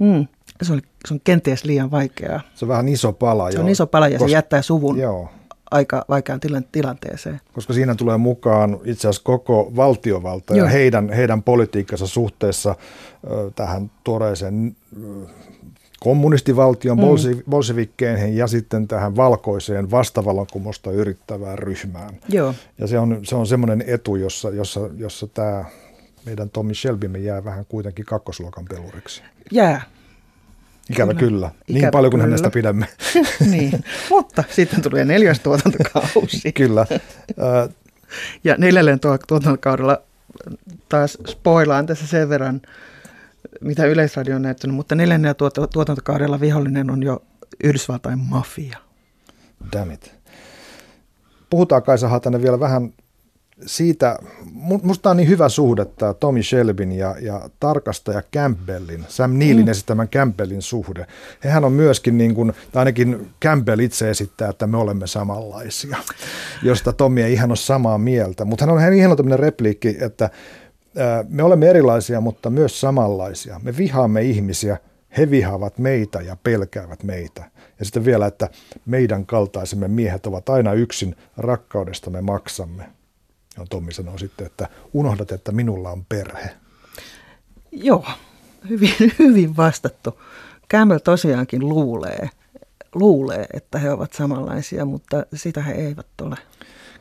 mm, 0.00 0.26
se, 0.62 0.72
on, 0.72 0.82
se 1.08 1.14
on 1.14 1.20
kenties 1.24 1.64
liian 1.64 1.90
vaikeaa. 1.90 2.40
Se 2.54 2.64
on 2.64 2.68
vähän 2.68 2.88
iso 2.88 3.12
pala. 3.12 3.50
Se 3.50 3.56
jo, 3.56 3.62
on 3.62 3.68
iso 3.68 3.86
pala 3.86 4.08
ja 4.08 4.18
koska, 4.18 4.28
se 4.28 4.32
jättää 4.32 4.62
suvun 4.62 4.98
joo. 4.98 5.28
aika 5.70 6.04
vaikeaan 6.08 6.40
tilanteeseen. 6.72 7.40
Koska 7.52 7.72
siinä 7.72 7.94
tulee 7.94 8.16
mukaan 8.16 8.78
itse 8.84 9.08
asiassa 9.08 9.22
koko 9.24 9.72
valtiovalta 9.76 10.56
joo. 10.56 10.64
ja 10.64 10.70
heidän, 10.70 11.12
heidän 11.12 11.42
politiikkansa 11.42 12.06
suhteessa 12.06 12.74
ö, 13.30 13.50
tähän 13.56 13.90
tuoreeseen 14.04 14.76
kommunistivaltion 16.00 16.98
mm. 16.98 17.02
bolshevikkeihin 17.50 18.36
ja 18.36 18.46
sitten 18.46 18.88
tähän 18.88 19.16
valkoiseen 19.16 19.90
vastavallankumousta 19.90 20.90
yrittävään 20.90 21.58
ryhmään. 21.58 22.14
Joo. 22.28 22.54
Ja 22.78 22.86
se 22.86 22.98
on, 22.98 23.20
se 23.22 23.36
on 23.36 23.46
semmoinen 23.46 23.84
etu, 23.86 24.16
jossa, 24.16 24.50
jossa, 24.50 24.80
jossa 24.96 25.26
tämä 25.26 25.64
meidän 26.26 26.50
Tommy 26.50 26.74
Shelbymme 26.74 27.18
jää 27.18 27.44
vähän 27.44 27.66
kuitenkin 27.66 28.04
kakkosluokan 28.04 28.64
peluriksi. 28.64 29.22
Jää. 29.52 29.82
Ikävä 30.90 31.14
kyllä. 31.14 31.28
kyllä. 31.28 31.50
Ikävä 31.68 31.80
niin 31.80 31.90
paljon 31.90 32.10
kuin 32.10 32.20
hänestä 32.20 32.50
pidämme. 32.50 32.88
niin, 33.50 33.84
mutta 34.10 34.44
sitten 34.50 34.82
tulee 34.82 35.04
neljäs 35.04 35.40
tuotantokausi. 35.40 36.52
kyllä. 36.56 36.86
ja 38.44 38.54
neljälleen 38.58 39.00
tuotantokaudella 39.00 40.02
taas 40.88 41.18
spoilaan 41.28 41.86
tässä 41.86 42.06
sen 42.06 42.28
verran, 42.28 42.62
mitä 43.60 43.86
Yleisradio 43.86 44.36
on 44.36 44.42
näyttänyt, 44.42 44.76
mutta 44.76 44.94
neljännellä 44.94 45.34
tuot- 45.34 45.68
tuotantokaudella 45.72 46.40
vihollinen 46.40 46.90
on 46.90 47.02
jo 47.02 47.22
Yhdysvaltain 47.64 48.18
mafia. 48.18 48.78
Damn 49.72 49.92
it. 49.92 50.14
Puhutaan 51.50 51.82
Kaisa 51.82 52.08
Hatanen 52.08 52.42
vielä 52.42 52.60
vähän 52.60 52.92
siitä, 53.66 54.18
musta 54.82 55.10
on 55.10 55.16
niin 55.16 55.28
hyvä 55.28 55.48
suhde 55.48 55.84
tämä 55.84 56.14
Tommy 56.14 56.42
Shelbin 56.42 56.92
ja, 56.92 57.16
ja 57.20 57.50
tarkastaja 57.60 58.22
Campbellin, 58.34 59.04
Sam 59.08 59.38
Neilin 59.38 59.64
mm. 59.64 59.70
esittämän 59.70 60.08
Campbellin 60.08 60.62
suhde. 60.62 61.06
Hehän 61.44 61.64
on 61.64 61.72
myöskin, 61.72 62.18
niin 62.18 62.34
kuin, 62.34 62.52
tai 62.72 62.80
ainakin 62.80 63.30
Campbell 63.42 63.78
itse 63.78 64.10
esittää, 64.10 64.50
että 64.50 64.66
me 64.66 64.76
olemme 64.76 65.06
samanlaisia, 65.06 65.96
josta 66.62 66.92
Tommy 66.92 67.22
ei 67.22 67.32
ihan 67.32 67.50
ole 67.50 67.56
samaa 67.56 67.98
mieltä. 67.98 68.44
Mutta 68.44 68.64
hän 68.64 68.74
on 68.74 68.80
ihan 68.80 68.94
ihana 68.94 69.16
tämmöinen 69.16 69.38
repliikki, 69.38 69.96
että 70.00 70.30
me 71.28 71.42
olemme 71.42 71.70
erilaisia, 71.70 72.20
mutta 72.20 72.50
myös 72.50 72.80
samanlaisia. 72.80 73.60
Me 73.62 73.76
vihaamme 73.76 74.22
ihmisiä, 74.22 74.76
he 75.18 75.30
vihaavat 75.30 75.78
meitä 75.78 76.20
ja 76.20 76.36
pelkäävät 76.42 77.02
meitä. 77.02 77.50
Ja 77.78 77.84
sitten 77.84 78.04
vielä, 78.04 78.26
että 78.26 78.48
meidän 78.86 79.26
kaltaisemme 79.26 79.88
miehet 79.88 80.26
ovat 80.26 80.48
aina 80.48 80.72
yksin, 80.72 81.16
rakkaudesta 81.36 82.10
me 82.10 82.20
maksamme. 82.20 82.99
Ja 83.60 83.66
Tommi 83.70 83.92
sanoo 83.92 84.18
sitten, 84.18 84.46
että 84.46 84.68
unohdat, 84.92 85.32
että 85.32 85.52
minulla 85.52 85.90
on 85.90 86.04
perhe. 86.04 86.50
Joo, 87.72 88.06
hyvin, 88.68 88.94
hyvin 89.18 89.56
vastattu. 89.56 90.20
Campbell 90.70 90.98
tosiaankin 90.98 91.68
luulee, 91.68 92.30
luulee, 92.94 93.46
että 93.52 93.78
he 93.78 93.90
ovat 93.90 94.12
samanlaisia, 94.12 94.84
mutta 94.84 95.26
sitä 95.34 95.62
he 95.62 95.72
eivät 95.72 96.06
ole. 96.22 96.36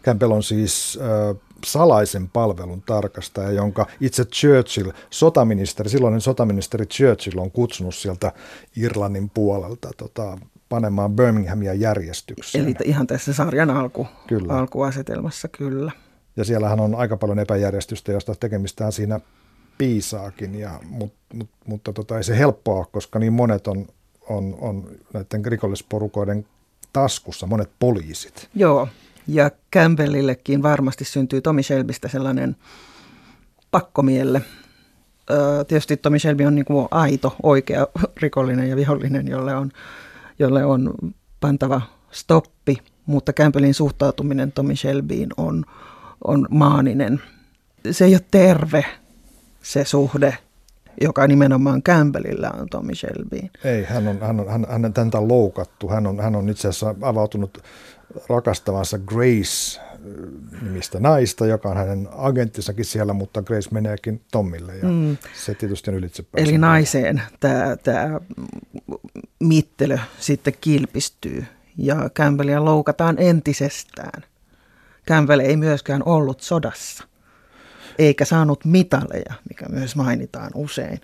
Campbell 0.04 0.32
on 0.32 0.44
siis 0.44 1.00
äh, 1.02 1.38
salaisen 1.66 2.30
palvelun 2.30 2.82
tarkastaja, 2.82 3.52
jonka 3.52 3.88
itse 4.02 4.26
Churchill, 4.26 4.92
sotaministeri, 5.10 5.90
silloinen 5.90 6.22
sotaministeri 6.22 6.86
Churchill 6.86 7.40
on 7.40 7.52
kutsunut 7.52 7.96
sieltä 7.96 8.32
Irlannin 8.76 9.30
puolelta 9.30 9.90
tota, 9.98 10.38
panemaan 10.70 11.16
Birminghamia 11.16 11.74
järjestykseen. 11.74 12.66
Eli 12.66 12.76
ihan 12.86 13.08
tässä 13.08 13.34
sarjan 13.34 13.70
alku, 13.70 14.08
kyllä. 14.28 14.54
alkuasetelmassa, 14.54 15.48
kyllä. 15.48 15.92
Ja 16.36 16.46
siellähän 16.46 16.80
on 16.80 16.96
aika 16.96 17.18
paljon 17.18 17.40
epäjärjestystä, 17.40 18.12
josta 18.12 18.36
tekemistään 18.36 18.92
siinä 18.92 19.20
piisaakin, 19.78 20.56
ja, 20.56 20.80
mut, 20.90 21.14
mut, 21.34 21.50
mutta 21.66 21.94
tota, 21.94 22.18
ei 22.18 22.24
se 22.24 22.38
helppoa, 22.38 22.86
koska 22.86 23.20
niin 23.20 23.34
monet 23.34 23.68
on, 23.68 23.88
on, 24.30 24.58
on 24.62 24.88
näiden 25.14 25.46
rikollisporukoiden 25.46 26.46
taskussa, 26.94 27.48
monet 27.48 27.70
poliisit. 27.80 28.50
Joo, 28.56 28.88
ja 29.28 29.52
Campbellillekin 29.74 30.64
varmasti 30.64 31.06
syntyy 31.06 31.42
Tommy 31.42 31.64
Shelbystä 31.64 32.08
sellainen 32.08 32.56
pakkomielle. 33.72 34.42
Tietysti 35.68 35.98
Tommy 35.98 36.20
Shelby 36.20 36.46
on 36.46 36.56
niin 36.56 36.66
kuin 36.66 36.88
aito, 36.92 37.36
oikea 37.44 37.88
rikollinen 38.22 38.70
ja 38.70 38.76
vihollinen, 38.76 39.28
jolle 39.28 39.56
on, 39.56 39.72
jolle 40.40 40.66
on 40.66 40.94
pantava 41.40 41.82
stoppi, 42.12 42.78
mutta 43.06 43.34
Campbellin 43.34 43.74
suhtautuminen 43.74 44.52
Tommy 44.52 44.76
Shelbyin 44.76 45.30
on, 45.38 45.66
on 46.24 46.48
maaninen. 46.50 47.22
Se 47.92 48.06
ei 48.06 48.14
ole 48.14 48.26
terve 48.32 48.86
se 49.62 49.86
suhde, 49.86 50.38
joka 51.02 51.28
nimenomaan 51.28 51.84
Campbellillä 51.84 52.52
on 52.60 52.68
Tommy 52.70 52.96
Shelbyin. 52.96 53.52
Ei, 53.64 53.84
hän 53.84 54.08
on, 54.08 54.20
hän 54.22 54.40
on, 54.40 54.50
hän, 54.50 54.66
hän, 54.70 54.94
häntä 54.98 55.18
on 55.18 55.28
loukattu. 55.28 55.90
Hän 55.90 56.08
on, 56.08 56.20
hän 56.20 56.36
on 56.36 56.50
itse 56.50 56.68
asiassa 56.68 56.96
avautunut 57.02 57.64
rakastavansa 58.30 59.00
Grace 59.00 59.82
nimistä 60.62 61.00
naista, 61.00 61.46
joka 61.46 61.70
on 61.70 61.78
hänen 61.78 62.10
agenttissakin 62.12 62.86
siellä, 62.86 63.14
mutta 63.14 63.42
Grace 63.42 63.70
meneekin 63.72 64.22
Tommille 64.32 64.78
ja 64.78 64.84
mm. 64.84 65.18
se 65.36 65.56
tietysti 65.56 65.92
on 65.92 65.98
ylitse 65.98 66.24
Eli 66.36 66.58
naiseen 66.58 67.22
tämä, 67.40 67.78
tämä 67.84 68.20
mittelö 69.40 69.98
sitten 70.20 70.54
kilpistyy 70.62 71.46
ja 71.78 72.10
Campbellia 72.10 72.66
loukataan 72.66 73.16
entisestään. 73.20 74.24
Campbell 75.10 75.40
ei 75.40 75.58
myöskään 75.58 76.04
ollut 76.06 76.42
sodassa, 76.42 77.04
eikä 77.98 78.26
saanut 78.26 78.66
mitaleja, 78.66 79.34
mikä 79.50 79.66
myös 79.70 79.96
mainitaan 79.96 80.52
usein. 80.56 81.00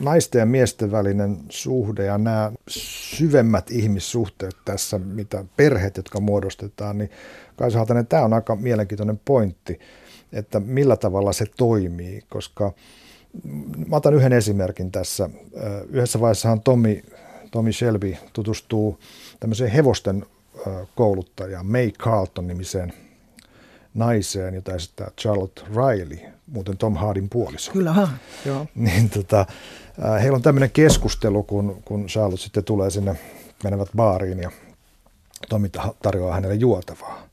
Naisten 0.00 0.38
ja 0.38 0.46
miesten 0.46 0.92
välinen 0.92 1.38
suhde 1.48 2.04
ja 2.04 2.18
nämä 2.18 2.52
syvemmät 2.68 3.70
ihmissuhteet 3.70 4.56
tässä, 4.64 4.98
mitä 4.98 5.44
perheet, 5.56 5.96
jotka 5.96 6.20
muodostetaan, 6.20 6.98
niin 6.98 7.10
Kaisa 7.56 7.78
Hatanen, 7.78 8.06
tämä 8.06 8.24
on 8.24 8.32
aika 8.32 8.56
mielenkiintoinen 8.56 9.20
pointti, 9.24 9.80
että 10.32 10.60
millä 10.60 10.96
tavalla 10.96 11.32
se 11.32 11.44
toimii, 11.56 12.22
koska 12.28 12.72
mä 13.88 13.96
otan 13.96 14.14
yhden 14.14 14.32
esimerkin 14.32 14.92
tässä. 14.92 15.30
Yhdessä 15.88 16.20
vaiheessahan 16.20 16.60
Tommy, 16.60 17.02
Tommy 17.50 17.72
Shelby 17.72 18.16
tutustuu 18.32 18.98
tämmöiseen 19.40 19.70
hevosten 19.70 20.26
kouluttajaan, 20.94 21.66
May 21.66 21.90
Carlton 21.90 22.46
nimiseen 22.46 22.92
naiseen, 23.96 24.54
jota 24.54 24.74
esittää 24.74 25.10
Charlotte 25.20 25.62
Riley, 25.62 26.18
muuten 26.46 26.76
Tom 26.76 26.96
Hardin 26.96 27.28
puoliso. 27.28 27.72
Kyllä, 27.72 28.08
joo. 28.44 28.66
niin, 28.74 29.10
tota, 29.10 29.46
heillä 30.22 30.36
on 30.36 30.42
tämmöinen 30.42 30.70
keskustelu, 30.70 31.42
kun, 31.42 31.82
kun 31.84 32.06
Charlotte 32.06 32.42
sitten 32.42 32.64
tulee 32.64 32.90
sinne, 32.90 33.16
menevät 33.64 33.88
baariin 33.96 34.38
ja 34.38 34.50
Tommy 35.48 35.70
tarjoaa 36.02 36.34
hänelle 36.34 36.54
juotavaa 36.54 37.26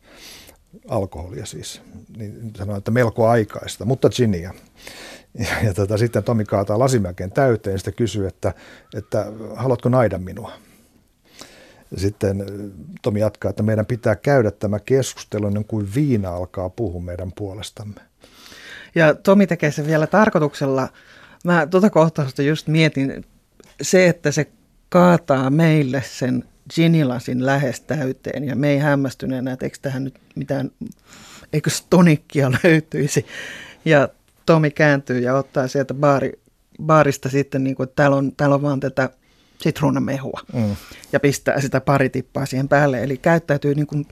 alkoholia 0.87 1.45
siis, 1.45 1.81
niin 2.17 2.51
sanoo, 2.57 2.77
että 2.77 2.91
melko 2.91 3.27
aikaista, 3.27 3.85
mutta 3.85 4.09
ginia. 4.09 4.53
Ja, 5.39 5.47
ja 5.63 5.73
tota, 5.73 5.97
sitten 5.97 6.23
Tomi 6.23 6.45
kaataa 6.45 6.79
lasimäkeen 6.79 7.31
täyteen 7.31 7.73
ja 7.73 7.77
sitten 7.77 7.93
kysyy, 7.93 8.27
että, 8.27 8.53
että 8.95 9.25
haluatko 9.55 9.89
naida 9.89 10.17
minua? 10.17 10.51
Sitten 11.97 12.45
Tomi 13.01 13.19
jatkaa, 13.19 13.49
että 13.49 13.63
meidän 13.63 13.85
pitää 13.85 14.15
käydä 14.15 14.51
tämä 14.51 14.79
keskustelu 14.79 15.47
ennen 15.47 15.65
kuin 15.65 15.89
viina 15.95 16.29
alkaa 16.35 16.69
puhua 16.69 17.01
meidän 17.01 17.31
puolestamme. 17.35 18.01
Ja 18.95 19.15
Tomi 19.15 19.47
tekee 19.47 19.71
sen 19.71 19.87
vielä 19.87 20.07
tarkoituksella. 20.07 20.89
Mä 21.43 21.67
tuota 21.67 21.89
kohtausta 21.89 22.41
just 22.41 22.67
mietin, 22.67 23.25
se, 23.81 24.07
että 24.07 24.31
se 24.31 24.47
kaataa 24.89 25.49
meille 25.49 26.03
sen 26.05 26.43
ginilasin 26.75 27.45
lähes 27.45 27.81
täyteen 27.81 28.43
ja 28.43 28.55
me 28.55 28.69
ei 28.69 28.77
hämmästyneenä, 28.77 29.51
että 29.51 29.65
eikö 29.65 29.77
tähän 29.81 30.03
nyt 30.03 30.19
mitään, 30.35 30.71
eikö 31.53 31.69
tonikkia 31.89 32.51
löytyisi. 32.63 33.25
Ja 33.85 34.09
Tomi 34.45 34.71
kääntyy 34.71 35.19
ja 35.19 35.35
ottaa 35.35 35.67
sieltä 35.67 35.93
baari, 35.93 36.31
baarista 36.83 37.29
sitten, 37.29 37.63
niin 37.63 37.75
kuin, 37.75 37.83
että 37.83 37.95
täällä 37.95 38.17
on, 38.17 38.31
täällä 38.35 38.55
on 38.55 38.61
vaan 38.61 38.79
tätä 38.79 39.09
sitruunamehua 39.63 40.39
mm. 40.53 40.75
ja 41.13 41.19
pistää 41.19 41.61
sitä 41.61 41.81
pari 41.81 42.09
tippaa 42.09 42.45
siihen 42.45 42.67
päälle. 42.67 43.03
Eli 43.03 43.17
käyttäytyy 43.17 43.75
niin 43.75 43.87
kuin 43.87 44.07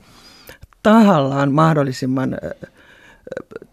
tahallaan 0.82 1.52
mahdollisimman 1.52 2.38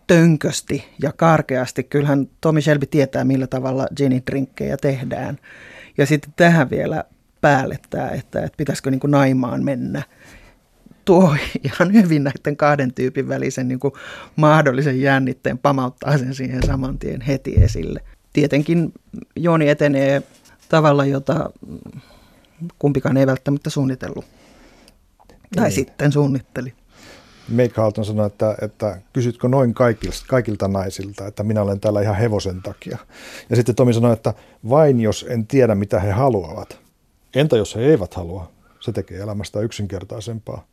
tönkösti 0.07 0.86
ja 1.01 1.11
karkeasti. 1.11 1.84
Kyllähän 1.84 2.27
Tomi 2.41 2.61
Shelby 2.61 2.86
tietää, 2.86 3.23
millä 3.23 3.47
tavalla 3.47 3.88
gin-drinkkejä 3.95 4.77
tehdään. 4.77 5.38
Ja 5.97 6.05
sitten 6.05 6.34
tähän 6.36 6.69
vielä 6.69 7.03
päälle 7.41 7.80
tämä, 7.89 8.09
että, 8.09 8.39
että 8.39 8.57
pitäisikö 8.57 8.91
niin 8.91 8.99
kuin 8.99 9.11
naimaan 9.11 9.63
mennä. 9.63 10.03
Tuo 11.05 11.36
ihan 11.63 11.93
hyvin 11.93 12.23
näiden 12.23 12.57
kahden 12.57 12.93
tyypin 12.93 13.27
välisen 13.27 13.67
niin 13.67 13.80
kuin 13.80 13.93
mahdollisen 14.36 15.01
jännitteen 15.01 15.57
pamauttaa 15.57 16.17
sen 16.17 16.34
siihen 16.34 16.63
saman 16.65 16.99
tien 16.99 17.21
heti 17.21 17.53
esille. 17.63 18.01
Tietenkin 18.34 18.93
Joni 19.36 19.69
etenee 19.69 20.23
tavalla, 20.70 21.05
jota 21.05 21.49
kumpikaan 22.80 23.17
ei 23.17 23.28
välttämättä 23.28 23.70
suunnitellut. 23.70 24.26
Tai 25.55 25.63
niin. 25.63 25.72
sitten 25.72 26.11
suunnitteli. 26.11 26.74
Make 27.49 27.74
Halton 27.76 28.05
sanoi, 28.05 28.28
että, 28.28 28.55
että 28.61 29.01
kysytkö 29.13 29.47
noin 29.47 29.74
kaikilta, 29.74 30.17
kaikilta 30.28 30.67
naisilta, 30.67 31.28
että 31.28 31.43
minä 31.43 31.61
olen 31.61 31.80
täällä 31.80 32.01
ihan 32.01 32.15
hevosen 32.15 32.61
takia. 32.61 32.97
Ja 33.49 33.55
sitten 33.55 33.76
Tomi 33.76 33.93
sanoi, 33.93 34.13
että 34.13 34.34
vain 34.70 35.01
jos 35.01 35.26
en 35.30 35.47
tiedä, 35.47 35.76
mitä 35.76 35.99
he 35.99 36.11
haluavat. 36.11 36.80
Entä 37.36 37.57
jos 37.57 37.76
he 37.76 37.82
eivät 37.82 38.13
halua? 38.13 38.51
Se 38.80 38.91
tekee 38.91 39.20
elämästä 39.20 39.59
yksinkertaisempaa. 39.59 40.65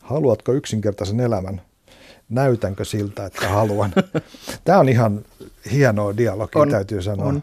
Haluatko 0.00 0.52
yksinkertaisen 0.52 1.20
elämän? 1.20 1.62
Näytänkö 2.28 2.84
siltä, 2.84 3.26
että 3.26 3.48
haluan? 3.48 3.92
Tämä 4.64 4.78
on 4.78 4.88
ihan 4.88 5.24
hienoa 5.72 6.16
dialogia, 6.16 6.62
on, 6.62 6.70
täytyy 6.70 7.02
sanoa. 7.02 7.26
On. 7.26 7.42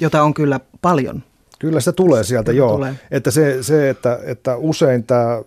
Jota 0.00 0.22
on 0.22 0.34
kyllä 0.34 0.60
paljon. 0.82 1.22
Kyllä 1.62 1.80
se 1.80 1.92
tulee 1.92 2.24
sieltä, 2.24 2.52
joo. 2.52 2.72
Tulee. 2.72 2.94
Että 3.10 3.30
se, 3.30 3.62
se 3.62 3.90
että, 3.90 4.18
että 4.22 4.56
usein 4.56 5.04
tämä 5.04 5.42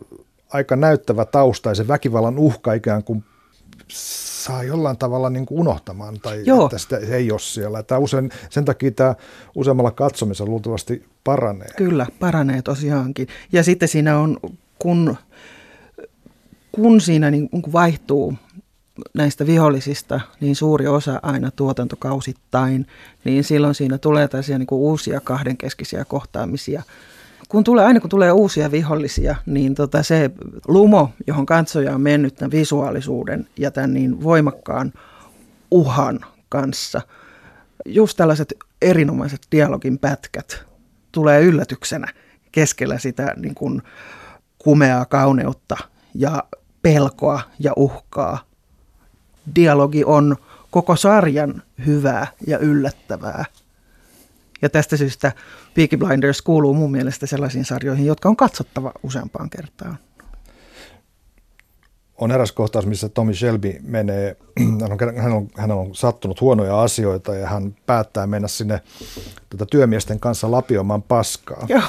aika 0.49 0.76
näyttävä 0.76 1.26
tausta 1.26 1.70
ja 1.70 1.76
se 1.76 1.88
väkivallan 1.88 2.38
uhka 2.38 2.74
ikään 2.74 3.03
kuin 3.03 3.24
saa 3.89 4.63
jollain 4.63 4.97
tavalla 4.97 5.30
niin 5.30 5.45
kuin 5.45 5.59
unohtamaan 5.59 6.20
tai 6.20 6.41
Joo. 6.45 6.66
että 6.66 6.78
sitä 6.78 6.97
ei 6.97 7.32
ole 7.32 7.39
siellä. 7.39 7.84
Tämä 7.84 7.99
usein, 7.99 8.30
sen 8.49 8.66
takia 8.66 8.91
tämä 8.91 9.16
useammalla 9.55 9.91
katsomisella 9.91 10.49
luultavasti 10.49 11.05
paranee. 11.24 11.68
Kyllä, 11.78 12.07
paranee 12.20 12.61
tosiaankin. 12.61 13.28
Ja 13.51 13.63
sitten 13.63 13.88
siinä 13.88 14.20
on, 14.20 14.38
kun, 14.80 15.16
kun 16.72 17.01
siinä 17.01 17.32
niin 17.32 17.49
kun 17.49 17.74
vaihtuu 17.74 18.34
näistä 19.14 19.46
vihollisista 19.46 20.22
niin 20.39 20.56
suuri 20.56 20.88
osa 20.88 21.20
aina 21.24 21.52
tuotantokausittain, 21.52 22.88
niin 23.24 23.43
silloin 23.43 23.76
siinä 23.76 23.98
tulee 23.98 24.28
tällaisia 24.28 24.58
niin 24.58 24.68
kuin 24.68 24.80
uusia 24.80 25.20
kahdenkeskisiä 25.20 26.06
kohtaamisia– 26.06 26.84
kun 27.50 27.64
tulee, 27.64 27.86
aina 27.86 28.00
kun 28.00 28.10
tulee 28.10 28.32
uusia 28.32 28.72
vihollisia, 28.72 29.36
niin 29.46 29.76
tota 29.76 30.04
se 30.04 30.32
lumo, 30.68 31.10
johon 31.28 31.46
katsoja 31.46 31.96
on 31.96 32.02
mennyt 32.02 32.36
tämän 32.36 32.52
visuaalisuuden 32.52 33.48
ja 33.58 33.72
tämän 33.72 33.93
niin 33.93 34.24
voimakkaan 34.24 34.93
uhan 35.72 36.20
kanssa, 36.50 37.02
just 37.86 38.18
tällaiset 38.18 38.54
erinomaiset 38.82 39.41
dialogin 39.52 40.00
pätkät 40.00 40.66
tulee 41.12 41.41
yllätyksenä 41.41 42.08
keskellä 42.52 43.00
sitä 43.00 43.34
niin 43.36 43.56
kuin 43.56 43.82
kumeaa 44.58 45.06
kauneutta 45.06 45.78
ja 46.14 46.43
pelkoa 46.82 47.41
ja 47.60 47.74
uhkaa. 47.76 48.39
Dialogi 49.56 50.04
on 50.04 50.36
koko 50.72 50.96
sarjan 50.96 51.62
hyvää 51.86 52.28
ja 52.48 52.58
yllättävää 52.58 53.46
ja 54.62 54.70
tästä 54.70 54.98
syystä 54.98 55.32
Peaky 55.74 55.98
Blinders 55.98 56.41
kuuluu 56.41 56.74
mun 56.74 56.91
mielestä 56.91 57.26
sellaisiin 57.26 57.66
sarjoihin, 57.66 58.06
jotka 58.06 58.30
on 58.30 58.36
katsottava 58.36 58.91
useampaan 59.04 59.50
kertaan. 59.50 59.98
On 62.18 62.32
eräs 62.32 62.52
kohtaus, 62.52 62.86
missä 62.86 63.10
Tommy 63.10 63.34
Shelby 63.34 63.80
menee, 63.84 64.38
hän 65.22 65.32
on, 65.32 65.48
hän 65.58 65.72
on 65.72 65.96
sattunut 65.96 66.41
huonoja 66.41 66.82
asioita 66.82 67.36
ja 67.36 67.48
hän 67.48 67.76
päättää 67.86 68.28
mennä 68.28 68.48
sinne 68.48 68.82
tuota, 69.50 69.66
työmiesten 69.66 70.20
kanssa 70.20 70.52
lapioimaan 70.52 71.02
paskaa. 71.02 71.66
Joo. 71.70 71.82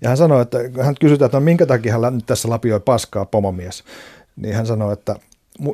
Ja 0.00 0.08
hän 0.08 0.16
sanoi, 0.16 0.42
että 0.42 0.58
hän 0.82 0.94
kysytään, 1.00 1.26
että 1.26 1.36
no, 1.36 1.44
minkä 1.44 1.66
takia 1.66 1.92
hän 1.92 2.14
nyt 2.14 2.26
tässä 2.26 2.48
lapioi 2.50 2.80
paskaa, 2.80 3.24
pomomies. 3.24 3.84
Niin 4.36 4.54
hän 4.54 4.66
sanoi, 4.66 4.92
että 4.92 5.16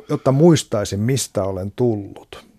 jotta 0.09 0.31
muistaisin, 0.31 0.99
mistä 0.99 1.43
olen 1.43 1.73
tullut 1.75 2.53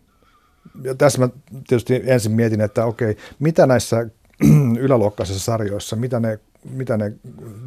ja 0.83 0.95
tässä 0.95 1.19
mä 1.19 1.29
tietysti 1.69 2.03
ensin 2.07 2.33
mietin, 2.33 2.61
että 2.61 2.85
okei, 2.85 3.17
mitä 3.39 3.67
näissä 3.67 4.07
yläluokkaisissa 4.79 5.45
sarjoissa, 5.45 5.97
mitä 5.97 6.21
ne, 6.21 6.39
mitä 6.71 6.97
ne 6.97 7.13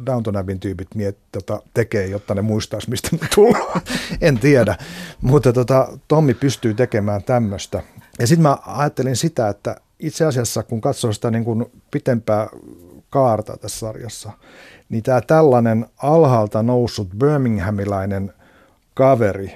Downton 0.06 0.36
Abbeyn 0.36 0.60
tyypit 0.60 0.94
miet, 0.94 1.18
tota, 1.32 1.62
tekee, 1.74 2.06
jotta 2.06 2.34
ne 2.34 2.42
muistaisi, 2.42 2.90
mistä 2.90 3.08
ne 3.12 3.28
tulee. 3.34 3.82
en 4.20 4.38
tiedä, 4.38 4.76
mutta 5.20 5.52
tota, 5.52 5.98
Tommi 6.08 6.34
pystyy 6.34 6.74
tekemään 6.74 7.22
tämmöistä. 7.22 7.82
Ja 8.18 8.26
sitten 8.26 8.42
mä 8.42 8.56
ajattelin 8.66 9.16
sitä, 9.16 9.48
että 9.48 9.76
itse 9.98 10.24
asiassa 10.24 10.62
kun 10.62 10.80
katsoo 10.80 11.12
sitä 11.12 11.30
niin 11.30 11.44
kuin 11.44 11.66
pitempää 11.90 12.48
kaarta 13.10 13.56
tässä 13.56 13.78
sarjassa, 13.78 14.32
niin 14.88 15.02
tämä 15.02 15.20
tällainen 15.20 15.86
alhaalta 15.96 16.62
noussut 16.62 17.08
birminghamilainen 17.18 18.32
kaveri 18.98 19.52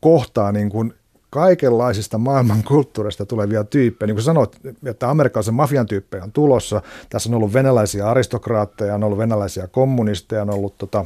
kohtaa 0.00 0.52
niin 0.52 0.70
kuin 0.70 0.94
kaikenlaisista 1.30 2.18
maailman 2.18 2.62
kulttuurista 2.62 3.26
tulevia 3.26 3.64
tyyppejä. 3.64 4.06
Niin 4.06 4.16
kuin 4.16 4.24
sanoit, 4.24 4.56
että 4.86 5.10
amerikkalaisen 5.10 5.54
mafian 5.54 5.86
tyyppejä 5.86 6.24
on 6.24 6.32
tulossa. 6.32 6.82
Tässä 7.10 7.30
on 7.30 7.34
ollut 7.34 7.52
venäläisiä 7.52 8.10
aristokraatteja, 8.10 8.94
on 8.94 9.04
ollut 9.04 9.18
venäläisiä 9.18 9.66
kommunisteja, 9.66 10.42
on 10.42 10.50
ollut 10.50 10.78
tota, 10.78 11.04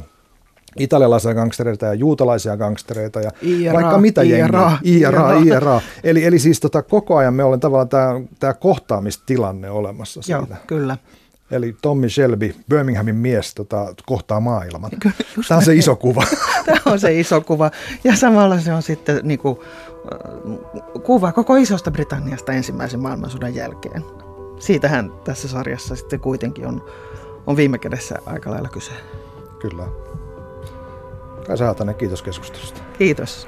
italialaisia 0.79 1.33
gangstereita 1.33 1.85
ja 1.85 1.93
juutalaisia 1.93 2.57
gangstereita 2.57 3.21
ja 3.21 3.31
IRA, 3.41 3.73
vaikka 3.73 3.97
mitä 3.97 4.21
IRA, 4.21 4.71
jengiä. 4.83 5.07
IRA, 5.07 5.33
IRA. 5.33 5.57
IRA. 5.57 5.81
Eli, 6.03 6.25
eli 6.25 6.39
siis 6.39 6.59
tota, 6.59 6.81
koko 6.81 7.17
ajan 7.17 7.33
me 7.33 7.43
olemme 7.43 7.61
tavallaan 7.61 7.89
tämä, 7.89 8.21
tämä 8.39 8.53
kohtaamistilanne 8.53 9.69
olemassa 9.69 10.21
siitä. 10.21 10.45
Joo, 10.49 10.57
kyllä. 10.67 10.97
Eli 11.53 11.75
Tommy 11.81 12.09
Shelby, 12.09 12.55
Birminghamin 12.69 13.15
mies, 13.15 13.53
tota, 13.53 13.93
kohtaa 14.05 14.39
maailman. 14.39 14.91
Kyllä, 14.99 15.15
Tämä 15.47 15.57
on 15.57 15.65
se 15.65 15.75
iso 15.75 15.95
kuva. 15.95 16.23
Tämä 16.65 16.79
on 16.85 16.99
se 16.99 17.19
iso 17.19 17.41
kuva. 17.41 17.71
Ja 18.03 18.15
samalla 18.15 18.59
se 18.59 18.73
on 18.73 18.81
sitten 18.81 19.19
niin 19.23 19.39
kuin, 19.39 19.57
kuva 21.03 21.31
koko 21.31 21.55
isosta 21.55 21.91
Britanniasta 21.91 22.53
ensimmäisen 22.53 22.99
maailmansodan 22.99 23.55
jälkeen. 23.55 24.03
Siitähän 24.59 25.11
tässä 25.23 25.47
sarjassa 25.47 25.95
sitten 25.95 26.19
kuitenkin 26.19 26.67
on, 26.67 26.85
on 27.47 27.57
viime 27.57 27.77
kädessä 27.77 28.15
aika 28.25 28.51
lailla 28.51 28.69
kyse. 28.69 28.91
Kyllä. 29.59 29.87
Kai 31.47 31.57
Haatanen, 31.59 31.95
kiitos 31.95 32.23
keskustelusta. 32.23 32.81
Kiitos. 32.97 33.47